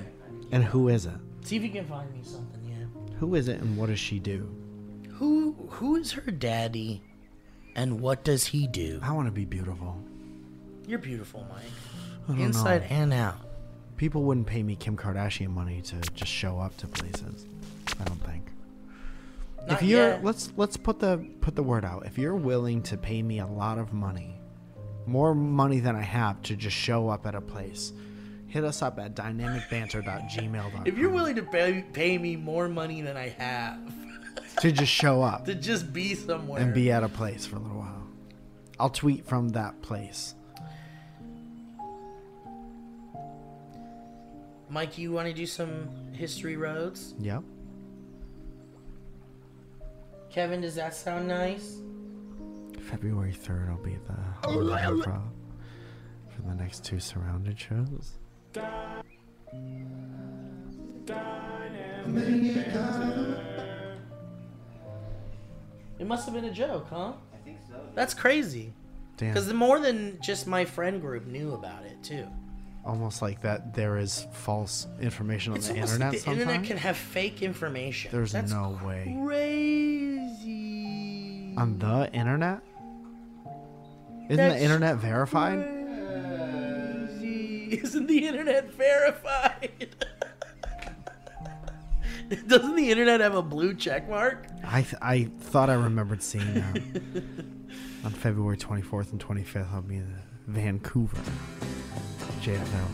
And 0.52 0.64
who 0.64 0.89
is 0.89 1.06
it? 1.06 1.16
See 1.41 1.56
if 1.56 1.64
you 1.64 1.70
can 1.70 1.86
find 1.86 2.12
me 2.14 2.20
something, 2.24 2.62
yeah. 2.64 3.18
Who 3.20 3.36
is 3.36 3.48
it 3.48 3.60
and 3.62 3.78
what 3.78 3.88
does 3.88 4.00
she 4.00 4.20
do? 4.20 4.54
Who 5.14 5.54
who 5.70 5.96
is 5.96 6.12
her 6.12 6.32
daddy 6.32 7.02
and 7.76 8.02
what 8.02 8.24
does 8.24 8.46
he 8.46 8.68
do? 8.68 9.00
I 9.02 9.14
want 9.14 9.28
to 9.28 9.32
be 9.32 9.46
beautiful. 9.46 9.98
You're 10.88 11.00
beautiful, 11.00 11.46
Mike. 11.50 11.64
Inside 12.30 12.82
know. 12.82 12.88
and 12.89 13.13
out. 13.13 13.38
People 13.97 14.23
wouldn't 14.23 14.47
pay 14.47 14.61
me 14.63 14.76
Kim 14.76 14.97
Kardashian 14.97 15.49
money 15.49 15.82
to 15.84 16.01
just 16.13 16.32
show 16.32 16.59
up 16.59 16.76
to 16.78 16.88
places. 16.88 17.45
I 17.99 18.03
don't 18.03 18.21
think. 18.23 18.51
Not 19.67 19.82
if 19.82 19.88
you're 19.88 20.09
yet. 20.09 20.23
let's 20.23 20.51
let's 20.57 20.78
put 20.78 20.99
the 20.99 21.26
put 21.41 21.55
the 21.55 21.63
word 21.63 21.86
out. 21.86 22.05
If 22.05 22.17
you're 22.17 22.36
willing 22.36 22.82
to 22.84 22.97
pay 22.97 23.21
me 23.21 23.39
a 23.39 23.47
lot 23.47 23.78
of 23.78 23.93
money, 23.93 24.39
more 25.05 25.34
money 25.34 25.80
than 25.80 25.95
I 25.95 26.01
have 26.01 26.41
to 26.43 26.55
just 26.55 26.76
show 26.76 27.09
up 27.09 27.26
at 27.26 27.36
a 27.36 27.41
place, 27.41 27.93
hit 28.47 28.63
us 28.63 28.82
up 28.82 28.99
at 28.99 29.15
dynamicbanter.gmail.com. 29.15 30.84
If 30.86 30.97
you're 30.97 31.09
willing 31.09 31.36
to 31.36 31.43
pay, 31.43 31.84
pay 31.93 32.17
me 32.17 32.36
more 32.36 32.67
money 32.67 33.01
than 33.01 33.17
I 33.17 33.30
have 33.30 33.80
to 34.59 34.71
just 34.71 34.91
show 34.91 35.21
up 35.21 35.45
to 35.45 35.55
just 35.55 35.91
be 35.91 36.15
somewhere 36.15 36.61
and 36.61 36.73
be 36.73 36.91
at 36.91 37.03
a 37.03 37.09
place 37.09 37.45
for 37.45 37.55
a 37.55 37.59
little 37.59 37.78
while, 37.78 38.07
I'll 38.80 38.89
tweet 38.89 39.26
from 39.26 39.49
that 39.49 39.82
place. 39.82 40.36
Mike, 44.70 44.97
you 44.97 45.11
want 45.11 45.28
to 45.28 45.34
do 45.34 45.45
some 45.45 45.89
history 46.13 46.57
roads? 46.57 47.13
Yep. 47.20 47.43
Kevin, 50.30 50.61
does 50.61 50.76
that 50.76 50.93
sound 50.93 51.28
nice? 51.28 51.82
February 52.82 53.34
3rd, 53.34 53.70
I'll 53.70 53.84
be 53.84 53.93
at 53.93 54.05
the 54.05 54.16
Hollywood 54.43 54.80
Improv 54.80 55.24
for 56.30 56.41
the 56.41 56.55
next 56.55 56.84
two 56.84 56.99
surrounded 56.99 57.59
shows. 57.59 58.13
It 65.97 66.05
must 66.05 66.26
have 66.26 66.34
been 66.34 66.45
a 66.45 66.51
joke, 66.53 66.88
huh? 66.89 67.13
I 67.34 67.38
think 67.43 67.59
so. 67.68 67.76
That's 67.93 68.13
crazy. 68.13 68.74
Damn. 69.18 69.30
Because 69.30 69.51
more 69.53 69.80
than 69.80 70.20
just 70.22 70.45
my 70.45 70.66
friend 70.66 70.99
group 70.99 71.26
knew 71.26 71.53
about 71.53 71.86
it 71.86 72.03
too. 72.03 72.28
Almost 72.86 73.21
like 73.23 73.41
that 73.41 73.73
there 73.73 73.97
is 73.97 74.27
false 74.31 74.88
information 75.01 75.53
on 75.53 75.57
It's 75.57 75.67
the 75.69 75.75
internet 75.75 76.11
the 76.13 76.29
internet 76.29 76.63
can 76.63 76.77
have 76.77 76.95
fake 76.95 77.41
information. 77.41 78.11
There's 78.11 78.31
That's 78.31 78.51
no 78.51 78.79
way. 78.86 79.17
crazy. 79.25 80.53
On 81.57 81.79
the 81.79 82.09
internet? 82.13 82.61
Isn't 84.29 84.38
That's 84.38 84.55
the 84.55 84.61
internet 84.63 84.97
verified? 84.97 85.65
Crazy. 87.17 87.73
Isn't 87.83 88.07
the 88.07 88.27
internet 88.27 88.71
verified? 88.73 89.95
Doesn't 92.47 92.75
the 92.75 92.89
internet 92.91 93.19
have 93.19 93.36
a 93.36 93.41
blue 93.41 93.73
check 93.75 94.09
mark? 94.09 94.47
I 94.63 94.81
th- 94.81 94.95
I 95.01 95.25
thought 95.39 95.69
I 95.69 95.75
remembered 95.75 96.23
seeing 96.23 96.53
that. 96.55 96.81
On 98.03 98.11
February 98.11 98.57
24th 98.57 99.11
and 99.11 99.23
25th, 99.23 99.71
I'll 99.73 99.81
be 99.81 99.97
in 99.97 100.15
Vancouver. 100.47 101.17
JFL. 102.46 102.88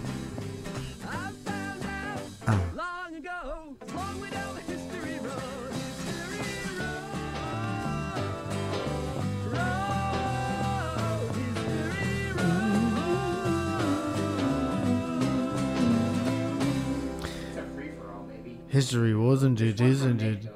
I 1.04 1.32
found 1.44 1.84
out 1.84 2.22
Oh. 2.48 2.62
long 2.74 3.16
ago, 3.16 3.76
long 3.94 4.22
way 4.22 4.30
down 4.30 4.56
the 4.56 4.62
history 4.62 5.20
road, 5.20 5.74
history 5.74 6.78
road, 6.80 7.12
road, 9.52 11.36
history 11.36 12.32
It's 17.50 17.58
a 17.58 17.64
free 17.76 17.92
for 18.00 18.08
all, 18.14 18.24
baby. 18.30 18.58
History 18.70 19.14
wasn't 19.14 19.60
it, 19.60 19.82
isn't 19.82 20.22
it? 20.22 20.48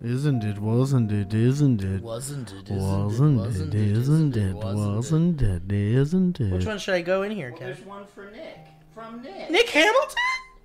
Isn't 0.00 0.44
it, 0.44 0.58
wasn't 0.60 1.10
it, 1.10 1.34
isn't 1.34 1.82
it? 1.82 2.02
Wasn't 2.02 2.52
it? 2.52 2.70
Isn't 2.70 2.78
Wasn't 2.80 3.36
wasn't 3.38 3.74
it, 3.74 3.80
isn't 3.96 4.36
it? 4.36 4.54
Wasn't 4.54 5.42
it, 5.42 5.72
isn't 5.72 6.40
it? 6.40 6.52
Which 6.52 6.66
one 6.66 6.78
should 6.78 6.94
I 6.94 7.02
go 7.02 7.22
in 7.24 7.32
here, 7.32 7.50
Well, 7.50 7.58
Kevin? 7.58 7.74
there's 7.74 7.86
one 7.86 8.06
for 8.06 8.30
Nick. 8.30 8.58
From 8.94 9.22
Nick. 9.22 9.50
Nick 9.50 9.68
Hamilton? 9.70 10.16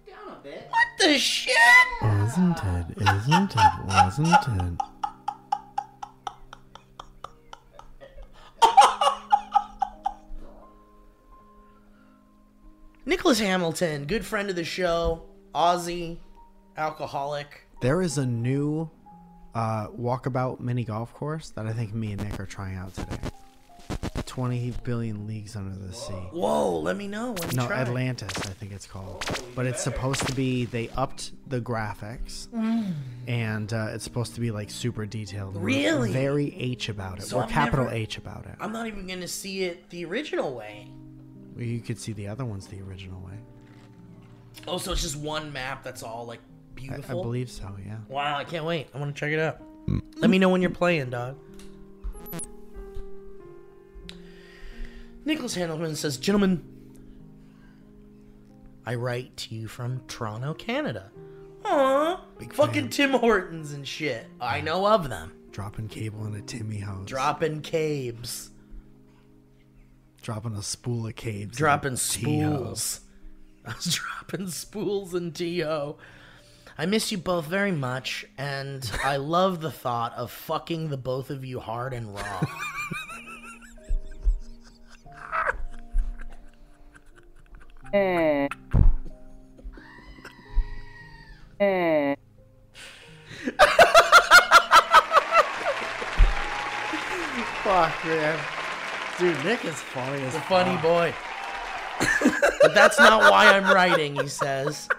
Down 0.08 0.38
a 0.38 0.44
bit. 0.44 0.68
What 0.70 0.88
the 1.00 1.18
shit? 1.18 1.56
Wasn't 2.04 2.58
it, 2.64 2.86
isn't 3.02 3.56
it, 3.56 3.86
wasn't 3.88 4.28
it? 4.28 4.80
Nicholas 13.06 13.40
Hamilton, 13.40 14.06
good 14.06 14.26
friend 14.26 14.50
of 14.50 14.56
the 14.56 14.64
show, 14.64 15.24
Aussie, 15.54 16.18
alcoholic. 16.78 17.68
There 17.82 18.02
is 18.02 18.18
a 18.18 18.26
new 18.26 18.90
uh, 19.56 19.88
walkabout 19.90 20.60
mini 20.60 20.84
golf 20.84 21.14
course 21.14 21.50
that 21.52 21.66
I 21.66 21.74
think 21.74 21.94
me 21.94 22.12
and 22.14 22.24
Nick 22.24 22.40
are 22.40 22.46
trying 22.46 22.76
out 22.78 22.94
today. 22.94 23.18
20 24.26 24.74
billion 24.84 25.28
leagues 25.28 25.56
under 25.56 25.76
the 25.76 25.94
sea. 25.94 26.14
Whoa, 26.32 26.80
let 26.80 26.98
me 26.98 27.08
know 27.08 27.34
when 27.34 27.52
you 27.52 27.58
No, 27.58 27.68
try. 27.68 27.78
Atlantis, 27.82 28.32
I 28.48 28.50
think 28.54 28.72
it's 28.72 28.88
called. 28.88 29.24
But 29.54 29.68
it's 29.68 29.82
supposed 29.84 30.26
to 30.28 30.34
be, 30.34 30.66
they 30.66 30.90
upped 30.98 31.34
the 31.50 31.62
graphics. 31.62 32.48
And 33.28 33.72
uh, 33.74 33.90
it's 33.92 34.04
supposed 34.04 34.34
to 34.36 34.42
be 34.42 34.50
like 34.50 34.72
super 34.72 35.06
detailed. 35.06 35.56
We're 35.56 35.62
Really? 35.62 36.12
Very 36.12 36.56
H 36.56 36.90
about 36.90 37.20
it. 37.20 37.24
So 37.24 37.38
We're 37.38 37.44
I've 37.44 37.50
capital 37.50 37.86
never- 37.86 37.96
H 37.96 38.18
about 38.18 38.46
it. 38.48 38.56
I'm 38.60 38.72
not 38.72 38.88
even 38.88 39.06
gonna 39.06 39.28
see 39.28 39.64
it 39.66 39.90
the 39.92 40.06
original 40.06 40.56
way. 40.56 40.88
You 41.58 41.80
could 41.82 42.00
see 42.00 42.14
the 42.14 42.28
other 42.28 42.46
ones 42.46 42.66
the 42.68 42.82
original 42.82 43.22
way. 43.22 43.38
Oh, 44.68 44.78
so 44.80 44.94
it's 44.94 45.02
just 45.04 45.18
one 45.18 45.54
map 45.54 45.84
that's 45.84 46.02
all 46.02 46.26
like 46.26 46.40
I, 46.92 46.96
I 46.96 47.14
believe 47.14 47.50
so, 47.50 47.76
yeah. 47.86 47.98
Wow, 48.08 48.38
I 48.38 48.44
can't 48.44 48.66
wait. 48.66 48.88
I 48.94 49.00
want 49.00 49.16
to 49.16 49.20
check 49.20 49.32
it 49.32 49.40
out. 49.40 49.62
Mm. 49.88 50.02
Let 50.18 50.30
me 50.30 50.40
know 50.40 50.50
when 50.50 50.62
you're 50.62 50.72
playing, 50.72 51.10
dog. 51.10 51.38
Nicholas 55.26 55.56
Handelman 55.56 55.96
says, 55.96 56.18
Gentlemen, 56.18 56.64
I 58.86 58.96
write 58.96 59.36
to 59.38 59.56
you 59.56 59.68
from 59.68 60.02
Toronto, 60.08 60.54
Canada. 60.54 61.12
Aww, 61.64 62.20
fucking 62.54 62.90
Tim 62.90 63.12
Hortons 63.12 63.72
and 63.72 63.88
shit. 63.88 64.28
I 64.42 64.60
know 64.62 64.86
of 64.86 65.10
them. 65.10 65.34
Dropping 65.52 65.88
cable 65.88 66.26
in 66.26 66.36
a 66.36 66.42
Timmy 66.42 66.80
house. 66.80 67.06
Dropping 67.08 67.62
cabes, 67.62 68.50
Dropping 70.22 70.56
a 70.56 70.64
spool 70.64 71.08
of 71.08 71.16
caves. 71.16 71.50
in 71.50 71.50
a 71.52 71.58
dropping 71.58 71.92
tea 71.94 71.98
spools. 71.98 73.02
I 73.66 73.74
was 73.74 74.00
dropping 74.20 74.48
spools 74.48 75.14
and 75.14 75.34
T.O. 75.34 75.98
I 76.78 76.88
miss 76.88 77.12
you 77.12 77.20
both 77.20 77.46
very 77.46 77.72
much, 77.72 78.26
and 78.38 78.90
I 79.04 79.18
love 79.18 79.62
the 79.62 79.72
thought 79.72 80.14
of 80.16 80.32
fucking 80.32 80.90
the 80.90 80.98
both 80.98 81.30
of 81.30 81.46
you 81.46 81.60
hard 81.60 81.94
and 81.94 82.14
raw. 82.14 82.42
Eh. 87.94 88.48
Eh. 91.60 92.16
Fuck, 97.64 98.06
man. 98.06 98.40
Dude, 99.20 99.46
Nick 99.46 99.64
is 99.64 99.76
funny 99.76 100.24
as 100.24 100.34
a 100.34 100.42
funny 100.42 100.76
boy. 100.82 101.14
but 102.62 102.74
that's 102.74 102.98
not 102.98 103.30
why 103.32 103.46
I'm 103.46 103.66
writing, 103.66 104.16
he 104.16 104.28
says. 104.28 104.90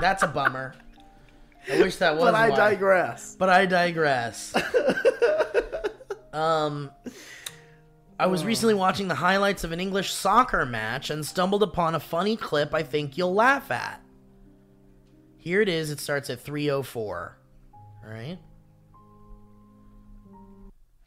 That's 0.00 0.22
a 0.22 0.28
bummer. 0.28 0.74
I 1.70 1.80
wish 1.80 1.96
that 1.96 2.14
was 2.14 2.24
But 2.24 2.34
I 2.34 2.48
why. 2.50 2.56
digress. 2.56 3.36
But 3.38 3.48
I 3.50 3.66
digress. 3.66 4.54
um, 6.32 6.90
I 8.18 8.26
was 8.26 8.44
recently 8.44 8.74
watching 8.74 9.08
the 9.08 9.14
highlights 9.14 9.64
of 9.64 9.72
an 9.72 9.80
English 9.80 10.12
soccer 10.12 10.64
match 10.66 11.10
and 11.10 11.24
stumbled 11.24 11.62
upon 11.62 11.94
a 11.94 12.00
funny 12.00 12.36
clip 12.36 12.74
I 12.74 12.82
think 12.82 13.16
you'll 13.18 13.34
laugh 13.34 13.70
at. 13.70 14.00
Here 15.38 15.60
it 15.60 15.68
is. 15.68 15.90
It 15.90 16.00
starts 16.00 16.28
at 16.30 16.38
3:04. 16.44 17.36
All 18.04 18.10
right. 18.10 18.38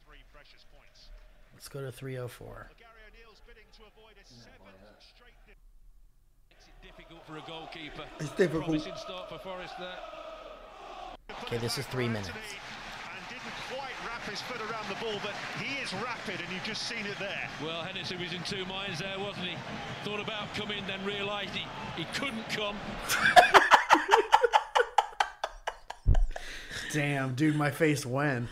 Three 0.06 0.22
precious 0.32 0.64
points. 0.74 1.08
Let's 1.52 1.68
go 1.68 1.80
to 1.82 1.92
3:04. 1.92 2.70
Gary 2.78 2.90
O'Neill's 3.10 3.40
bidding 3.46 3.68
to 3.78 3.82
avoid 3.86 4.14
a 4.18 4.26
seventh 4.26 4.74
straight. 4.98 5.34
Makes 6.50 6.66
it 6.66 6.82
difficult 6.82 7.13
for 7.26 7.36
a 7.38 7.42
goalkeeper. 7.46 8.04
It's 8.20 8.30
difficult. 8.30 8.64
Promising 8.64 8.94
start 8.96 9.28
for 9.28 9.38
Forest 9.38 9.74
there. 9.78 9.98
Okay, 11.44 11.58
this 11.58 11.78
is 11.78 11.86
three 11.86 12.08
minutes. 12.08 12.28
And 12.28 13.28
didn't 13.28 13.42
quite 13.70 13.92
wrap 14.06 14.22
his 14.28 14.40
foot 14.42 14.60
around 14.60 14.88
the 14.88 14.96
ball, 15.02 15.18
but 15.22 15.32
he 15.62 15.76
is 15.82 15.92
rapid, 15.94 16.40
and 16.40 16.52
you've 16.52 16.64
just 16.64 16.82
seen 16.82 17.06
it 17.06 17.18
there. 17.18 17.48
Well, 17.62 17.82
Henderson 17.82 18.20
was 18.20 18.32
in 18.32 18.42
two 18.42 18.64
minds 18.66 18.98
there, 18.98 19.18
wasn't 19.18 19.46
he? 19.46 19.56
Thought 20.04 20.20
about 20.20 20.52
coming, 20.54 20.84
then 20.86 21.02
realised 21.04 21.54
he, 21.54 21.66
he 21.96 22.04
couldn't 22.14 22.48
come. 22.50 22.76
Damn, 26.92 27.34
dude, 27.34 27.56
my 27.56 27.70
face 27.70 28.04
went. 28.04 28.48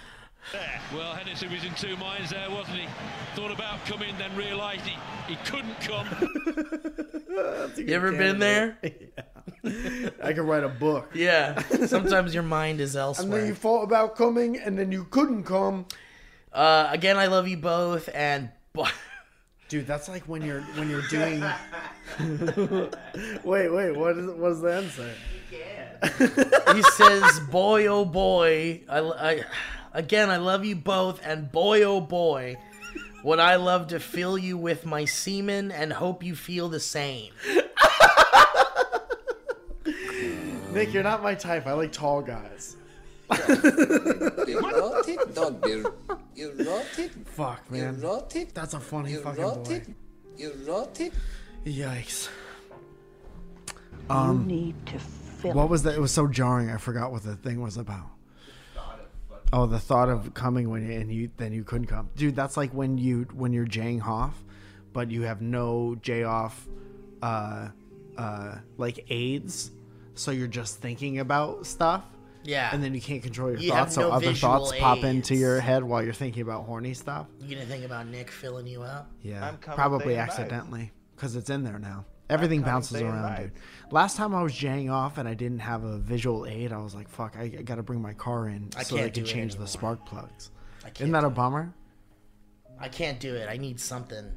Well, 0.95 1.15
Hennessy 1.15 1.49
was 1.49 1.65
in 1.65 1.75
two 1.75 1.97
minds 1.97 2.31
there, 2.31 2.51
wasn't 2.51 2.79
he? 2.79 2.87
Thought 3.35 3.51
about 3.51 3.85
coming, 3.87 4.15
then 4.19 4.35
realised 4.37 4.83
he, 4.83 4.97
he 5.27 5.37
couldn't 5.45 5.81
come. 5.81 6.07
You 7.79 7.95
ever 7.95 8.13
been 8.13 8.39
there? 8.39 8.77
yeah. 8.83 10.11
I 10.23 10.35
could 10.35 10.43
write 10.43 10.65
a 10.65 10.69
book. 10.69 11.13
Yeah. 11.15 11.63
Sometimes 11.87 12.35
your 12.35 12.43
mind 12.43 12.81
is 12.81 12.95
elsewhere. 12.95 13.25
And 13.25 13.33
then 13.33 13.47
you 13.47 13.55
thought 13.55 13.85
about 13.85 14.17
coming, 14.17 14.59
and 14.59 14.79
then 14.79 14.93
you 14.93 15.05
couldn't 15.05 15.45
come. 15.45 15.87
Uh, 16.53 16.89
again, 16.91 17.17
I 17.17 17.29
love 17.29 17.49
you 17.49 17.57
both, 17.57 18.11
and 18.13 18.51
Dude, 19.73 19.87
that's 19.87 20.07
like 20.07 20.25
when 20.25 20.43
you're 20.43 20.61
when 20.77 20.91
you're 20.91 21.09
doing. 21.09 21.41
wait, 23.43 23.73
wait. 23.73 23.97
What 23.97 24.19
is 24.19 24.27
what 24.27 24.49
does 24.51 24.61
the 24.61 24.77
end 24.77 24.91
say? 24.91 25.15
he 26.75 26.83
says, 26.83 27.41
"Boy, 27.51 27.87
oh 27.87 28.05
boy, 28.05 28.83
I, 28.87 28.99
I, 28.99 29.45
again, 29.95 30.31
I 30.31 30.37
love 30.39 30.65
you 30.65 30.77
both, 30.77 31.21
and 31.25 31.51
boy, 31.51 31.83
oh 31.83 32.01
boy, 32.01 32.57
would 33.25 33.39
I 33.39 33.57
love 33.57 33.89
to 33.89 34.01
fill 34.01 34.39
you 34.39 34.57
with 34.59 34.85
my 34.87 35.05
semen, 35.05 35.71
and 35.71 35.93
hope 35.93 36.23
you 36.23 36.35
feel 36.35 36.69
the 36.69 36.81
same." 36.81 37.33
Nick, 40.73 40.95
you're 40.95 41.03
not 41.03 41.23
my 41.23 41.35
type. 41.35 41.67
I 41.67 41.73
like 41.75 41.93
tall 41.93 42.23
guys. 42.23 42.77
Erotic 43.31 45.35
dog 45.35 45.61
beer. 45.63 45.85
Erotic. 46.37 47.11
Fuck, 47.27 47.71
man. 47.71 47.97
Erotic. 47.97 48.55
That's 48.55 48.75
a 48.75 48.81
funny 48.81 49.15
fucking 49.15 49.43
Erotic. 49.43 49.87
boy. 49.87 49.95
Erotic. 50.39 51.13
Yikes. 51.67 52.29
Um, 54.11 54.47
need 54.47 54.75
to 54.87 54.99
fill 54.99 55.55
what 55.55 55.69
was 55.69 55.83
that? 55.85 55.95
It 55.95 56.01
was 56.01 56.13
so 56.13 56.27
jarring. 56.27 56.71
I 56.71 56.77
forgot 56.79 57.13
what 57.13 57.23
the 57.23 57.37
thing 57.37 57.61
was 57.61 57.77
about. 57.77 58.07
Oh, 59.55 59.67
the 59.67 59.79
thought 59.79 60.09
of 60.09 60.33
coming 60.33 60.71
when 60.71 60.91
and 60.91 61.13
you 61.13 61.31
then 61.37 61.53
you 61.53 61.63
couldn't 61.63 61.87
come, 61.87 62.09
dude. 62.17 62.35
That's 62.35 62.57
like 62.57 62.73
when 62.73 62.97
you 62.97 63.27
when 63.35 63.53
you're 63.53 63.67
jaying 63.67 64.01
off, 64.01 64.43
but 64.93 65.11
you 65.11 65.23
have 65.23 65.43
no 65.43 65.95
jay 65.97 66.23
off, 66.25 66.67
uh, 67.21 67.69
uh, 68.17 68.57
like 68.79 69.05
aids, 69.11 69.71
so 70.15 70.31
you're 70.31 70.47
just 70.47 70.81
thinking 70.81 71.19
about 71.19 71.67
stuff. 71.67 72.03
Yeah. 72.45 72.71
And 72.73 72.83
then 72.83 72.95
you 72.95 73.01
can't 73.01 73.23
control 73.23 73.51
your 73.51 73.61
You 73.61 73.73
have 73.73 73.85
thoughts, 73.89 73.95
so 73.95 74.11
other 74.11 74.27
visual 74.27 74.67
thoughts 74.67 74.79
pop 74.79 75.05
into 75.05 75.35
your 75.35 75.61
head 75.61 75.85
while 75.85 76.03
you're 76.03 76.13
thinking 76.13 76.43
about 76.43 76.65
horny 76.65 76.95
stuff. 76.95 77.27
You 77.41 77.55
gonna 77.55 77.67
think 77.67 77.85
about 77.85 78.09
Nick 78.09 78.31
filling 78.31 78.67
you 78.67 78.83
up? 78.83 79.11
Yeah, 79.23 79.47
I'm 79.47 79.59
coming 79.59 79.77
probably 79.77 80.15
day 80.15 80.19
and 80.19 80.29
night. 80.29 80.39
accidentally 80.41 80.93
because 81.15 81.37
it's 81.37 81.51
in 81.51 81.63
there 81.63 81.79
now. 81.79 82.05
Everything 82.31 82.63
bounces 82.63 83.01
around, 83.03 83.37
dude. 83.37 83.53
Last 83.91 84.17
time 84.17 84.35
I 84.35 84.43
was 84.43 84.55
jaying 84.55 84.89
off 84.89 85.19
and 85.19 85.29
I 85.29 85.35
didn't 85.35 85.59
have 85.59 85.85
a 85.85 85.99
visual 85.99 86.47
aid, 86.47 86.73
I 86.73 86.79
was 86.79 86.95
like, 86.95 87.09
"Fuck, 87.09 87.37
I, 87.37 87.43
I 87.43 87.49
got 87.63 87.75
to 87.75 87.83
bring 87.83 88.01
my 88.01 88.15
car 88.15 88.49
in 88.49 88.71
I 88.77 88.83
so 88.85 88.95
they 88.95 89.03
can't 89.03 89.15
can 89.15 89.25
do 89.25 89.29
it 89.29 89.33
change 89.33 89.57
the 89.57 89.67
spark 89.67 90.07
plugs." 90.07 90.51
I 90.81 90.85
can't 90.85 91.01
Isn't 91.03 91.13
that 91.13 91.25
a 91.25 91.31
bummer? 91.31 91.73
I 92.81 92.89
can't 92.89 93.21
do 93.21 93.35
it. 93.35 93.49
I 93.49 93.57
need 93.57 93.79
something. 93.79 94.33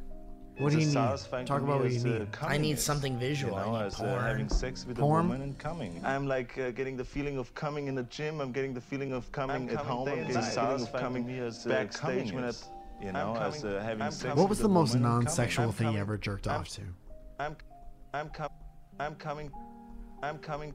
What 0.58 0.72
do 0.72 0.80
you 0.80 0.86
need? 0.86 0.94
Talk 0.94 1.62
about 1.62 1.82
what 1.82 1.92
you 1.92 2.00
uh, 2.00 2.20
need. 2.20 2.28
I 2.42 2.58
need 2.58 2.80
something 2.80 3.20
visual. 3.20 3.58
You 3.58 3.66
know, 3.66 3.76
I 3.76 3.80
need 3.80 3.86
as 3.88 4.00
uh, 4.00 4.04
porn. 4.04 4.24
having 4.24 4.50
sex 4.50 4.86
with 4.86 4.98
Porn? 4.98 5.26
a 5.26 5.28
woman 5.30 5.42
and 5.42 5.58
coming. 5.58 6.02
I'm 6.04 6.28
like 6.28 6.58
uh, 6.58 6.72
getting 6.72 6.96
the 6.96 7.04
feeling 7.04 7.38
of 7.38 7.54
coming 7.56 7.88
in 7.88 7.96
the 7.96 8.04
gym. 8.04 8.40
I'm 8.40 8.54
getting 8.54 8.74
the 8.74 8.80
feeling 8.82 9.12
of 9.12 9.30
coming 9.32 9.70
at 9.70 9.78
home. 9.78 10.08
I'm 10.08 10.16
getting 10.16 10.34
the 10.34 10.42
feeling 10.42 10.48
of 10.48 10.54
Satisfying 10.54 11.04
coming 11.04 11.26
to 11.26 11.32
me 11.32 11.40
as, 11.40 11.66
uh, 11.66 11.70
backstage 11.70 12.02
coming 12.02 12.36
when 12.36 12.44
is. 12.46 12.62
it, 13.02 13.06
you 13.06 13.12
know, 13.12 13.36
I'm 13.36 13.52
as 13.52 13.66
uh, 13.66 13.82
having 13.84 14.02
I'm 14.02 14.12
sex 14.12 14.36
What 14.38 14.48
was 14.48 14.60
with 14.60 14.64
the 14.64 14.70
most 14.70 14.96
non-sexual 14.96 15.72
thing 15.74 15.94
you 15.94 16.00
ever 16.00 16.18
jerked 16.18 16.48
I'm- 16.48 16.62
off 16.62 16.70
to? 16.70 17.56
I'm, 18.16 18.28
I'm 18.28 18.30
coming. 18.30 18.58
I'm 19.00 19.16
coming. 19.16 19.52
I'm 20.24 20.38
coming. 20.40 20.74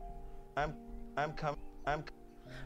I'm, 0.56 0.74
I'm 1.16 1.32
coming. 1.32 1.60
I'm. 1.86 2.04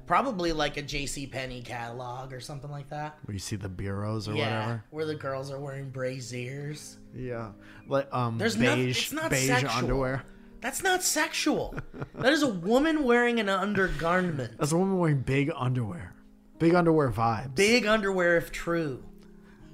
Probably 0.06 0.52
like 0.52 0.78
a 0.78 0.82
J.C. 0.82 1.26
Penney 1.26 1.62
catalog 1.62 2.32
or 2.32 2.40
something 2.40 2.70
like 2.70 2.88
that. 2.88 3.16
Where 3.24 3.34
you 3.34 3.38
see 3.38 3.56
the 3.56 3.68
bureaus 3.68 4.28
or 4.28 4.34
yeah, 4.34 4.60
whatever? 4.60 4.84
where 4.90 5.06
the 5.06 5.14
girls 5.14 5.50
are 5.50 5.60
wearing 5.60 5.90
braziers. 5.90 6.96
Yeah, 7.14 7.52
like 7.86 8.12
um, 8.12 8.38
There's 8.38 8.56
no- 8.56 8.74
beige, 8.74 9.04
it's 9.04 9.12
not 9.12 9.30
beige 9.30 9.46
sexual. 9.46 9.70
underwear. 9.70 10.24
That's 10.60 10.82
not 10.82 11.02
sexual. 11.02 11.74
that 12.14 12.32
is 12.32 12.42
a 12.42 12.48
woman 12.48 13.04
wearing 13.04 13.38
an 13.38 13.50
undergarment. 13.50 14.58
That's 14.58 14.72
a 14.72 14.76
woman 14.76 14.98
wearing 14.98 15.20
big 15.20 15.52
underwear. 15.54 16.14
Big 16.58 16.74
underwear 16.74 17.10
vibes. 17.10 17.54
Big 17.54 17.86
underwear, 17.86 18.38
if 18.38 18.50
true. 18.50 19.04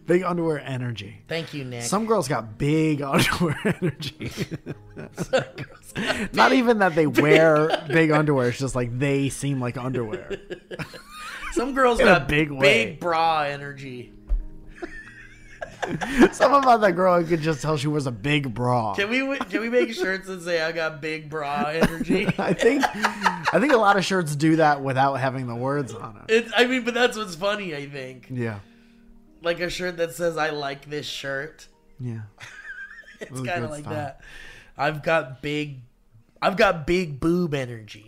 Big 0.07 0.23
underwear 0.25 0.59
energy. 0.59 1.23
Thank 1.29 1.55
you, 1.55 1.65
Nick. 1.65 1.83
Some 1.83 2.07
girls 2.07 2.27
got 2.27 2.59
big 2.59 3.01
underwear 3.03 3.59
energy. 3.65 4.31
Not 6.33 6.53
even 6.53 6.79
that 6.79 6.95
they 6.95 7.07
wear 7.07 7.85
big 7.89 8.11
underwear. 8.11 8.49
It's 8.49 8.59
just 8.59 8.75
like 8.75 8.99
they 8.99 9.29
seem 9.29 9.61
like 9.61 9.77
underwear. 9.77 10.37
Some 11.53 11.75
girls 11.75 12.01
In 12.01 12.07
got 12.07 12.29
big 12.29 12.57
big, 12.59 13.01
bra 13.01 13.43
energy. 13.43 14.13
Something 16.33 16.63
about 16.63 16.83
that 16.83 16.93
girl, 16.95 17.15
I 17.15 17.23
could 17.25 17.41
just 17.41 17.63
tell 17.63 17.77
she 17.77 17.89
wears 17.89 18.07
a 18.07 18.13
big 18.13 18.53
bra. 18.55 18.95
Can 18.95 19.09
we 19.09 19.37
can 19.39 19.61
we 19.61 19.69
make 19.71 19.93
shirts 19.95 20.27
that 20.29 20.43
say 20.43 20.61
I 20.61 20.73
got 20.73 21.01
big 21.01 21.31
bra 21.31 21.65
energy? 21.69 22.27
I 22.39 22.53
think, 22.53 22.85
I 22.95 23.59
think 23.59 23.73
a 23.73 23.77
lot 23.79 23.97
of 23.97 24.05
shirts 24.05 24.37
do 24.37 24.57
that 24.57 24.83
without 24.83 25.15
having 25.15 25.47
the 25.47 25.55
words 25.55 25.95
on 25.95 26.23
it. 26.29 26.47
It, 26.47 26.53
I 26.57 26.67
mean, 26.67 26.85
but 26.85 26.95
that's 26.95 27.17
what's 27.17 27.35
funny. 27.35 27.75
I 27.75 27.89
think 27.89 28.27
Yeah, 28.31 28.61
like 29.43 29.61
a 29.61 29.71
shirt 29.71 29.97
that 29.99 30.13
says 30.15 30.37
I 30.37 30.51
like 30.51 30.89
this 30.89 31.07
shirt. 31.07 31.67
yeah. 31.99 32.21
It's 33.21 33.39
kind 33.43 33.65
of 33.65 33.71
like 33.71 33.81
stuff. 33.85 33.93
that. 33.93 34.21
I've 34.79 35.03
got 35.03 35.43
big, 35.43 35.83
I've 36.41 36.57
got 36.57 36.87
big 36.87 37.21
boob 37.21 37.53
energy. 37.53 38.07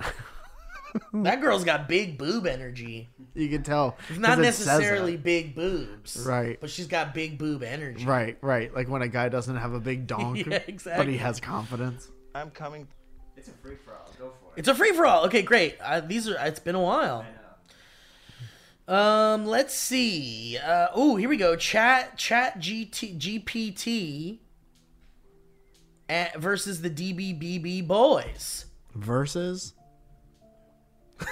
that 1.12 1.42
girl's 1.42 1.64
got 1.64 1.86
big 1.86 2.16
boob 2.16 2.46
energy. 2.46 3.10
You 3.34 3.48
can 3.50 3.62
tell. 3.62 3.98
It's 4.08 4.18
not 4.18 4.30
'cause 4.30 4.38
it 4.38 4.42
necessarily 4.42 5.16
that. 5.16 5.22
big 5.22 5.54
boobs, 5.54 6.24
Right. 6.26 6.58
But 6.58 6.70
she's 6.70 6.86
got 6.86 7.12
big 7.12 7.36
boob 7.36 7.62
energy. 7.62 8.06
Right, 8.06 8.38
right. 8.40 8.74
Like 8.74 8.88
when 8.88 9.02
a 9.02 9.08
guy 9.08 9.28
doesn't 9.28 9.56
have 9.56 9.74
a 9.74 9.80
big 9.80 10.06
donk, 10.12 10.46
Yeah, 10.46 10.60
but 10.96 11.06
he 11.08 11.18
has 11.18 11.40
confidence. 11.40 12.08
I'm 12.34 12.50
coming. 12.50 12.88
It's 13.36 13.48
a 13.48 13.52
free 13.52 13.76
for 13.84 13.92
all. 13.92 14.10
Go 14.18 14.24
for 14.30 14.56
it. 14.56 14.60
It's 14.60 14.68
a 14.68 14.74
free 14.74 14.92
for 14.92 15.04
all. 15.04 15.26
Okay, 15.26 15.42
great. 15.42 15.76
Uh, 15.78 16.00
these 16.00 16.26
are. 16.26 16.36
It's 16.46 16.60
been 16.60 16.74
a 16.74 16.80
while. 16.80 17.26
Um, 18.88 19.46
let's 19.46 19.74
see. 19.74 20.58
Uh, 20.58 20.88
oh, 20.94 21.16
here 21.16 21.28
we 21.28 21.36
go. 21.36 21.56
Chat 21.56 22.16
Chat 22.18 22.58
GT 22.58 23.18
GPT 23.18 24.38
at, 26.08 26.38
versus 26.40 26.82
the 26.82 26.90
DBBB 26.90 27.86
boys. 27.86 28.66
Versus, 28.94 29.72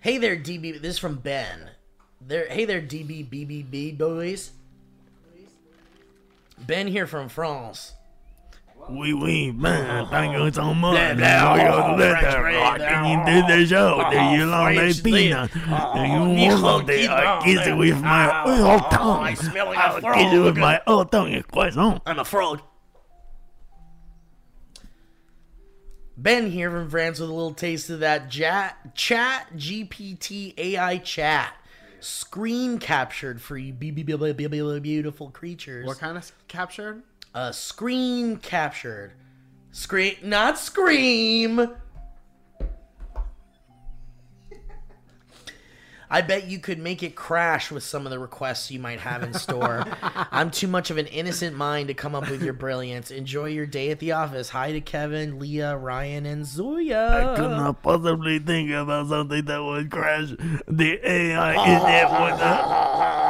Hey 0.00 0.18
there, 0.18 0.36
DB. 0.36 0.80
This 0.80 0.94
is 0.94 0.98
from 0.98 1.16
Ben. 1.16 1.70
There. 2.20 2.46
Hey 2.48 2.64
there, 2.64 2.80
DBBB 2.80 3.98
boys. 3.98 4.52
Ben 6.66 6.86
here 6.86 7.06
from 7.06 7.28
France. 7.28 7.92
Oui, 8.90 9.12
oui, 9.12 9.52
man, 9.52 10.06
thank 10.08 10.32
you 10.32 10.50
so 10.50 10.72
much. 10.72 10.94
Blah, 10.94 11.14
blah, 11.14 11.54
Voyons 11.56 11.84
oh, 11.84 11.96
de 11.98 12.08
French 12.08 12.20
ta 12.22 12.40
bread, 12.40 12.80
rapidité 12.80 13.42
oh, 13.50 13.62
uh, 13.62 13.66
show, 13.66 14.10
de 14.10 14.38
Yolande 14.38 14.74
French 14.76 15.02
Pina. 15.02 15.48
bread, 15.52 15.94
Do 15.94 16.00
you 16.00 16.26
Nico 16.26 16.62
want 16.62 16.86
something? 16.88 17.08
I 17.08 17.40
kiss 17.44 17.66
it 17.66 17.76
with 17.76 18.00
my 18.00 18.28
ah, 18.30 18.42
oh, 18.46 18.70
old 18.72 18.82
oh, 18.84 18.88
tongue. 18.96 19.22
I 19.24 19.34
smell 19.34 19.66
like 19.66 19.76
a 19.76 19.80
I'll 19.80 20.14
kiss 20.14 20.32
it 20.32 20.38
with 20.38 20.54
frog. 20.54 20.56
my 20.56 20.80
old 20.86 21.12
tongue, 21.12 21.42
croissant. 21.52 22.02
I'm 22.06 22.18
a 22.18 22.24
frog. 22.24 22.62
Ben 26.16 26.50
here 26.50 26.70
from 26.70 26.88
France 26.90 27.20
with 27.20 27.28
a 27.28 27.32
little 27.32 27.54
taste 27.54 27.90
of 27.90 28.00
that 28.00 28.30
chat, 28.30 28.94
chat 28.96 29.48
GPT 29.54 30.54
AI 30.58 30.98
chat. 30.98 31.52
Screen 32.00 32.78
captured 32.78 33.40
for 33.42 33.58
you 33.58 33.72
be- 33.72 33.90
be- 33.90 34.02
be- 34.02 34.16
be- 34.16 34.32
be- 34.32 34.46
be- 34.46 34.80
beautiful 34.80 35.30
creatures. 35.30 35.84
what 35.86 35.98
kind 35.98 36.16
of 36.16 36.32
captured? 36.48 37.02
Uh, 37.38 37.52
screen 37.52 38.36
captured. 38.36 39.12
Scream, 39.70 40.16
not 40.24 40.58
scream. 40.58 41.70
I 46.10 46.22
bet 46.22 46.48
you 46.48 46.58
could 46.58 46.80
make 46.80 47.04
it 47.04 47.14
crash 47.14 47.70
with 47.70 47.84
some 47.84 48.06
of 48.06 48.10
the 48.10 48.18
requests 48.18 48.72
you 48.72 48.80
might 48.80 48.98
have 48.98 49.22
in 49.22 49.34
store. 49.34 49.84
I'm 50.02 50.50
too 50.50 50.66
much 50.66 50.90
of 50.90 50.98
an 50.98 51.06
innocent 51.06 51.56
mind 51.56 51.86
to 51.86 51.94
come 51.94 52.16
up 52.16 52.28
with 52.28 52.42
your 52.42 52.54
brilliance. 52.54 53.12
Enjoy 53.12 53.44
your 53.44 53.66
day 53.66 53.92
at 53.92 54.00
the 54.00 54.10
office. 54.10 54.48
Hi 54.48 54.72
to 54.72 54.80
Kevin, 54.80 55.38
Leah, 55.38 55.76
Ryan, 55.76 56.26
and 56.26 56.44
Zoya. 56.44 57.34
I 57.34 57.36
could 57.36 57.50
not 57.50 57.80
possibly 57.84 58.40
think 58.40 58.72
about 58.72 59.10
something 59.10 59.44
that 59.44 59.62
would 59.62 59.92
crash 59.92 60.30
the 60.66 60.98
AI 61.08 61.52
in 61.52 61.82
there 61.84 62.08
with 62.08 63.24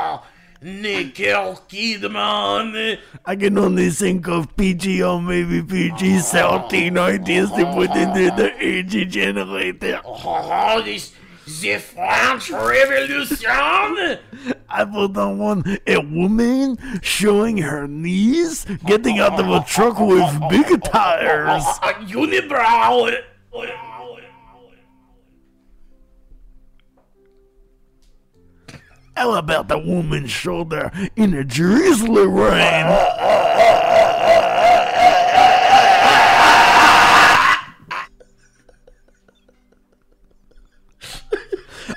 Nicole 0.60 1.56
Kidman. 1.68 2.98
I 3.24 3.36
can 3.36 3.58
only 3.58 3.90
think 3.90 4.26
of 4.28 4.56
PG 4.56 5.02
or 5.02 5.20
maybe 5.20 5.62
PG 5.62 6.18
17 6.20 6.98
ideas 6.98 7.50
to 7.50 7.64
put 7.72 7.90
into 7.90 8.34
the 8.36 8.52
AG 8.58 9.04
generator. 9.06 10.00
Oh, 10.04 10.82
this 10.84 11.12
the 11.62 11.78
French 11.78 12.50
Revolution. 12.50 13.48
I 14.68 14.84
put 14.84 15.16
on 15.16 15.38
one 15.38 15.78
a 15.86 15.98
woman 15.98 16.76
showing 17.00 17.58
her 17.58 17.88
knees, 17.88 18.66
getting 18.84 19.18
out 19.18 19.40
of 19.40 19.48
a 19.48 19.64
truck 19.64 19.98
with 19.98 20.28
big 20.50 20.82
tires. 20.82 21.64
A 21.82 21.94
unibrow. 22.04 23.16
How 29.18 29.34
about 29.34 29.66
the 29.66 29.76
woman's 29.76 30.30
shoulder 30.30 30.92
in 31.16 31.34
a 31.34 31.42
drizzly 31.42 32.24
rain? 32.24 32.86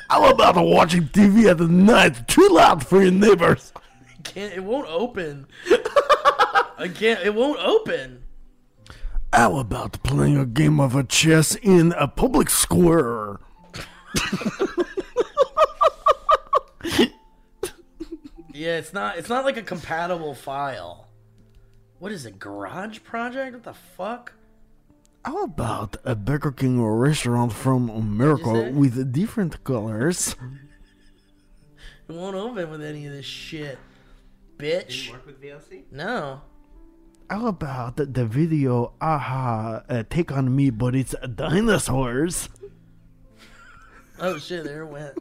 How 0.10 0.32
about 0.32 0.56
watching 0.66 1.10
TV 1.10 1.48
at 1.48 1.60
the 1.60 1.68
night 1.68 2.28
too 2.28 2.50
loud 2.52 2.88
for 2.88 3.04
your 3.04 3.12
neighbors? 3.12 3.72
Can't 4.24 4.54
it 4.56 4.64
won't 4.64 4.90
open. 4.90 5.46
I 5.70 6.90
can't 6.92 7.24
it 7.24 7.36
won't 7.36 7.60
open. 7.60 8.24
How 9.32 9.58
about 9.58 10.02
playing 10.02 10.38
a 10.40 10.48
game 10.48 10.80
of 10.80 10.96
a 10.96 11.04
chess 11.04 11.54
in 11.54 11.92
a 11.92 12.08
public 12.08 12.50
square? 12.50 13.40
Yeah, 18.54 18.78
it's 18.78 18.94
not 18.94 19.18
it's 19.18 19.30
not 19.30 19.46
like 19.46 19.58
a 19.58 19.62
compatible 19.62 20.36
file. 20.36 21.08
What 22.00 22.12
is 22.12 22.26
it, 22.26 22.40
garage 22.40 23.00
project? 23.04 23.54
What 23.54 23.64
the 23.64 23.74
fuck? 23.74 24.34
How 25.24 25.44
about 25.44 25.98
a 26.04 26.16
Burger 26.16 26.52
King 26.52 26.84
restaurant 26.84 27.54
from 27.54 27.90
America 27.90 28.72
with 28.74 29.14
different 29.14 29.64
colors? 29.64 30.36
It 32.08 32.14
won't 32.14 32.36
open 32.36 32.70
with 32.72 32.84
any 32.84 33.06
of 33.06 33.14
this 33.14 33.26
shit. 33.26 33.78
Bitch. 34.58 35.06
Didn't 35.06 35.12
work 35.14 35.26
with 35.28 35.42
VLC. 35.42 35.84
No. 35.92 36.42
How 37.30 37.48
about 37.48 37.96
the, 37.96 38.06
the 38.06 38.26
video, 38.26 38.94
aha, 39.00 39.84
uh, 39.88 40.04
take 40.10 40.32
on 40.32 40.54
me, 40.54 40.70
but 40.70 40.96
it's 40.96 41.16
dinosaurs? 41.36 42.50
Oh 44.24 44.38
shit, 44.38 44.64
there 44.66 44.84
it 44.84 44.86
went. 44.86 45.18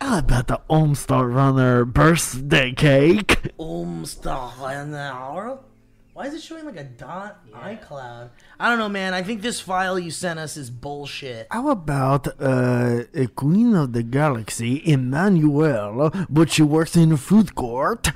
How 0.00 0.18
about 0.18 0.46
the 0.46 0.60
Homestar 0.70 1.32
Runner 1.32 1.84
birthday 1.84 2.72
cake? 2.72 3.40
Umstar. 3.58 4.56
Runner? 4.58 5.58
Why 6.14 6.26
is 6.26 6.34
it 6.34 6.42
showing 6.42 6.64
like 6.64 6.76
a 6.76 6.84
dot 6.84 7.46
iCloud? 7.52 8.30
I 8.58 8.68
don't 8.68 8.78
know, 8.78 8.88
man. 8.88 9.14
I 9.14 9.22
think 9.22 9.42
this 9.42 9.60
file 9.60 9.98
you 9.98 10.10
sent 10.10 10.38
us 10.38 10.56
is 10.56 10.70
bullshit. 10.70 11.46
How 11.50 11.68
about 11.68 12.26
uh, 12.40 13.04
a 13.14 13.26
Queen 13.28 13.74
of 13.74 13.92
the 13.92 14.02
Galaxy, 14.02 14.82
Emmanuel, 14.84 16.10
but 16.28 16.50
she 16.50 16.62
works 16.62 16.96
in 16.96 17.12
a 17.12 17.16
food 17.16 17.54
court? 17.54 18.10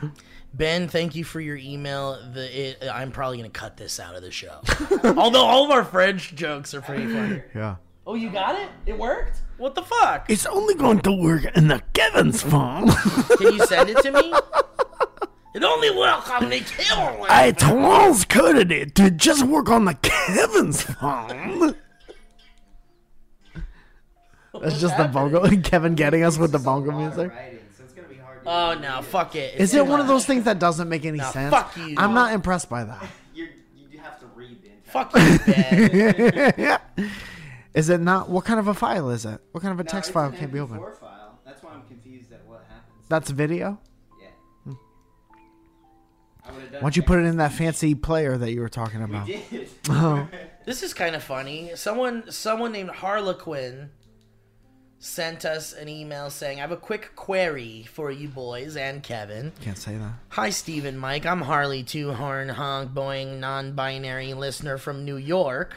Ben, 0.55 0.89
thank 0.89 1.14
you 1.14 1.24
for 1.24 1.41
your 1.41 1.57
email. 1.57 2.18
The 2.33 2.61
it, 2.70 2.89
I'm 2.93 3.11
probably 3.12 3.39
gonna 3.39 3.51
cut 3.51 3.76
this 3.76 3.99
out 4.01 4.14
of 4.16 4.22
the 4.22 4.30
show. 4.30 4.61
Although 5.05 5.45
all 5.45 5.64
of 5.64 5.70
our 5.70 5.85
French 5.85 6.35
jokes 6.35 6.74
are 6.74 6.80
pretty 6.83 7.07
funny. 7.07 7.43
Yeah. 7.55 7.76
Oh, 8.07 8.14
you 8.14 8.30
got 8.30 8.59
it? 8.61 8.68
It 8.86 8.98
worked? 8.98 9.42
What 9.59 9.74
the 9.74 9.82
fuck? 9.82 10.26
It's 10.28 10.44
only 10.46 10.74
going 10.74 11.00
to 11.00 11.12
work 11.12 11.44
in 11.57 11.68
the 11.68 11.80
Kevin's 11.94 12.42
phone. 12.42 12.88
Can 13.38 13.55
you 13.55 13.64
send 13.66 13.90
it 13.90 13.98
to 13.98 14.11
me? 14.11 14.34
It 15.55 15.62
only 15.64 15.90
works 15.94 16.30
on 16.30 16.48
the 16.48 16.61
killer. 16.61 17.26
I 17.28 17.53
transcoded 17.53 18.70
it 18.70 18.94
to 18.94 19.11
just 19.11 19.44
work 19.44 19.68
on 19.68 19.84
the 19.84 19.92
Kevin's 19.92 20.80
phone. 20.80 21.76
That's 24.62 24.80
just 24.80 24.96
the 24.96 25.05
bongo. 25.12 25.46
Kevin 25.62 25.94
getting 25.94 26.22
us 26.24 26.38
with 26.38 26.53
the 26.53 26.59
bongo 26.59 26.92
music. 26.92 27.30
Writing, 27.32 27.59
so 27.76 27.84
it's 27.84 27.92
gonna 27.92 28.09
be 28.09 28.14
hard. 28.16 28.42
To 28.44 28.50
Oh 28.50 28.74
no, 28.80 29.03
fuck 29.03 29.34
it. 29.36 29.57
Is 29.57 29.61
It's 29.61 29.74
it 29.74 29.84
too 29.84 29.90
one 29.90 30.00
of 30.00 30.07
those 30.07 30.24
things 30.24 30.44
that 30.44 30.59
doesn't 30.59 30.88
make 30.88 31.05
any 31.05 31.18
Nah, 31.18 31.30
sense? 31.30 31.53
fuck 31.55 31.76
you. 31.76 31.96
I'm 31.98 32.14
not 32.14 32.32
impressed 32.32 32.70
by 32.70 32.84
that. 32.84 33.05
You're, 33.34 33.48
you 33.90 33.98
have 33.98 34.18
to 34.20 34.26
read 34.34 34.57
the 34.62 34.70
entire. 34.70 35.05
Fuck 35.05 35.14
you, 36.57 36.72
Ben. 36.96 37.11
Is 37.74 37.88
it 37.88 38.00
not? 38.00 38.28
What 38.28 38.44
kind 38.44 38.60
of 38.60 38.68
a 38.68 38.74
file 38.74 39.10
is 39.10 39.24
it? 39.24 39.40
What 39.52 39.62
kind 39.62 39.72
of 39.72 39.80
a 39.80 39.84
No, 39.84 39.90
text 39.90 40.10
it's 40.10 40.14
file 40.14 40.28
an 40.28 40.36
can't 40.36 40.52
be 40.52 40.60
opened? 40.60 40.80
File. 41.00 41.38
That's 41.44 41.62
why 41.62 41.72
I'm 41.72 41.82
confused 41.88 42.32
at 42.32 42.44
what 42.46 42.64
happens. 42.68 43.06
That's 43.08 43.30
video. 43.30 43.78
Yeah. 44.20 44.74
I 46.44 46.50
done 46.50 46.58
Why 46.72 46.80
don't 46.80 46.96
you 46.96 47.02
put 47.02 47.18
it 47.18 47.24
in 47.24 47.38
that 47.38 47.52
fancy 47.52 47.94
player 47.94 48.36
that 48.36 48.52
you 48.52 48.60
were 48.60 48.68
talking 48.68 49.02
about? 49.02 49.26
We 49.26 49.42
did. 49.50 49.68
Oh. 49.88 50.28
This 50.64 50.84
is 50.84 50.94
kind 50.94 51.16
of 51.16 51.24
funny. 51.24 51.72
Someone 51.74 52.30
someone 52.30 52.70
named 52.70 52.90
Harlequin 52.90 53.90
sent 55.00 55.44
us 55.44 55.72
an 55.72 55.88
email 55.88 56.30
saying, 56.30 56.58
"I 56.58 56.60
have 56.60 56.70
a 56.70 56.76
quick 56.76 57.16
query 57.16 57.88
for 57.92 58.12
you 58.12 58.28
boys 58.28 58.76
and 58.76 59.02
Kevin." 59.02 59.50
Can't 59.60 59.76
say 59.76 59.96
that. 59.96 60.12
Hi, 60.28 60.50
Steve 60.50 60.84
and 60.84 61.00
Mike. 61.00 61.26
I'm 61.26 61.40
Harley, 61.40 61.82
two 61.82 62.12
horn 62.12 62.48
honk 62.48 62.92
boing 62.92 63.40
non 63.40 63.72
binary 63.72 64.34
listener 64.34 64.78
from 64.78 65.04
New 65.04 65.16
York. 65.16 65.74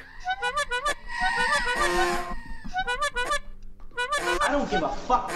I 4.41 4.47
don't 4.51 4.69
give 4.69 4.83
a 4.83 4.89
fuck. 4.89 5.31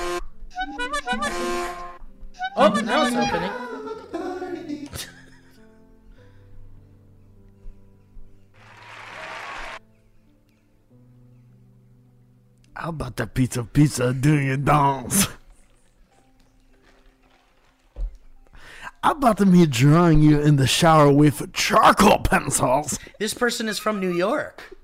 Oh, 2.55 2.69
now 2.83 3.05
it's 3.05 3.15
opening. 3.15 3.51
How 12.75 12.89
about 12.89 13.17
the 13.17 13.27
pizza 13.27 13.63
pizza 13.63 14.13
doing 14.13 14.49
a 14.49 14.57
dance? 14.57 15.27
How 19.03 19.11
about 19.11 19.39
me 19.41 19.65
drawing 19.65 20.21
you 20.21 20.39
in 20.41 20.55
the 20.55 20.67
shower 20.67 21.11
with 21.11 21.53
charcoal 21.53 22.19
pencils? 22.19 22.99
This 23.19 23.33
person 23.33 23.67
is 23.67 23.79
from 23.79 23.99
New 23.99 24.11
York. 24.11 24.77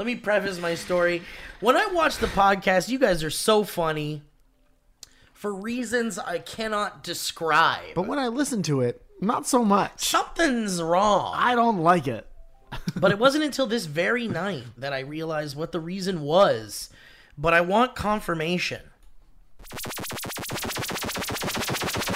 Let 0.00 0.06
me 0.06 0.16
preface 0.16 0.58
my 0.58 0.76
story. 0.76 1.20
When 1.60 1.76
I 1.76 1.84
watch 1.92 2.16
the 2.16 2.26
podcast, 2.26 2.88
you 2.88 2.98
guys 2.98 3.22
are 3.22 3.28
so 3.28 3.64
funny 3.64 4.22
for 5.34 5.54
reasons 5.54 6.18
I 6.18 6.38
cannot 6.38 7.04
describe. 7.04 7.96
But 7.96 8.06
when 8.06 8.18
I 8.18 8.28
listen 8.28 8.62
to 8.62 8.80
it, 8.80 9.04
not 9.20 9.46
so 9.46 9.62
much. 9.62 10.02
Something's 10.02 10.80
wrong. 10.80 11.34
I 11.36 11.54
don't 11.54 11.80
like 11.80 12.08
it. 12.08 12.26
but 12.96 13.10
it 13.10 13.18
wasn't 13.18 13.44
until 13.44 13.66
this 13.66 13.84
very 13.84 14.26
night 14.26 14.64
that 14.78 14.94
I 14.94 15.00
realized 15.00 15.54
what 15.54 15.70
the 15.70 15.80
reason 15.80 16.22
was. 16.22 16.88
But 17.36 17.52
I 17.52 17.60
want 17.60 17.94
confirmation. 17.94 18.80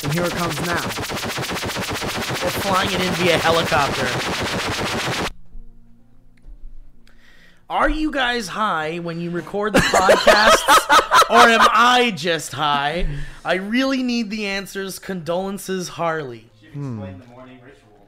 And 0.05 0.15
here 0.15 0.25
it 0.25 0.33
comes 0.33 0.59
now. 0.63 0.87
We're 2.41 2.61
flying 2.63 2.93
it 2.93 3.03
in 3.03 3.13
via 3.13 3.37
helicopter. 3.37 5.34
Are 7.71 7.89
you 7.89 8.11
guys 8.11 8.49
high 8.49 8.99
when 8.99 9.21
you 9.21 9.31
record 9.31 9.73
the 9.73 9.79
podcasts? 9.81 11.31
or 11.31 11.49
am 11.49 11.67
I 11.73 12.13
just 12.15 12.53
high? 12.53 13.07
I 13.45 13.55
really 13.55 14.03
need 14.03 14.31
the 14.31 14.47
answers. 14.47 14.99
Condolences, 14.99 15.89
Harley. 15.89 16.51
Should 16.61 16.75
explain 16.81 17.19
the 17.21 17.27
morning 17.27 17.61
ritual. 17.65 18.07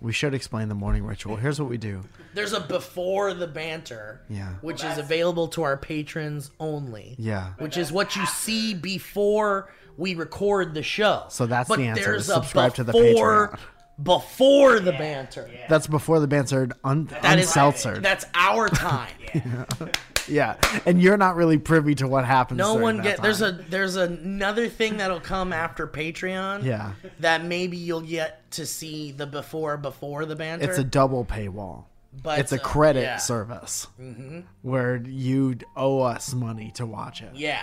We 0.00 0.12
should 0.12 0.34
explain 0.34 0.68
the 0.68 0.74
morning 0.74 1.04
ritual. 1.06 1.36
Here's 1.36 1.58
what 1.60 1.70
we 1.70 1.78
do. 1.78 2.02
There's 2.34 2.52
a 2.52 2.60
before 2.60 3.32
the 3.32 3.46
banter, 3.46 4.20
Yeah. 4.28 4.50
which 4.60 4.84
is 4.84 4.98
available 4.98 5.48
to 5.48 5.62
our 5.62 5.76
patrons 5.76 6.50
only. 6.60 7.16
Yeah. 7.18 7.52
Which 7.58 7.76
is 7.78 7.90
what 7.90 8.14
you 8.14 8.26
see 8.26 8.74
before 8.74 9.72
we 9.96 10.14
record 10.14 10.74
the 10.74 10.82
show. 10.82 11.24
So 11.30 11.46
that's 11.46 11.68
but 11.68 11.78
the 11.78 11.86
answer. 11.86 12.04
There's 12.04 12.26
Subscribe 12.26 12.72
a 12.72 12.76
to 12.76 12.84
the 12.84 12.92
before, 12.92 13.48
Patreon. 13.48 13.58
Before 14.02 14.78
the 14.78 14.92
banter. 14.92 15.50
That's 15.68 15.86
before 15.86 16.20
the 16.20 16.28
banter 16.28 16.68
un- 16.84 17.06
That 17.22 17.38
is 17.38 17.50
unseltzered. 17.50 18.02
That's 18.02 18.24
our 18.34 18.68
time. 18.68 19.10
yeah. 20.28 20.56
And 20.86 21.02
you're 21.02 21.16
not 21.16 21.34
really 21.34 21.58
privy 21.58 21.94
to 21.96 22.06
what 22.06 22.24
happens. 22.24 22.58
No 22.58 22.74
during 22.74 22.82
one 22.82 22.96
that 22.98 23.02
get 23.02 23.22
there's 23.22 23.40
time. 23.40 23.58
a 23.58 23.70
there's 23.70 23.96
another 23.96 24.68
thing 24.68 24.98
that'll 24.98 25.18
come 25.20 25.52
after 25.52 25.86
Patreon. 25.88 26.64
Yeah. 26.64 26.92
That 27.20 27.44
maybe 27.44 27.76
you'll 27.76 28.02
get 28.02 28.48
to 28.52 28.66
see 28.66 29.10
the 29.10 29.26
before 29.26 29.76
before 29.76 30.24
the 30.26 30.36
banter. 30.36 30.68
It's 30.68 30.78
a 30.78 30.84
double 30.84 31.24
paywall. 31.24 31.84
But, 32.22 32.38
it's 32.38 32.52
a 32.52 32.60
uh, 32.60 32.64
credit 32.64 33.02
yeah. 33.02 33.16
service 33.18 33.86
Mhm. 34.00 34.44
where 34.62 34.96
you 34.96 35.58
owe 35.76 36.00
us 36.00 36.32
money 36.34 36.72
to 36.76 36.86
watch 36.86 37.20
it. 37.22 37.34
Yeah. 37.34 37.60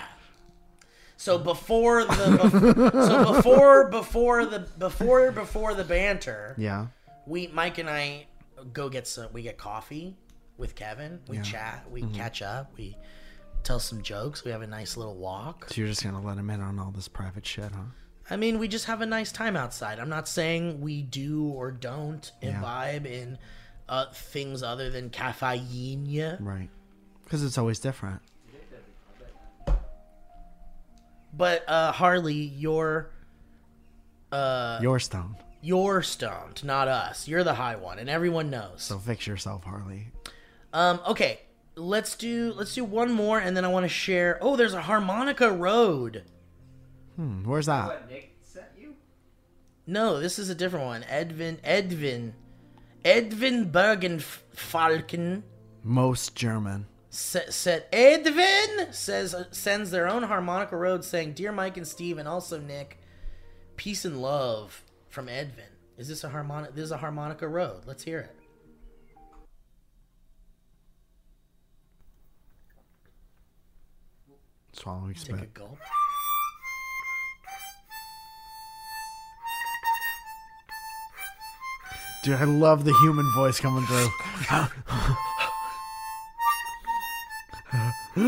So 1.25 1.39
before 1.39 2.05
the 2.05 2.11
bef- 2.37 3.07
so 3.07 3.33
before 3.33 3.89
before 3.89 4.45
the 4.45 4.59
before 4.77 5.31
before 5.31 5.73
the 5.73 5.83
banter, 5.83 6.53
Yeah. 6.55 6.87
we 7.25 7.47
Mike 7.47 7.79
and 7.79 7.89
I 7.89 8.27
go 8.73 8.89
get 8.89 9.07
some 9.07 9.33
we 9.33 9.41
get 9.41 9.57
coffee 9.57 10.15
with 10.57 10.75
Kevin. 10.75 11.21
We 11.27 11.37
Yeah. 11.37 11.41
chat, 11.41 11.91
we 11.91 12.03
Mhm. 12.03 12.13
catch 12.13 12.43
up, 12.43 12.71
we 12.77 12.95
tell 13.63 13.79
some 13.79 14.03
jokes, 14.03 14.43
we 14.45 14.51
have 14.51 14.61
a 14.61 14.67
nice 14.67 14.97
little 14.97 15.15
walk. 15.15 15.65
So 15.69 15.81
you're 15.81 15.87
just 15.89 16.03
gonna 16.03 16.21
let 16.21 16.37
him 16.37 16.47
in 16.51 16.61
on 16.61 16.77
all 16.77 16.91
this 16.91 17.07
private 17.07 17.47
shit, 17.47 17.71
huh? 17.71 17.85
I 18.29 18.35
mean, 18.37 18.59
we 18.59 18.67
just 18.67 18.85
have 18.85 19.01
a 19.01 19.05
nice 19.07 19.31
time 19.31 19.55
outside. 19.57 19.97
I'm 19.97 20.09
not 20.09 20.27
saying 20.27 20.79
we 20.79 21.01
do 21.01 21.47
or 21.47 21.71
don't 21.71 22.31
Yeah. 22.39 22.49
imbibe 22.57 23.07
in 23.07 23.39
uh, 23.89 24.11
things 24.11 24.61
other 24.61 24.91
than 24.91 25.09
caffeine. 25.09 26.37
Right. 26.39 26.69
Because 27.23 27.43
it's 27.43 27.57
always 27.57 27.79
different. 27.79 28.21
But 31.37 31.67
uh, 31.67 31.91
Harley, 31.91 32.33
you're 32.33 33.09
uh, 34.31 34.79
You're 34.81 34.99
stoned. 34.99 35.35
you're 35.61 36.01
stoned, 36.01 36.63
not 36.63 36.87
us. 36.87 37.27
You're 37.27 37.43
the 37.43 37.55
high 37.55 37.75
one, 37.75 37.99
and 37.99 38.09
everyone 38.09 38.49
knows. 38.49 38.83
So 38.83 38.97
fix 38.97 39.27
yourself, 39.27 39.63
Harley. 39.63 40.07
Um, 40.73 40.99
okay, 41.07 41.39
let's 41.75 42.15
do 42.15 42.53
let's 42.55 42.73
do 42.73 42.83
one 42.83 43.11
more, 43.11 43.39
and 43.39 43.55
then 43.55 43.65
I 43.65 43.67
want 43.69 43.83
to 43.83 43.89
share. 43.89 44.37
Oh, 44.41 44.55
there's 44.55 44.73
a 44.73 44.81
harmonica 44.81 45.51
road. 45.51 46.23
Hmm, 47.15 47.43
where's 47.43 47.65
that? 47.67 47.87
What 47.87 48.09
Nick 48.09 48.35
sent 48.43 48.65
you? 48.77 48.95
No, 49.87 50.19
this 50.19 50.37
is 50.39 50.49
a 50.49 50.55
different 50.55 50.85
one. 50.85 51.03
Edvin, 51.03 51.57
Edvin, 51.61 52.33
Edvin 53.03 53.71
Bergenfalken 53.71 55.43
Most 55.83 56.35
German. 56.35 56.87
Said 57.15 57.89
Edvin 57.91 58.93
says 58.93 59.33
uh, 59.33 59.45
sends 59.51 59.91
their 59.91 60.07
own 60.07 60.23
harmonica 60.23 60.75
road 60.75 61.03
saying, 61.05 61.33
"Dear 61.33 61.51
Mike 61.51 61.77
and 61.77 61.87
Steve, 61.87 62.17
and 62.17 62.27
also 62.27 62.59
Nick, 62.59 62.99
peace 63.77 64.05
and 64.05 64.21
love 64.21 64.83
from 65.07 65.27
Edvin." 65.27 65.71
Is 65.97 66.09
this 66.09 66.23
a 66.23 66.29
harmonica? 66.29 66.73
This 66.73 66.85
is 66.85 66.91
a 66.91 66.97
harmonica 66.97 67.47
road. 67.47 67.83
Let's 67.85 68.03
hear 68.03 68.19
it. 68.19 68.35
Swallowing 74.73 75.13
Take 75.13 75.35
a 75.35 75.37
spit. 75.37 75.53
gulp. 75.53 75.77
Dude, 82.23 82.35
I 82.35 82.43
love 82.43 82.83
the 82.83 82.93
human 83.03 83.31
voice 83.33 83.59
coming 83.59 83.85
through. 83.85 84.09
Key 88.15 88.23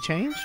change? 0.00 0.36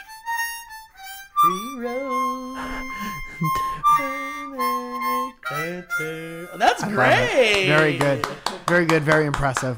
That's 6.57 6.83
I 6.83 6.87
love 6.87 6.89
it. 6.89 6.95
great. 6.95 7.67
Very 7.67 7.97
good. 7.99 8.25
Very 8.67 8.85
good. 8.87 9.03
Very 9.03 9.27
impressive. 9.27 9.77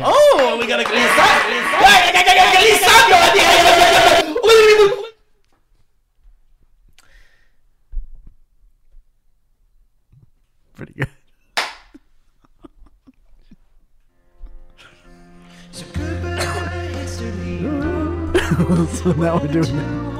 Oh, 0.00 0.56
we 0.60 0.66
got 0.66 0.80
a 0.80 0.84
glissando. 0.84 1.84
now 19.18 19.38
we're 19.38 19.48
doing. 19.48 20.13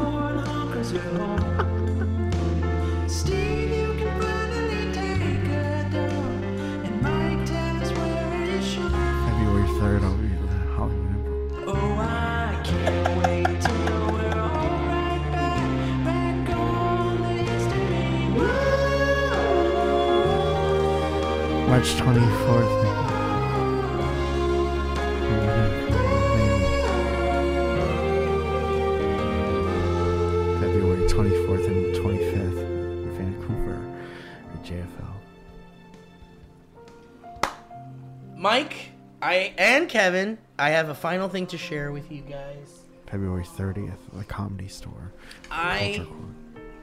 Kevin, 39.98 40.38
I 40.58 40.70
have 40.70 40.88
a 40.88 40.94
final 40.94 41.28
thing 41.28 41.46
to 41.46 41.56
share 41.56 41.92
with 41.92 42.10
you 42.10 42.22
guys. 42.22 42.80
February 43.06 43.44
30th, 43.44 43.94
the 44.12 44.24
Comedy 44.24 44.66
Store. 44.66 45.12
I 45.52 46.04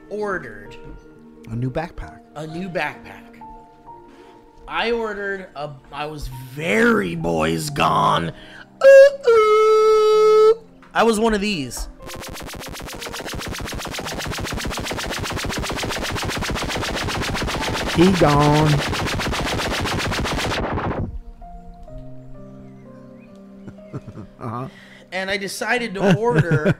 ordered 0.08 0.74
A 1.50 1.54
new 1.54 1.70
backpack. 1.70 2.22
a 2.36 2.46
new 2.46 2.70
backpack. 2.70 3.38
I 4.66 4.92
ordered 4.92 5.50
a. 5.54 5.72
I 5.92 6.06
was 6.06 6.28
very 6.54 7.14
boys 7.14 7.68
gone. 7.68 8.32
Ooh, 8.82 9.28
ooh. 9.28 10.64
I 10.94 11.02
was 11.02 11.20
one 11.20 11.34
of 11.34 11.42
these. 11.42 11.90
He 17.94 18.10
gone. 18.12 19.01
I 25.32 25.36
decided 25.38 25.94
to 25.94 26.16
order. 26.16 26.76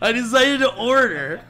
I 0.00 0.12
decided 0.12 0.60
to 0.60 0.74
order 0.76 1.40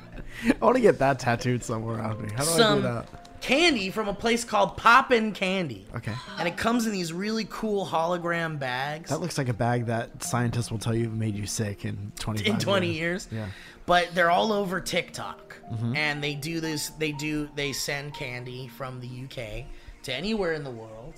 I 0.45 0.65
want 0.65 0.77
to 0.77 0.83
get 0.83 0.99
that 0.99 1.19
tattooed 1.19 1.63
somewhere 1.65 2.01
on 2.01 2.23
me. 2.23 2.29
How 2.37 2.45
do 2.45 2.51
I 2.51 2.57
do 2.57 2.63
some 2.63 2.83
that? 2.83 3.41
candy 3.41 3.91
from 3.91 4.09
a 4.09 4.15
place 4.15 4.45
called 4.45 4.77
Poppin' 4.77 5.33
Candy. 5.33 5.87
Okay. 5.95 6.13
And 6.39 6.49
it 6.49 6.57
comes 6.57 6.87
in 6.87 6.93
these 6.93 7.13
really 7.13 7.47
cool 7.49 7.87
hologram 7.87 8.59
bags. 8.59 9.11
That 9.11 9.21
looks 9.21 9.39
like 9.39 9.49
a 9.49 9.55
bag 9.55 9.87
that 9.87 10.23
scientists 10.23 10.71
will 10.71 10.79
tell 10.79 10.95
you 10.95 11.09
made 11.11 11.35
you 11.35 11.47
sick 11.47 11.85
in 11.85 12.13
20 12.19 12.47
in 12.47 12.59
20 12.59 12.91
years. 12.91 13.29
Yeah. 13.31 13.47
But 13.87 14.15
they're 14.15 14.31
all 14.31 14.53
over 14.53 14.81
TikTok. 14.81 15.57
Mhm. 15.73 15.97
And 15.97 16.23
they 16.23 16.35
do 16.35 16.61
this 16.61 16.91
they 16.91 17.13
do 17.13 17.49
they 17.55 17.73
send 17.73 18.15
candy 18.15 18.69
from 18.69 19.01
the 19.01 19.07
UK 19.09 19.67
to 20.05 20.13
anywhere 20.15 20.53
in 20.53 20.65
the 20.65 20.71
world. 20.71 21.15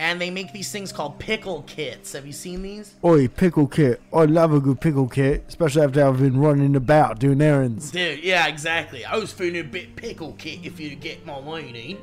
And 0.00 0.18
they 0.18 0.30
make 0.30 0.54
these 0.54 0.72
things 0.72 0.92
called 0.92 1.18
pickle 1.18 1.62
kits. 1.66 2.14
Have 2.14 2.26
you 2.26 2.32
seen 2.32 2.62
these? 2.62 2.94
Oi, 3.04 3.28
pickle 3.28 3.66
kit. 3.66 4.00
I 4.14 4.24
love 4.24 4.54
a 4.54 4.58
good 4.58 4.80
pickle 4.80 5.06
kit, 5.06 5.44
especially 5.46 5.82
after 5.82 6.02
I've 6.02 6.18
been 6.18 6.40
running 6.40 6.74
about 6.74 7.18
doing 7.18 7.42
errands. 7.42 7.90
Dude, 7.90 8.24
yeah, 8.24 8.46
exactly. 8.46 9.04
I 9.04 9.18
was 9.18 9.30
feeling 9.30 9.60
a 9.60 9.62
bit 9.62 9.96
pickle 9.96 10.32
kit 10.38 10.60
if 10.64 10.80
you 10.80 10.96
get 10.96 11.26
my 11.26 11.38
meaning. 11.42 11.98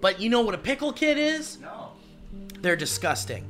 But 0.00 0.20
you 0.20 0.30
know 0.30 0.42
what 0.42 0.54
a 0.54 0.58
pickle 0.58 0.92
kit 0.92 1.18
is? 1.18 1.58
No. 1.58 1.90
They're 2.60 2.76
disgusting. 2.76 3.44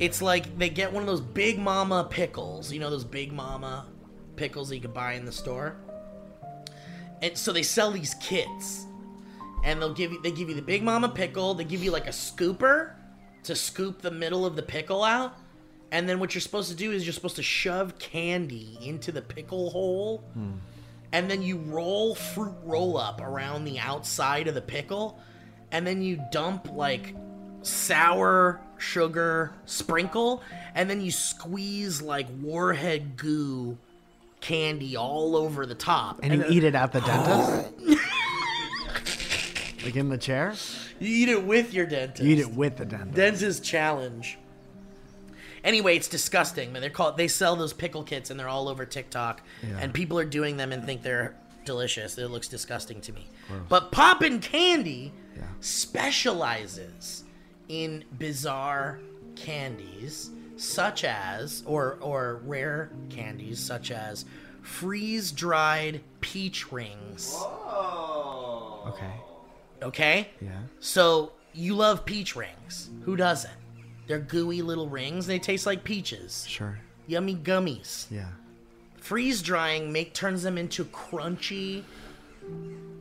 It's 0.00 0.20
like 0.20 0.58
they 0.58 0.70
get 0.70 0.92
one 0.92 1.04
of 1.04 1.06
those 1.06 1.20
big 1.20 1.56
mama 1.56 2.08
pickles. 2.10 2.72
You 2.72 2.80
know 2.80 2.90
those 2.90 3.04
big 3.04 3.32
mama 3.32 3.86
pickles 4.34 4.70
that 4.70 4.74
you 4.74 4.82
can 4.82 4.90
buy 4.90 5.12
in 5.12 5.24
the 5.24 5.30
store? 5.30 5.76
And 7.22 7.38
so 7.38 7.52
they 7.52 7.62
sell 7.62 7.92
these 7.92 8.14
kits. 8.14 8.86
And 9.64 9.80
they'll 9.80 9.94
give 9.94 10.12
you 10.12 10.20
they 10.22 10.32
give 10.32 10.48
you 10.48 10.54
the 10.54 10.62
big 10.62 10.82
mama 10.82 11.08
pickle, 11.08 11.54
they 11.54 11.64
give 11.64 11.82
you 11.84 11.90
like 11.90 12.06
a 12.06 12.10
scooper 12.12 12.92
to 13.44 13.54
scoop 13.54 14.02
the 14.02 14.10
middle 14.10 14.44
of 14.46 14.56
the 14.56 14.62
pickle 14.62 15.02
out. 15.04 15.36
And 15.90 16.08
then 16.08 16.18
what 16.18 16.34
you're 16.34 16.40
supposed 16.40 16.70
to 16.70 16.76
do 16.76 16.90
is 16.90 17.04
you're 17.04 17.12
supposed 17.12 17.36
to 17.36 17.42
shove 17.42 17.98
candy 17.98 18.78
into 18.82 19.12
the 19.12 19.22
pickle 19.22 19.70
hole. 19.70 20.18
Hmm. 20.34 20.52
And 21.12 21.30
then 21.30 21.42
you 21.42 21.58
roll 21.58 22.14
fruit 22.14 22.54
roll 22.64 22.96
up 22.96 23.20
around 23.20 23.64
the 23.64 23.78
outside 23.78 24.48
of 24.48 24.54
the 24.54 24.62
pickle. 24.62 25.18
And 25.70 25.86
then 25.86 26.02
you 26.02 26.20
dump 26.32 26.72
like 26.72 27.14
sour 27.60 28.60
sugar 28.78 29.52
sprinkle. 29.66 30.42
And 30.74 30.88
then 30.88 31.00
you 31.00 31.10
squeeze 31.10 32.00
like 32.00 32.26
warhead 32.40 33.16
goo 33.16 33.76
candy 34.40 34.96
all 34.96 35.36
over 35.36 35.66
the 35.66 35.74
top. 35.74 36.20
And 36.22 36.32
you 36.32 36.38
then- 36.42 36.52
eat 36.52 36.64
it 36.64 36.74
at 36.74 36.92
the 36.92 37.00
dentist? 37.00 37.98
like 39.84 39.96
in 39.96 40.08
the 40.08 40.18
chair? 40.18 40.54
you 41.00 41.08
eat 41.24 41.28
it 41.28 41.42
with 41.44 41.72
your 41.74 41.86
dentist 41.86 42.22
You 42.22 42.30
eat 42.34 42.38
it 42.40 42.52
with 42.52 42.76
the 42.76 42.84
dentist. 42.84 43.14
dentist 43.14 43.64
challenge 43.64 44.38
anyway 45.64 45.96
it's 45.96 46.08
disgusting 46.08 46.72
man 46.72 46.80
they're 46.82 46.90
called 46.90 47.16
they 47.16 47.28
sell 47.28 47.56
those 47.56 47.72
pickle 47.72 48.02
kits 48.02 48.30
and 48.30 48.38
they're 48.38 48.48
all 48.48 48.68
over 48.68 48.84
tiktok 48.84 49.42
Yeah. 49.62 49.78
and 49.80 49.92
people 49.94 50.18
are 50.18 50.24
doing 50.24 50.56
them 50.56 50.72
and 50.72 50.84
think 50.84 51.02
they're 51.02 51.34
delicious 51.64 52.18
it 52.18 52.28
looks 52.28 52.48
disgusting 52.48 53.00
to 53.02 53.12
me 53.12 53.28
Gross. 53.48 53.60
but 53.68 53.92
poppin 53.92 54.40
candy 54.40 55.12
Yeah. 55.36 55.42
specializes 55.60 57.24
in 57.68 58.04
bizarre 58.18 58.98
candies 59.36 60.30
such 60.56 61.04
as 61.04 61.62
or 61.66 61.98
or 62.00 62.40
rare 62.44 62.90
candies 63.10 63.58
such 63.58 63.90
as 63.90 64.24
freeze 64.62 65.32
dried 65.32 66.00
peach 66.20 66.70
rings 66.72 67.34
Okay. 68.84 69.12
Okay 69.82 70.28
Yeah. 70.40 70.50
so 70.80 71.32
you 71.52 71.74
love 71.74 72.04
peach 72.06 72.34
rings. 72.36 72.88
Who 73.04 73.14
doesn't? 73.16 73.52
They're 74.06 74.18
gooey 74.20 74.62
little 74.62 74.88
rings. 74.88 75.26
They 75.26 75.38
taste 75.38 75.66
like 75.66 75.84
peaches. 75.84 76.46
Sure. 76.48 76.78
Yummy 77.06 77.34
gummies. 77.36 78.06
Yeah. 78.10 78.28
Freeze 78.96 79.42
drying 79.42 79.92
make 79.92 80.14
turns 80.14 80.42
them 80.42 80.56
into 80.56 80.84
crunchy, 80.86 81.82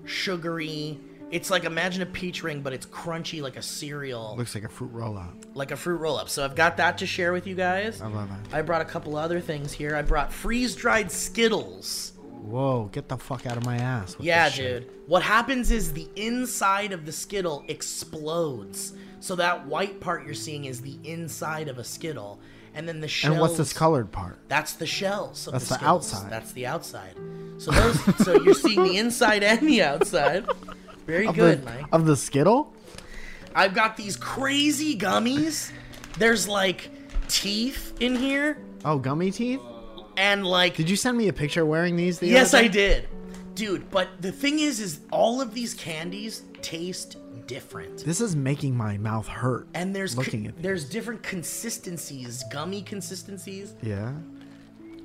sugary. 0.05 0.99
It's 1.32 1.49
like 1.49 1.63
imagine 1.63 2.01
a 2.01 2.05
peach 2.05 2.43
ring, 2.43 2.61
but 2.61 2.73
it's 2.73 2.86
crunchy 2.86 3.41
like 3.41 3.55
a 3.55 3.61
cereal, 3.61 4.36
Looks 4.38 4.53
like 4.53 4.65
a 4.65 4.69
fruit 4.69 4.91
roll 4.91 5.17
up. 5.17 5.34
like 5.53 5.71
a 5.71 5.77
fruit 5.77 5.97
roll 5.97 6.17
up. 6.17 6.27
So 6.27 6.43
I've 6.43 6.55
got 6.55 6.75
that 6.77 6.97
to 6.97 7.05
share 7.07 7.32
with 7.32 7.47
you 7.47 7.55
guys. 7.55 8.01
I 8.01 8.07
love 8.07 8.27
that. 8.29 8.53
I 8.57 8.61
brought 8.61 8.82
a 8.82 8.86
couple 8.86 9.15
other 9.15 9.39
things 9.39 9.71
here. 9.71 9.95
I 9.95 10.01
brought 10.01 10.34
freeze 10.34 10.75
dried 10.75 11.09
Skittles. 11.09 12.11
Whoa, 12.41 12.89
get 12.91 13.07
the 13.07 13.17
fuck 13.17 13.45
out 13.45 13.57
of 13.57 13.65
my 13.65 13.77
ass. 13.77 14.15
Yeah, 14.19 14.49
dude. 14.49 14.89
What 15.07 15.21
happens 15.23 15.71
is 15.71 15.93
the 15.93 16.07
inside 16.15 16.91
of 16.91 17.05
the 17.05 17.11
Skittle 17.11 17.63
explodes. 17.67 18.93
So 19.19 19.35
that 19.35 19.67
white 19.67 19.99
part 19.99 20.25
you're 20.25 20.33
seeing 20.33 20.65
is 20.65 20.81
the 20.81 20.97
inside 21.03 21.67
of 21.67 21.77
a 21.77 21.83
Skittle. 21.83 22.39
And 22.73 22.87
then 22.87 22.99
the 23.01 23.07
shells. 23.07 23.33
And 23.33 23.41
what's 23.41 23.57
this 23.57 23.73
colored 23.73 24.11
part? 24.11 24.39
That's 24.47 24.73
the 24.73 24.87
shells. 24.87 25.45
Of 25.47 25.53
That's 25.53 25.69
the, 25.69 25.77
the 25.77 25.85
outside. 25.85 26.31
That's 26.31 26.51
the 26.53 26.65
outside. 26.67 27.15
So 27.57 27.69
those. 27.71 28.15
so 28.25 28.41
you're 28.41 28.53
seeing 28.55 28.83
the 28.83 28.97
inside 28.97 29.43
and 29.43 29.67
the 29.67 29.83
outside. 29.83 30.47
Very 31.05 31.27
Of 31.27 31.35
good, 31.35 31.61
the, 31.61 31.65
Mike. 31.65 31.85
Of 31.91 32.05
the 32.05 32.15
Skittle? 32.15 32.73
I've 33.53 33.73
got 33.75 33.97
these 33.97 34.15
crazy 34.15 34.97
gummies. 34.97 35.71
There's 36.17 36.47
like 36.47 36.89
teeth 37.27 37.93
in 37.99 38.15
here, 38.15 38.57
Oh, 38.83 38.97
gummy 38.97 39.29
teeth? 39.31 39.59
And 40.18 40.45
like 40.45 40.76
Did 40.76 40.89
you 40.89 40.95
send 40.95 41.18
me 41.18 41.28
a 41.28 41.34
picture 41.34 41.66
wearing 41.66 41.95
these? 41.95 42.20
The 42.20 42.28
Yes, 42.28 42.53
I 42.53 42.68
did. 42.68 43.07
Dude, 43.55 43.89
but 43.91 44.07
the 44.22 44.32
thing 44.32 44.59
is 44.59 44.80
is 44.80 44.99
all 45.12 45.41
of 45.41 45.53
these 45.53 45.74
candies 45.74 46.43
taste 46.62 47.18
different. 47.47 48.05
This 48.05 48.22
is 48.22 48.36
making 48.36 48.76
my 48.78 48.97
mouth 48.97 49.28
hurt. 49.28 49.68
And 49.74 49.93
there's 49.95 50.16
looking 50.18 50.43
co- 50.43 50.49
at 50.49 50.62
there's 50.62 50.86
different 50.89 51.22
consistencies, 51.22 52.43
gummy 52.51 52.82
consistencies 52.82 53.74
Yeah. 53.82 54.14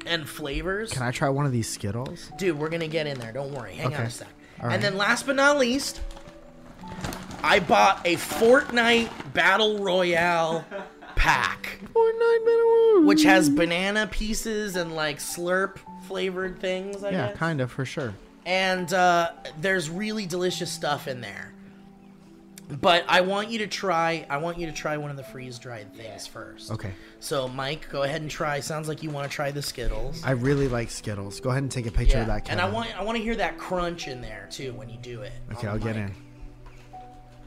and 0.07 0.29
flavors. 0.29 0.93
Can 0.93 1.03
I 1.03 1.11
try 1.11 1.29
one 1.29 1.45
of 1.47 1.53
these 1.53 1.69
Skittles? 1.69 2.31
Dude, 2.39 2.59
we're 2.59 2.69
gonna 2.69 2.87
get 2.89 3.07
in 3.07 3.19
there. 3.19 3.33
Don't 3.33 3.53
worry. 3.53 3.75
Hang 3.75 3.95
on 3.95 4.03
a 4.03 4.11
sec. 4.11 4.29
All 4.61 4.69
right. 4.69 4.75
And 4.75 4.83
then 4.83 4.97
last 4.97 5.27
but 5.27 5.35
not 5.37 5.59
least, 5.59 6.01
I 7.43 7.59
bought 7.61 8.01
a 8.07 8.15
Fortnite 8.17 9.33
Battle 9.33 9.79
Royale 9.79 10.65
pack, 11.27 11.79
which 13.05 13.23
has 13.25 13.51
banana 13.51 14.07
pieces 14.07 14.77
and 14.77 14.95
like 14.95 15.19
slurp 15.19 15.79
flavored 16.07 16.61
things. 16.61 17.03
I 17.03 17.11
Yeah, 17.11 17.29
guess. 17.29 17.37
kind 17.37 17.61
of 17.61 17.71
for 17.73 17.85
sure. 17.85 18.15
and 18.45 18.93
uh, 18.93 19.33
there's 19.61 19.91
really 19.91 20.27
delicious 20.27 20.71
stuff 20.71 21.09
in 21.09 21.21
there. 21.21 21.53
But 22.81 23.05
I 23.09 23.21
want 23.21 23.49
you 23.51 23.59
to 23.59 23.69
try. 23.69 24.27
I 24.29 24.39
want 24.39 24.59
you 24.59 24.67
to 24.67 24.73
try 24.73 24.97
one 24.97 25.11
of 25.13 25.17
the 25.17 25.23
freeze 25.23 25.57
dried 25.61 25.95
things 25.95 26.27
first. 26.27 26.73
Okay. 26.73 26.91
So 27.21 27.47
Mike, 27.47 27.89
go 27.91 28.03
ahead 28.03 28.23
and 28.23 28.31
try. 28.31 28.59
Sounds 28.59 28.89
like 28.89 29.05
you 29.05 29.11
want 29.11 29.31
to 29.31 29.33
try 29.35 29.53
the 29.53 29.63
Skittles. 29.63 30.21
I 30.25 30.33
really 30.33 30.67
like 30.67 30.91
Skittles. 30.91 31.39
Go 31.39 31.51
ahead 31.51 31.63
and 31.63 31.71
take 31.71 31.87
a 31.87 31.93
picture 31.93 32.19
of 32.19 32.27
that. 32.27 32.51
and 32.51 32.61
I 32.61 32.69
want 32.69 32.97
I 32.99 33.05
want 33.05 33.19
to 33.19 33.23
hear 33.23 33.37
that 33.37 33.57
crunch 33.57 34.09
in 34.09 34.21
there 34.21 34.49
too 34.51 34.73
when 34.75 34.89
you 34.89 34.97
do 34.99 35.23
it. 35.23 35.33
Okay, 35.53 35.69
I'll 35.69 35.79
get 35.79 35.95
in. 35.97 36.13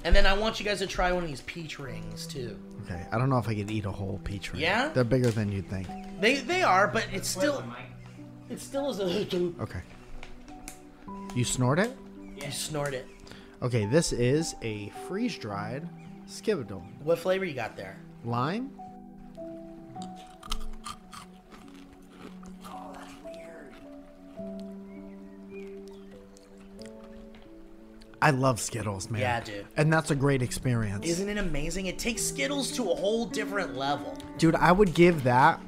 And 0.04 0.16
then 0.16 0.26
I 0.26 0.34
want 0.34 0.60
you 0.60 0.66
guys 0.66 0.80
to 0.80 0.88
try 0.88 1.12
one 1.12 1.24
of 1.24 1.30
these 1.30 1.42
peach 1.42 1.78
rings 1.78 2.26
too. 2.26 2.58
Okay, 2.86 3.06
I 3.12 3.18
don't 3.18 3.30
know 3.30 3.38
if 3.38 3.48
I 3.48 3.56
could 3.56 3.70
eat 3.70 3.86
a 3.86 3.92
whole 3.92 4.20
peach 4.24 4.54
ring. 4.54 4.62
Yeah? 4.62 4.90
They're 4.90 5.04
bigger 5.04 5.30
than 5.32 5.52
you'd 5.52 5.70
think. 5.70 5.88
They 6.20 6.36
they 6.36 6.64
are, 6.64 6.88
but 6.88 7.08
it's 7.12 7.28
still 7.28 7.64
it 8.50 8.60
still 8.60 8.90
is 8.90 9.00
a 9.00 9.62
Okay. 9.62 9.82
You 11.36 11.44
snort 11.44 11.80
it? 11.80 11.96
you 12.44 12.52
snort 12.52 12.94
it. 12.94 13.08
Okay, 13.62 13.86
this 13.86 14.14
is 14.14 14.56
a 14.62 14.90
freeze 15.08 15.38
dried 15.38 15.88
Skittle. 16.26 16.84
What 17.04 17.20
flavor 17.20 17.44
you 17.44 17.54
got 17.54 17.76
there? 17.76 17.98
Lime? 18.24 18.72
I 28.22 28.32
love 28.32 28.60
Skittles, 28.60 29.10
man. 29.10 29.22
Yeah, 29.22 29.40
dude. 29.42 29.66
And 29.78 29.92
that's 29.92 30.12
a 30.12 30.16
great 30.16 30.42
experience. 30.42 31.06
Isn't 31.06 31.30
it 31.30 31.38
amazing? 31.38 31.86
It 31.86 31.98
takes 31.98 32.22
Skittles 32.22 32.72
to 32.74 32.92
a 32.92 32.96
whole 32.96 33.26
different 33.26 33.78
level. 33.78 34.18
Dude, 34.38 34.56
I 34.56 34.72
would 34.72 34.94
give 34.94 35.24
that 35.24 35.62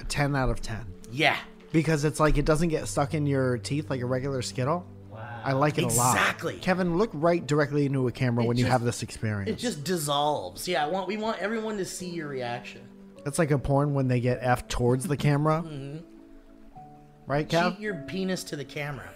a 0.00 0.04
10 0.04 0.34
out 0.34 0.48
of 0.48 0.60
10. 0.60 0.84
Yeah. 1.12 1.36
Because 1.72 2.04
it's 2.04 2.18
like 2.18 2.38
it 2.38 2.44
doesn't 2.44 2.68
get 2.68 2.88
stuck 2.88 3.14
in 3.14 3.26
your 3.26 3.58
teeth 3.58 3.90
like 3.90 4.00
a 4.00 4.06
regular 4.06 4.42
Skittle. 4.42 4.86
Wow. 5.10 5.42
I 5.44 5.52
like 5.52 5.78
it 5.78 5.84
a 5.84 5.88
lot. 5.88 6.16
Exactly. 6.16 6.54
Kevin, 6.56 6.98
look 6.98 7.10
right 7.12 7.46
directly 7.46 7.86
into 7.86 8.08
a 8.08 8.12
camera 8.12 8.44
It 8.44 8.48
when 8.48 8.56
you 8.56 8.66
have 8.66 8.82
this 8.82 9.02
experience. 9.02 9.50
It 9.50 9.58
just 9.58 9.84
dissolves. 9.84 10.66
Yeah, 10.66 10.84
I 10.84 10.88
want 10.88 11.06
we 11.06 11.16
want 11.16 11.38
everyone 11.38 11.76
to 11.78 11.84
see 11.84 12.08
your 12.08 12.28
reaction. 12.28 12.82
It's 13.24 13.38
like 13.38 13.50
a 13.50 13.58
porn 13.58 13.94
when 13.94 14.08
they 14.08 14.20
get 14.20 14.38
F 14.40 14.68
towards 14.68 15.06
the 15.06 15.16
camera. 15.16 15.62
Mm-hmm. 15.66 15.98
Right, 17.26 17.48
Kev? 17.48 17.72
Cheat 17.72 17.80
your 17.80 17.94
penis 18.06 18.44
to 18.44 18.56
the 18.56 18.64
camera. 18.64 19.10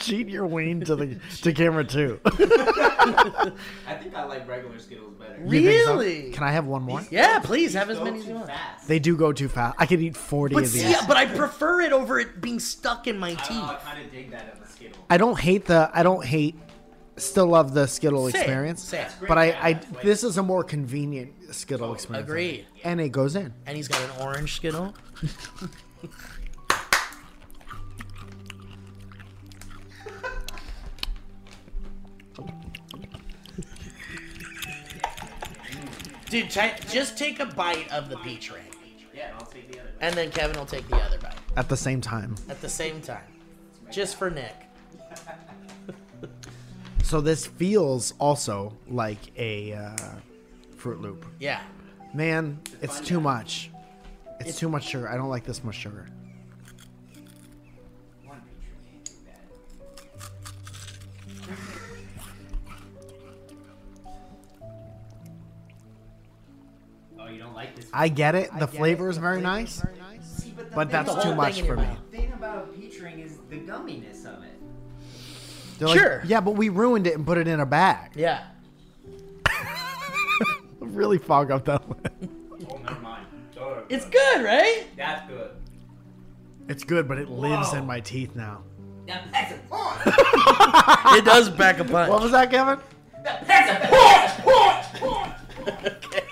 Cheat 0.00 0.28
your 0.28 0.46
ween 0.46 0.80
to 0.82 0.96
the 0.96 1.18
to 1.42 1.52
camera 1.52 1.84
too. 1.84 2.20
I 2.24 3.52
think 4.00 4.14
I 4.14 4.24
like 4.24 4.48
regular 4.48 4.78
Skittles 4.78 5.14
better. 5.14 5.40
You 5.44 5.62
think 5.62 5.84
so? 5.84 5.92
Really? 5.92 6.30
Can 6.30 6.42
I 6.44 6.52
have 6.52 6.66
one 6.66 6.82
more? 6.82 7.04
Yeah, 7.10 7.40
please 7.40 7.74
have 7.74 7.90
as 7.90 8.00
many 8.00 8.20
as 8.20 8.26
you 8.26 8.34
want. 8.34 8.46
fast. 8.48 8.88
They 8.88 8.98
do 8.98 9.16
go 9.16 9.32
too 9.32 9.48
fast. 9.48 9.76
I 9.78 9.86
could 9.86 10.00
eat 10.00 10.16
40 10.16 10.54
But 10.54 10.64
of 10.64 10.72
these. 10.72 10.82
see, 10.82 11.06
but 11.06 11.16
I 11.16 11.26
prefer 11.26 11.80
it 11.80 11.92
over 11.92 12.18
it 12.18 12.40
being 12.40 12.60
stuck 12.60 13.06
in 13.06 13.18
my 13.18 13.34
teeth. 13.34 13.48
don't 13.48 13.64
I 13.64 13.74
kind 13.76 14.04
of 14.04 14.12
dig 14.12 14.30
that 14.30 14.52
of 14.52 14.60
the 14.60 14.66
Skittle. 14.66 15.04
I 15.10 15.16
don't 15.16 15.38
hate 15.38 15.66
the 15.66 15.90
I 15.92 16.02
don't 16.02 16.24
hate 16.24 16.54
still 17.16 17.46
love 17.46 17.74
the 17.74 17.86
Skittle 17.86 18.30
Same, 18.30 18.40
experience. 18.40 18.84
same. 18.84 19.08
But 19.26 19.38
I, 19.38 19.44
I 19.60 19.72
this 20.02 20.22
is 20.24 20.38
a 20.38 20.42
more 20.42 20.64
convenient 20.64 21.32
Skittle 21.54 21.90
oh, 21.90 21.94
experience. 21.94 22.28
Agreed. 22.28 22.66
And 22.84 23.00
it 23.00 23.10
goes 23.10 23.36
in. 23.36 23.52
And 23.66 23.76
he's 23.76 23.88
got 23.88 24.00
an 24.02 24.22
orange 24.22 24.54
Skittle. 24.56 24.94
Dude, 36.30 36.50
ta 36.50 36.70
just 36.90 37.16
take 37.16 37.40
a 37.40 37.46
bite 37.46 37.90
of 37.90 38.08
the 38.10 38.16
peach 38.18 38.50
ring, 38.52 38.62
Yeah, 39.14 39.28
and 39.30 39.34
I'll 39.38 39.46
take 39.46 39.70
the 39.72 39.80
other. 39.80 39.90
and 40.00 40.14
then 40.14 40.30
Kevin 40.30 40.58
will 40.58 40.66
take 40.66 40.86
the 40.88 40.96
other 40.96 41.18
bite 41.18 41.34
At 41.56 41.68
the 41.68 41.76
same 41.76 42.00
time. 42.00 42.34
at 42.48 42.60
the 42.60 42.68
same 42.68 43.00
time, 43.00 43.24
just 43.90 44.16
for 44.16 44.30
Nick. 44.30 44.54
So 47.02 47.22
this 47.22 47.46
feels 47.46 48.12
also 48.18 48.76
like 48.86 49.18
a 49.38 49.72
uh, 49.72 49.96
Fruit 50.76 51.00
Loop. 51.00 51.24
Yeah, 51.40 51.62
Man, 52.12 52.60
it's 52.82 53.00
too 53.00 53.20
much. 53.20 53.70
It's 54.40 54.58
too 54.58 54.68
much 54.68 54.86
sugar. 54.88 55.08
I 55.08 55.16
don't 55.16 55.30
like 55.30 55.44
this 55.44 55.64
much 55.64 55.76
sugar. 55.76 56.06
Like 67.58 67.76
this? 67.76 67.86
I 67.92 68.08
get 68.08 68.34
it. 68.34 68.50
The 68.52 68.66
get 68.66 68.70
flavor 68.70 69.06
it. 69.06 69.10
is 69.10 69.16
The 69.16 69.22
very 69.22 69.36
flavor 69.40 69.48
nice. 69.52 69.74
is 69.76 69.82
very 69.82 69.98
nice. 69.98 70.26
See, 70.42 70.54
but 70.56 70.70
the 70.70 70.76
But 70.76 70.90
that's 70.90 71.22
too 71.22 71.34
much 71.34 71.62
for 71.62 71.76
me. 71.76 71.86
The 72.10 72.16
thing 72.16 72.32
about 72.32 72.74
peach 72.74 73.00
ring 73.00 73.18
is 73.20 73.38
the 73.50 73.56
gumminess 73.60 74.24
of 74.26 74.42
it. 74.44 74.52
They're 75.78 75.88
like, 75.88 75.98
Sure. 75.98 76.22
yeah, 76.26 76.40
but 76.40 76.52
we 76.52 76.68
ruined 76.68 77.06
it 77.06 77.14
and 77.14 77.26
put 77.26 77.38
it 77.38 77.46
in 77.48 77.60
a 77.60 77.66
bag. 77.66 78.12
yeah. 78.14 78.44
really 80.80 81.18
fog 81.18 81.50
up 81.50 81.64
that 81.66 81.88
lip. 81.88 82.12
Oh, 82.70 82.76
never 82.78 83.00
mind. 83.00 83.26
Oh, 83.60 83.82
It's 83.88 84.04
good, 84.06 84.44
right? 84.44 84.84
That's 84.96 85.28
good. 85.28 85.50
It's 86.68 86.84
good, 86.84 87.08
but 87.08 87.18
it 87.18 87.28
lives 87.28 87.72
in 87.74 87.86
my 87.86 88.00
teeth 88.00 88.34
now. 88.36 88.62
That 89.06 89.24
that's 89.32 89.52
a 89.52 89.58
point. 89.70 89.98
It 91.18 91.24
does 91.24 91.48
back 91.48 91.78
a 91.78 91.84
punch. 91.84 92.10
What 92.10 92.20
was 92.22 92.30
that, 92.32 92.50
Kevin? 92.50 92.78
That's 93.24 93.48
a 93.70 94.98
point. 95.00 95.74
okay. 95.86 96.22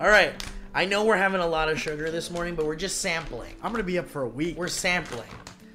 All 0.00 0.08
right. 0.08 0.32
I 0.78 0.84
know 0.84 1.04
we're 1.04 1.16
having 1.16 1.40
a 1.40 1.46
lot 1.46 1.68
of 1.68 1.80
sugar 1.80 2.08
this 2.08 2.30
morning, 2.30 2.54
but 2.54 2.64
we're 2.64 2.76
just 2.76 3.00
sampling. 3.00 3.52
I'm 3.64 3.72
gonna 3.72 3.82
be 3.82 3.98
up 3.98 4.08
for 4.08 4.22
a 4.22 4.28
week. 4.28 4.56
We're 4.56 4.68
sampling. 4.68 5.26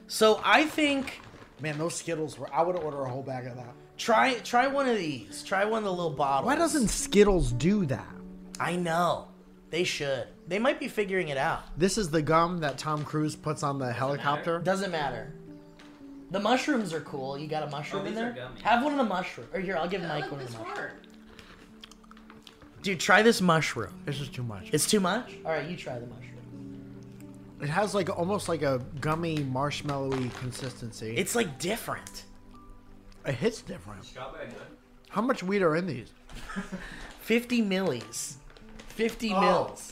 So 0.07 0.39
I 0.45 0.63
think 0.63 1.19
Man, 1.59 1.77
those 1.77 1.95
Skittles 1.95 2.39
were. 2.39 2.47
I 2.53 2.61
would 2.63 2.77
order 2.77 3.01
a 3.03 3.09
whole 3.09 3.21
bag 3.21 3.45
of 3.47 3.57
that. 3.57 3.73
try 3.97 4.35
try 4.35 4.67
one 4.67 4.87
of 4.87 4.95
these. 4.95 5.43
Try 5.43 5.65
one 5.65 5.79
of 5.79 5.83
the 5.83 5.91
little 5.91 6.09
bottles. 6.09 6.45
Why 6.45 6.55
doesn't 6.55 6.87
Skittles 6.87 7.51
do 7.51 7.85
that? 7.87 8.15
I 8.61 8.77
know. 8.77 9.27
They 9.71 9.83
should. 9.83 10.29
They 10.47 10.57
might 10.57 10.79
be 10.79 10.87
figuring 10.87 11.27
it 11.27 11.37
out. 11.37 11.63
This 11.77 11.97
is 11.97 12.09
the 12.09 12.21
gum 12.21 12.59
that 12.59 12.77
Tom 12.77 13.03
Cruise 13.03 13.35
puts 13.35 13.61
on 13.61 13.79
the 13.79 13.91
helicopter. 13.91 14.59
Doesn't 14.59 14.91
matter. 14.91 15.33
The 16.31 16.39
mushrooms 16.39 16.93
are 16.93 17.01
cool. 17.01 17.37
You 17.37 17.47
got 17.49 17.63
a 17.63 17.69
mushroom 17.69 18.03
Oh, 18.03 18.05
in 18.05 18.13
these 18.13 18.21
are 18.21 18.33
there? 18.33 18.45
gummy. 18.45 18.61
Have 18.61 18.81
one 18.85 18.93
of 18.93 18.99
the 18.99 19.03
mushroom. 19.03 19.47
Or 19.53 19.59
here, 19.59 19.75
I'll 19.75 19.89
give 19.89 20.01
I 20.01 20.21
Mike 20.21 20.31
one 20.31 20.39
of 20.39 20.49
the 20.49 20.57
mushroom. 20.59 20.91
Hard. 22.83 22.85
Dude, 22.85 22.99
try 22.99 23.21
this 23.21 23.41
mushroom. 23.41 23.93
This 24.05 24.19
is 24.19 24.29
too 24.29 24.43
much. 24.43 24.69
It's 24.71 24.85
too 24.89 24.99
much? 24.99 25.33
All 25.45 25.51
right, 25.51 25.69
you 25.69 25.75
try 25.77 25.99
the 25.99 26.05
mushroom. 26.07 26.19
It 27.61 27.69
has 27.69 27.95
like 27.95 28.09
almost 28.09 28.49
like 28.49 28.61
a 28.61 28.81
gummy 28.99 29.37
marshmallowy 29.39 30.33
consistency. 30.35 31.15
It's 31.15 31.33
like 31.35 31.59
different. 31.59 32.25
it 33.25 33.35
hits 33.35 33.61
different. 33.61 34.05
How 35.09 35.21
much 35.21 35.43
weed 35.43 35.61
are 35.61 35.75
in 35.75 35.87
these? 35.87 36.11
50 37.21 37.61
millis. 37.61 38.35
50 38.89 39.31
Oh. 39.33 39.39
mils. 39.41 39.91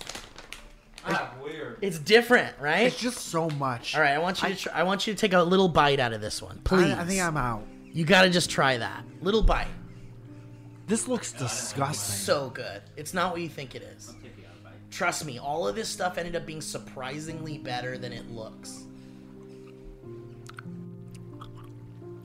Ah, 1.06 1.32
weird. 1.44 1.78
It's 1.82 1.98
different, 1.98 2.56
right? 2.60 2.82
It's 2.88 3.00
just 3.00 3.18
so 3.20 3.50
much. 3.52 3.96
All 3.96 4.02
right, 4.02 4.12
I 4.12 4.20
want 4.20 4.44
you 4.44 4.50
to 4.50 4.56
try, 4.56 4.74
I 4.74 4.84
want 4.84 5.08
you 5.08 5.14
to 5.14 5.20
take 5.20 5.34
a 5.34 5.42
little 5.42 5.68
bite 5.70 6.00
out 6.00 6.14
of 6.14 6.22
this 6.22 6.42
one, 6.42 6.58
I, 6.58 6.62
please. 6.68 6.92
I 6.94 7.04
think 7.06 7.22
I'm 7.22 7.38
out. 7.38 7.64
You 7.86 8.06
got 8.06 8.22
to 8.24 8.30
just 8.30 8.50
try 8.52 8.78
that. 8.78 9.04
Little 9.22 9.42
bite. 9.42 9.68
This 10.88 11.08
looks 11.08 11.32
disgusting. 11.32 12.16
So 12.16 12.50
good. 12.50 12.82
It's 12.98 13.14
not 13.14 13.32
what 13.32 13.42
you 13.42 13.50
think 13.50 13.76
it 13.76 13.82
is. 13.84 14.08
Take 14.22 14.36
the 14.36 14.44
other 14.44 14.60
bite. 14.64 14.74
Trust 14.92 15.26
me, 15.26 15.38
all 15.40 15.68
of 15.68 15.76
this 15.76 15.88
stuff 15.88 16.18
ended 16.18 16.36
up 16.36 16.46
being 16.46 16.62
surprisingly 16.62 17.58
better 17.58 17.98
than 17.98 18.12
it 18.12 18.30
looks. 18.30 18.84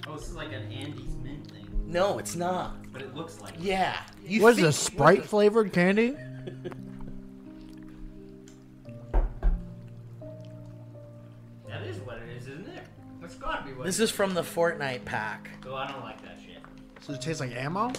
Oh, 0.09 0.17
this 0.17 0.29
is 0.29 0.35
like 0.35 0.53
an 0.53 0.71
Andes 0.73 1.15
mint 1.23 1.51
thing, 1.51 1.67
No, 1.87 2.19
it's 2.19 2.35
not. 2.37 2.77
but 2.93 3.03
it 3.03 3.15
looks 3.15 3.41
like. 3.41 3.55
it. 3.55 3.61
Yeah. 3.61 4.01
You 4.25 4.43
What 4.43 4.51
is 4.51 4.57
think- 4.57 4.67
this 4.69 4.79
Sprite 4.79 5.25
flavored 5.25 5.73
candy? 5.73 6.17
That 11.69 11.83
is 11.83 11.99
what 11.99 12.19
it 12.19 12.29
is, 12.37 12.47
isn't 12.49 12.69
it? 12.69 12.85
That's 13.21 13.35
gotta 13.35 13.65
be 13.65 13.73
what. 13.73 13.87
This 13.87 13.99
it 14.01 14.05
is 14.05 14.11
from 14.11 14.35
the 14.35 14.43
Fortnite 14.43 15.05
pack. 15.05 15.51
Oh, 15.67 15.75
I 15.75 15.91
don't 15.91 16.03
like 16.03 16.23
that 16.23 16.39
shit. 16.45 16.63
Does 17.05 17.17
it 17.17 17.21
taste 17.21 17.41
like 17.41 17.53
ammo? 17.53 17.93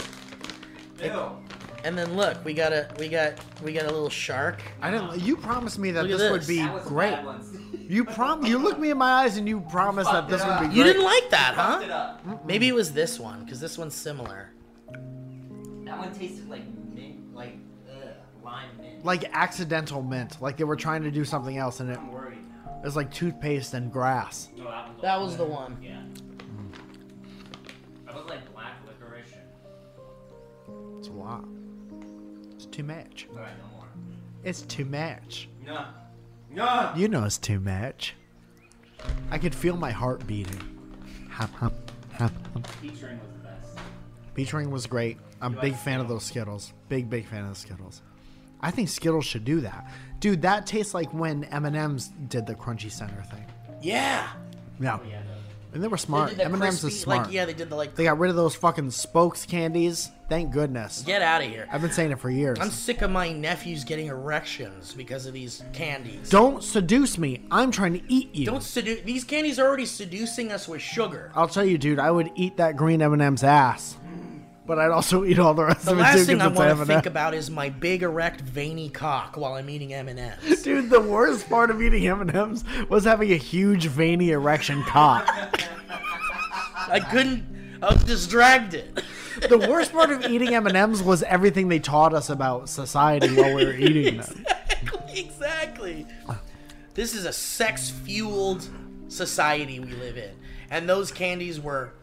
Ew. 1.04 1.38
And 1.84 1.98
then 1.98 2.16
look, 2.16 2.44
we 2.44 2.54
got 2.54 2.74
a 2.74 2.90
we 3.00 3.08
got 3.08 3.34
we 3.64 3.72
got 3.72 3.84
a 3.84 3.92
little 3.92 4.10
shark. 4.10 4.62
I 4.82 4.92
didn't. 4.92 5.20
You 5.22 5.38
promised 5.38 5.78
me 5.80 5.92
that 5.92 6.04
Look 6.04 6.14
at 6.14 6.18
this, 6.18 6.32
would 6.32 6.42
this. 6.42 6.48
be 6.48 6.58
That 6.58 6.74
was 6.74 6.84
great. 6.86 7.12
bad 7.12 7.26
one. 7.26 7.44
You 7.90 8.04
prom. 8.04 8.46
You 8.46 8.58
looked 8.58 8.80
me 8.80 8.90
in 8.90 8.98
my 8.98 9.10
eyes 9.24 9.38
and 9.38 9.48
you 9.48 9.62
promised 9.62 10.12
that 10.12 10.22
Fucked 10.28 10.30
this 10.32 10.42
it 10.42 10.48
would 10.48 10.54
up. 10.54 10.60
be 10.62 10.66
great. 10.68 10.78
You 10.78 10.84
didn't 10.84 11.04
like 11.04 11.30
that, 11.30 11.54
Fucked 11.56 11.84
it 11.86 11.90
huh? 11.92 11.96
up. 12.32 12.46
Maybe 12.46 12.68
it 12.68 12.76
was 12.76 12.92
this 12.92 13.20
one 13.20 13.44
because 13.46 13.60
this 13.62 13.78
one's 13.78 13.96
similar. 13.96 14.50
That 15.86 15.98
one 15.98 16.12
tasted 16.14 16.50
like 16.50 16.64
mint, 16.94 17.34
like 17.34 17.56
ugh, 17.90 18.10
lime 18.44 18.66
mint. 18.82 19.06
like 19.06 19.24
accidental 19.32 20.02
mint. 20.02 20.42
Like 20.42 20.58
they 20.58 20.66
were 20.66 20.76
trying 20.76 21.04
to 21.04 21.12
do 21.12 21.24
something 21.24 21.58
else 21.58 21.80
and 21.80 21.90
it, 21.92 21.98
I'm 21.98 22.12
worried 22.12 22.40
now. 22.66 22.82
was 22.84 22.98
like 22.98 23.10
toothpaste 23.14 23.74
and 23.74 23.90
grass. 23.92 24.50
No, 24.58 24.66
that 24.66 24.90
was. 24.94 25.02
That 25.04 25.22
was 25.22 25.38
the 25.38 25.46
one. 25.46 25.78
Yeah. 25.82 26.02
Mm. 26.02 26.74
That 28.06 28.16
was 28.16 28.26
like 28.26 28.30
black 28.30 28.36
licorice. 28.36 28.46
and- 28.46 28.47
It's 30.98 31.08
a 31.08 31.12
lot. 31.12 31.46
It's 32.56 32.66
too 32.66 32.84
much. 32.84 33.28
All 33.32 33.38
right, 33.40 33.52
no 33.60 33.78
more. 33.78 33.88
It's 34.44 34.62
too 34.64 34.86
much. 34.86 35.50
No. 35.66 35.86
No. 36.50 36.94
You 36.96 37.08
know 37.08 37.24
it's 37.26 37.38
too 37.38 37.60
much. 37.60 38.16
I 39.30 39.38
could 39.38 39.54
feel 39.54 39.78
my 39.78 39.92
heart 39.92 40.26
beating. 40.26 40.60
Hop, 41.30 41.54
hop, 41.54 41.74
hop, 42.14 42.32
hop. 42.54 42.68
Peach 42.82 43.02
ring 43.02 43.20
was 43.20 43.30
the 43.32 43.48
best. 43.48 43.80
Beach 44.34 44.54
ring 44.54 44.72
was 44.72 44.88
great. 44.88 45.18
I'm 45.42 45.56
a 45.58 45.62
big 45.62 45.76
fan 45.76 46.00
of 46.00 46.08
those 46.08 46.24
Skittles. 46.24 46.74
Big, 46.90 47.10
big 47.10 47.26
fan 47.26 47.44
of 47.44 47.50
the 47.50 47.56
Skittles. 47.56 48.02
I 48.60 48.72
think 48.72 48.90
Skittles 48.90 49.26
should 49.26 49.46
do 49.46 49.62
that. 49.62 49.88
Dude, 50.20 50.42
that 50.42 50.66
tastes 50.66 50.96
like 50.96 51.14
when 51.14 51.44
M&M's 51.44 52.08
did 52.28 52.48
the 52.48 52.56
Crunchy 52.56 52.90
Center 52.92 53.22
thing. 53.30 53.46
Yeah. 53.82 54.28
Yeah. 54.80 54.98
Oh, 55.00 55.08
yeah, 55.08 55.22
And 55.78 55.84
they 55.84 55.90
were 55.90 55.96
They 55.98 56.02
smart. 56.02 56.30
did 56.30 56.40
the 56.40 56.46
M&M's 56.46 56.60
crispy- 56.82 56.88
is 56.88 57.00
smart. 57.02 57.24
Like 57.28 57.32
yeah, 57.34 57.46
they 57.46 57.54
did 57.54 57.70
the 57.70 57.76
like. 57.76 57.94
They 57.94 58.06
got 58.06 58.18
rid 58.18 58.32
of 58.32 58.36
those 58.36 58.56
fucking 58.56 58.90
spokes 58.90 59.46
candies. 59.46 60.10
Thank 60.28 60.52
goodness. 60.52 61.04
Get 61.06 61.22
out 61.22 61.44
of 61.44 61.50
here. 61.52 61.68
I've 61.72 61.82
been 61.82 61.92
saying 61.92 62.10
it 62.12 62.20
for 62.20 62.32
years. 62.32 62.58
I'm 62.60 62.72
sick 62.72 63.04
of 63.04 63.12
my 63.12 63.32
nephews 63.32 63.84
getting 63.84 64.08
erections 64.08 64.96
because 64.96 65.28
of 65.28 65.34
these 65.34 65.64
candies. 65.74 66.30
Don't 66.32 66.64
seduce 66.64 67.20
me. 67.20 67.46
I'm 67.52 67.70
trying 67.70 67.94
to 67.94 68.02
eat 68.12 68.34
you. 68.34 68.48
Don't 68.48 68.64
seduce. 68.64 69.02
These 69.02 69.24
candies 69.24 69.60
are 69.60 69.68
already 69.68 69.86
seducing 69.86 70.52
us 70.52 70.68
with 70.68 70.82
sugar. 70.82 71.32
I'll 71.36 71.48
tell 71.48 71.64
you, 71.64 71.78
dude. 71.78 72.00
I 72.00 72.10
would 72.10 72.32
eat 72.34 72.58
that 72.58 72.76
green 72.76 73.04
M&M's 73.04 73.44
ass, 73.44 73.98
but 74.68 74.78
I'd 74.78 74.92
also 74.92 75.24
eat 75.24 75.40
all 75.40 75.54
the 75.54 75.64
rest 75.64 75.86
The 75.86 75.92
of 75.94 75.98
it 76.00 76.02
last 76.02 76.18
too. 76.18 76.24
thing 76.26 76.42
I 76.42 76.48
want 76.48 76.78
to 76.78 76.86
think 76.86 77.06
about 77.06 77.34
is 77.34 77.50
my 77.50 77.70
big 77.70 78.04
erect 78.04 78.42
veiny 78.42 78.90
cock 78.90 79.38
while 79.38 79.54
I'm 79.54 79.70
eating 79.70 79.94
M&Ms. 79.94 80.62
Dude, 80.64 80.90
the 80.90 81.00
worst 81.00 81.50
part 81.50 81.70
of 81.72 81.82
eating 81.82 82.06
M&Ms 82.08 82.64
was 82.90 83.06
having 83.06 83.32
a 83.32 83.38
huge 83.38 83.86
veiny 83.88 84.32
erection 84.32 84.84
cock. 84.84 85.26
I 86.90 87.00
couldn't. 87.00 87.80
I 87.82 87.94
was 87.94 88.04
distracted. 88.04 89.04
the 89.50 89.58
worst 89.58 89.92
part 89.94 90.10
of 90.12 90.26
eating 90.26 90.54
M&Ms 90.54 91.02
was 91.04 91.24
everything 91.24 91.70
they 91.70 91.80
taught 91.80 92.14
us 92.14 92.30
about 92.30 92.70
society 92.70 93.34
while 93.36 93.54
we 93.54 93.66
were 93.66 93.74
eating 93.74 94.18
them. 94.18 94.46
exactly. 95.10 96.06
This 96.94 97.14
is 97.14 97.26
a 97.26 97.34
sex-fueled 97.34 98.68
society 99.08 99.80
we 99.80 99.92
live 99.94 100.18
in, 100.18 100.32
and 100.72 100.90
those 100.90 101.12
candies 101.12 101.60
were 101.60 101.94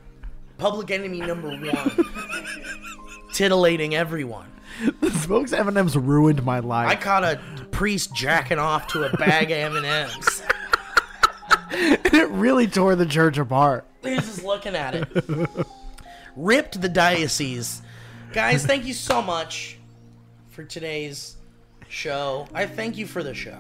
public 0.59 0.91
enemy 0.91 1.21
number 1.21 1.49
one, 1.49 2.07
titillating 3.33 3.95
everyone. 3.95 4.51
The 5.01 5.11
smokes 5.11 5.53
M&Ms 5.53 5.97
ruined 5.97 6.45
my 6.45 6.59
life. 6.59 6.89
I 6.89 6.97
caught 6.97 7.23
a 7.25 7.41
priest 7.71 8.15
jacking 8.15 8.59
off 8.59 8.89
to 8.89 9.05
a 9.05 9.17
bag 9.17 9.51
of 9.51 9.75
M&Ms. 9.77 10.43
it 11.71 12.29
really 12.31 12.67
tore 12.67 12.97
the 12.97 13.07
church 13.07 13.39
apart. 13.39 13.87
He's 14.03 14.19
just 14.19 14.45
looking 14.45 14.75
at 14.75 14.95
it. 14.95 15.09
Ripped 16.37 16.81
the 16.81 16.89
diocese. 16.89 17.83
Guys, 18.33 18.67
thank 18.67 18.85
you 18.85 18.93
so 18.95 19.23
much 19.23 19.79
for 20.51 20.65
today's 20.65 21.37
show. 21.89 22.49
I 22.53 22.67
thank 22.67 22.97
you 22.97 23.07
for 23.07 23.23
the 23.23 23.35
show. 23.35 23.59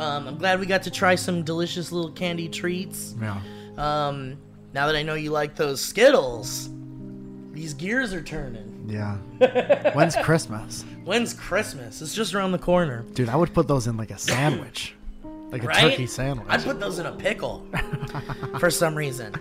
Um, 0.00 0.26
I'm 0.26 0.38
glad 0.38 0.58
we 0.58 0.66
got 0.66 0.82
to 0.84 0.90
try 0.90 1.14
some 1.14 1.44
delicious 1.44 1.92
little 1.92 2.10
candy 2.10 2.48
treats. 2.48 3.14
Yeah. 3.20 3.40
Um, 3.76 4.36
now 4.74 4.86
that 4.86 4.96
I 4.96 5.02
know 5.02 5.14
you 5.14 5.30
like 5.30 5.54
those 5.56 5.80
Skittles, 5.80 6.70
these 7.52 7.74
gears 7.74 8.12
are 8.14 8.22
turning. 8.22 8.86
Yeah. 8.88 9.16
When's 9.92 10.16
Christmas? 10.16 10.84
When's 11.04 11.34
Christmas? 11.34 12.00
It's 12.02 12.14
just 12.14 12.34
around 12.34 12.52
the 12.52 12.58
corner. 12.58 13.02
Dude, 13.14 13.28
I 13.28 13.36
would 13.36 13.52
put 13.54 13.68
those 13.68 13.86
in 13.86 13.96
like 13.96 14.10
a 14.10 14.18
sandwich. 14.18 14.94
Like 15.50 15.62
a 15.64 15.66
Right? 15.66 15.90
turkey 15.90 16.06
sandwich. 16.06 16.46
I'd 16.50 16.62
put 16.64 16.80
those 16.80 16.98
in 16.98 17.06
a 17.06 17.12
pickle 17.12 17.66
for 18.58 18.70
some 18.70 18.94
reason. 18.94 19.34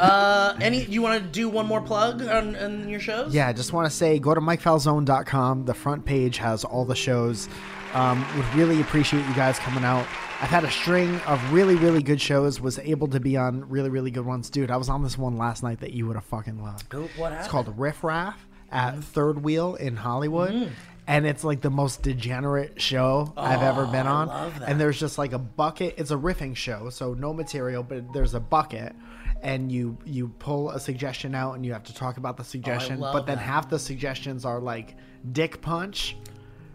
Uh, 0.00 0.54
any 0.60 0.84
you 0.84 1.00
want 1.00 1.22
to 1.22 1.28
do 1.30 1.48
one 1.48 1.66
more 1.66 1.80
plug 1.80 2.20
on, 2.26 2.54
on 2.56 2.88
your 2.88 3.00
shows? 3.00 3.32
Yeah, 3.32 3.46
I 3.48 3.52
just 3.52 3.72
want 3.72 3.88
to 3.88 3.96
say 3.96 4.18
go 4.18 4.34
to 4.34 4.40
mikefalzone.com. 4.40 5.64
The 5.64 5.74
front 5.74 6.04
page 6.04 6.38
has 6.38 6.64
all 6.64 6.84
the 6.84 6.96
shows. 6.96 7.48
Um, 7.94 8.26
would 8.36 8.54
really 8.54 8.80
appreciate 8.80 9.24
you 9.26 9.34
guys 9.34 9.58
coming 9.58 9.84
out. 9.84 10.04
I've 10.38 10.50
had 10.50 10.64
a 10.64 10.70
string 10.70 11.18
of 11.20 11.52
really, 11.52 11.76
really 11.76 12.02
good 12.02 12.20
shows. 12.20 12.60
Was 12.60 12.78
able 12.78 13.08
to 13.08 13.20
be 13.20 13.38
on 13.38 13.66
really, 13.70 13.88
really 13.88 14.10
good 14.10 14.26
ones. 14.26 14.50
Dude, 14.50 14.70
I 14.70 14.76
was 14.76 14.90
on 14.90 15.02
this 15.02 15.16
one 15.16 15.38
last 15.38 15.62
night 15.62 15.80
that 15.80 15.92
you 15.92 16.06
would 16.06 16.16
have 16.16 16.26
fucking 16.26 16.62
loved. 16.62 16.92
What 17.16 17.32
It's 17.32 17.48
called 17.48 17.72
Riff 17.78 18.04
Raff 18.04 18.46
at 18.70 19.02
Third 19.02 19.42
Wheel 19.42 19.76
in 19.76 19.96
Hollywood. 19.96 20.52
Mm. 20.52 20.70
And 21.06 21.24
it's 21.24 21.44
like 21.44 21.60
the 21.60 21.70
most 21.70 22.02
degenerate 22.02 22.82
show 22.82 23.32
I've 23.36 23.62
ever 23.62 23.86
been 23.86 24.06
Oh, 24.06 24.10
I 24.10 24.12
on. 24.12 24.62
And 24.66 24.80
there's 24.80 24.98
just 24.98 25.18
like 25.18 25.32
a 25.32 25.38
bucket. 25.38 25.94
It's 25.98 26.10
a 26.10 26.16
riffing 26.16 26.56
show, 26.56 26.90
so 26.90 27.14
no 27.14 27.32
material, 27.32 27.82
but 27.82 28.12
there's 28.12 28.34
a 28.34 28.40
bucket. 28.40 28.94
And 29.42 29.70
you 29.70 29.96
you 30.04 30.28
pull 30.40 30.70
a 30.70 30.80
suggestion 30.80 31.34
out, 31.34 31.54
and 31.54 31.64
you 31.64 31.72
have 31.72 31.84
to 31.84 31.94
talk 31.94 32.16
about 32.16 32.36
the 32.36 32.44
suggestion. 32.44 32.98
love 32.98 33.12
but 33.12 33.26
then 33.26 33.36
that. 33.36 33.42
half 33.42 33.70
the 33.70 33.78
suggestions 33.78 34.44
are 34.44 34.60
like 34.60 34.96
dick 35.32 35.60
punch, 35.60 36.16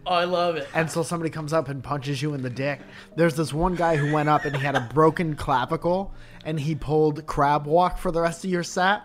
Oh, 0.06 0.14
I 0.14 0.24
love 0.24 0.56
it. 0.56 0.68
and 0.74 0.90
so 0.90 1.02
somebody 1.02 1.30
comes 1.30 1.52
up 1.52 1.68
and 1.68 1.82
punches 1.82 2.20
you 2.20 2.34
in 2.34 2.42
the 2.42 2.50
dick. 2.50 2.80
There's 3.16 3.34
this 3.36 3.52
one 3.52 3.74
guy 3.76 3.96
who 3.96 4.12
went 4.12 4.28
up 4.28 4.44
and 4.44 4.56
he 4.56 4.62
had 4.62 4.74
a 4.74 4.80
broken 4.92 5.36
clavicle, 5.36 6.12
and 6.44 6.58
he 6.58 6.74
pulled 6.74 7.24
crab 7.26 7.66
walk 7.66 7.98
for 7.98 8.10
the 8.10 8.20
rest 8.20 8.44
of 8.44 8.50
your 8.50 8.64
set. 8.64 9.02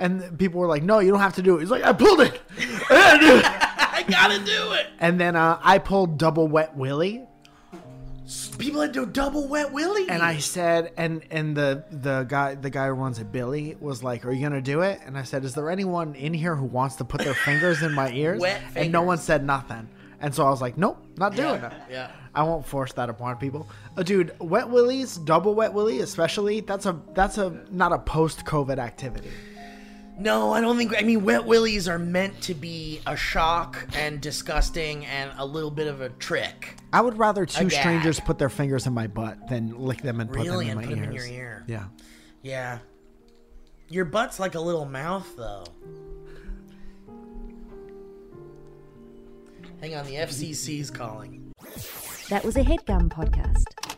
And 0.00 0.36
people 0.38 0.58
were 0.60 0.66
like, 0.66 0.82
"No, 0.82 0.98
you 0.98 1.10
don't 1.12 1.20
have 1.20 1.34
to 1.36 1.42
do 1.42 1.56
it." 1.56 1.60
He's 1.60 1.70
like, 1.70 1.84
"I 1.84 1.92
pulled 1.92 2.20
it." 2.22 2.40
I 2.58 4.04
gotta 4.08 4.38
do 4.38 4.72
it. 4.72 4.86
And 4.98 5.20
then 5.20 5.36
uh, 5.36 5.60
I 5.62 5.78
pulled 5.78 6.18
double 6.18 6.48
wet 6.48 6.76
willy, 6.76 7.24
People 8.58 8.80
that 8.80 8.92
do 8.92 9.04
double 9.04 9.46
wet 9.46 9.72
willy. 9.72 10.08
and 10.08 10.22
I 10.22 10.38
said, 10.38 10.92
and 10.96 11.22
and 11.30 11.54
the 11.56 11.84
the 11.90 12.24
guy 12.24 12.54
the 12.54 12.70
guy 12.70 12.86
who 12.86 12.92
runs 12.92 13.18
it, 13.18 13.30
Billy, 13.30 13.76
was 13.80 14.02
like, 14.02 14.24
"Are 14.24 14.32
you 14.32 14.42
gonna 14.42 14.62
do 14.62 14.80
it?" 14.80 15.00
And 15.04 15.18
I 15.18 15.22
said, 15.24 15.44
"Is 15.44 15.54
there 15.54 15.68
anyone 15.70 16.14
in 16.14 16.32
here 16.32 16.54
who 16.56 16.64
wants 16.64 16.96
to 16.96 17.04
put 17.04 17.20
their 17.20 17.34
fingers 17.34 17.82
in 17.82 17.92
my 17.92 18.10
ears?" 18.12 18.40
Wet 18.40 18.60
And 18.74 18.90
no 18.90 19.00
fingers. 19.00 19.06
one 19.06 19.18
said 19.18 19.44
nothing. 19.44 19.88
And 20.22 20.34
so 20.34 20.46
I 20.46 20.50
was 20.50 20.62
like, 20.62 20.78
"Nope, 20.78 21.04
not 21.16 21.34
doing 21.34 21.60
yeah, 21.60 21.66
it." 21.66 21.72
yeah. 21.90 22.10
I 22.34 22.44
won't 22.44 22.64
force 22.64 22.92
that 22.94 23.10
upon 23.10 23.36
people. 23.36 23.68
Uh, 23.96 24.02
dude, 24.02 24.32
wet 24.40 24.70
willies, 24.70 25.16
double 25.16 25.54
wet 25.54 25.72
willy, 25.74 26.00
especially 26.00 26.60
that's 26.60 26.86
a 26.86 26.98
that's 27.12 27.36
a 27.38 27.60
not 27.70 27.92
a 27.92 27.98
post 27.98 28.46
COVID 28.46 28.78
activity. 28.78 29.30
No, 30.18 30.52
I 30.52 30.60
don't 30.60 30.76
think. 30.76 30.94
I 30.96 31.02
mean, 31.02 31.24
wet 31.24 31.44
willies 31.44 31.88
are 31.88 31.98
meant 31.98 32.40
to 32.42 32.54
be 32.54 33.00
a 33.06 33.16
shock 33.16 33.84
and 33.94 34.20
disgusting 34.20 35.04
and 35.06 35.32
a 35.38 35.44
little 35.44 35.70
bit 35.70 35.88
of 35.88 36.00
a 36.00 36.10
trick. 36.10 36.76
I 36.92 37.00
would 37.00 37.18
rather 37.18 37.44
two 37.44 37.68
strangers 37.70 38.20
put 38.20 38.38
their 38.38 38.50
fingers 38.50 38.86
in 38.86 38.92
my 38.92 39.08
butt 39.08 39.48
than 39.48 39.76
lick 39.76 40.02
them 40.02 40.20
and 40.20 40.30
put 40.30 40.42
Really, 40.44 40.66
them 40.68 40.78
in 40.78 40.84
and 40.84 40.90
my 40.90 40.94
put 40.94 40.98
'em 40.98 41.04
in 41.04 41.12
your 41.12 41.26
ear. 41.26 41.64
Yeah. 41.66 41.84
Yeah. 42.42 42.78
Your 43.88 44.04
butt's 44.04 44.38
like 44.38 44.54
a 44.54 44.60
little 44.60 44.84
mouth, 44.84 45.28
though. 45.36 45.64
Hang 49.82 49.96
on, 49.96 50.06
the 50.06 50.14
FCC's 50.14 50.92
calling. 50.92 51.52
That 52.28 52.44
was 52.44 52.56
a 52.56 52.62
headgum 52.62 53.08
podcast. 53.08 53.91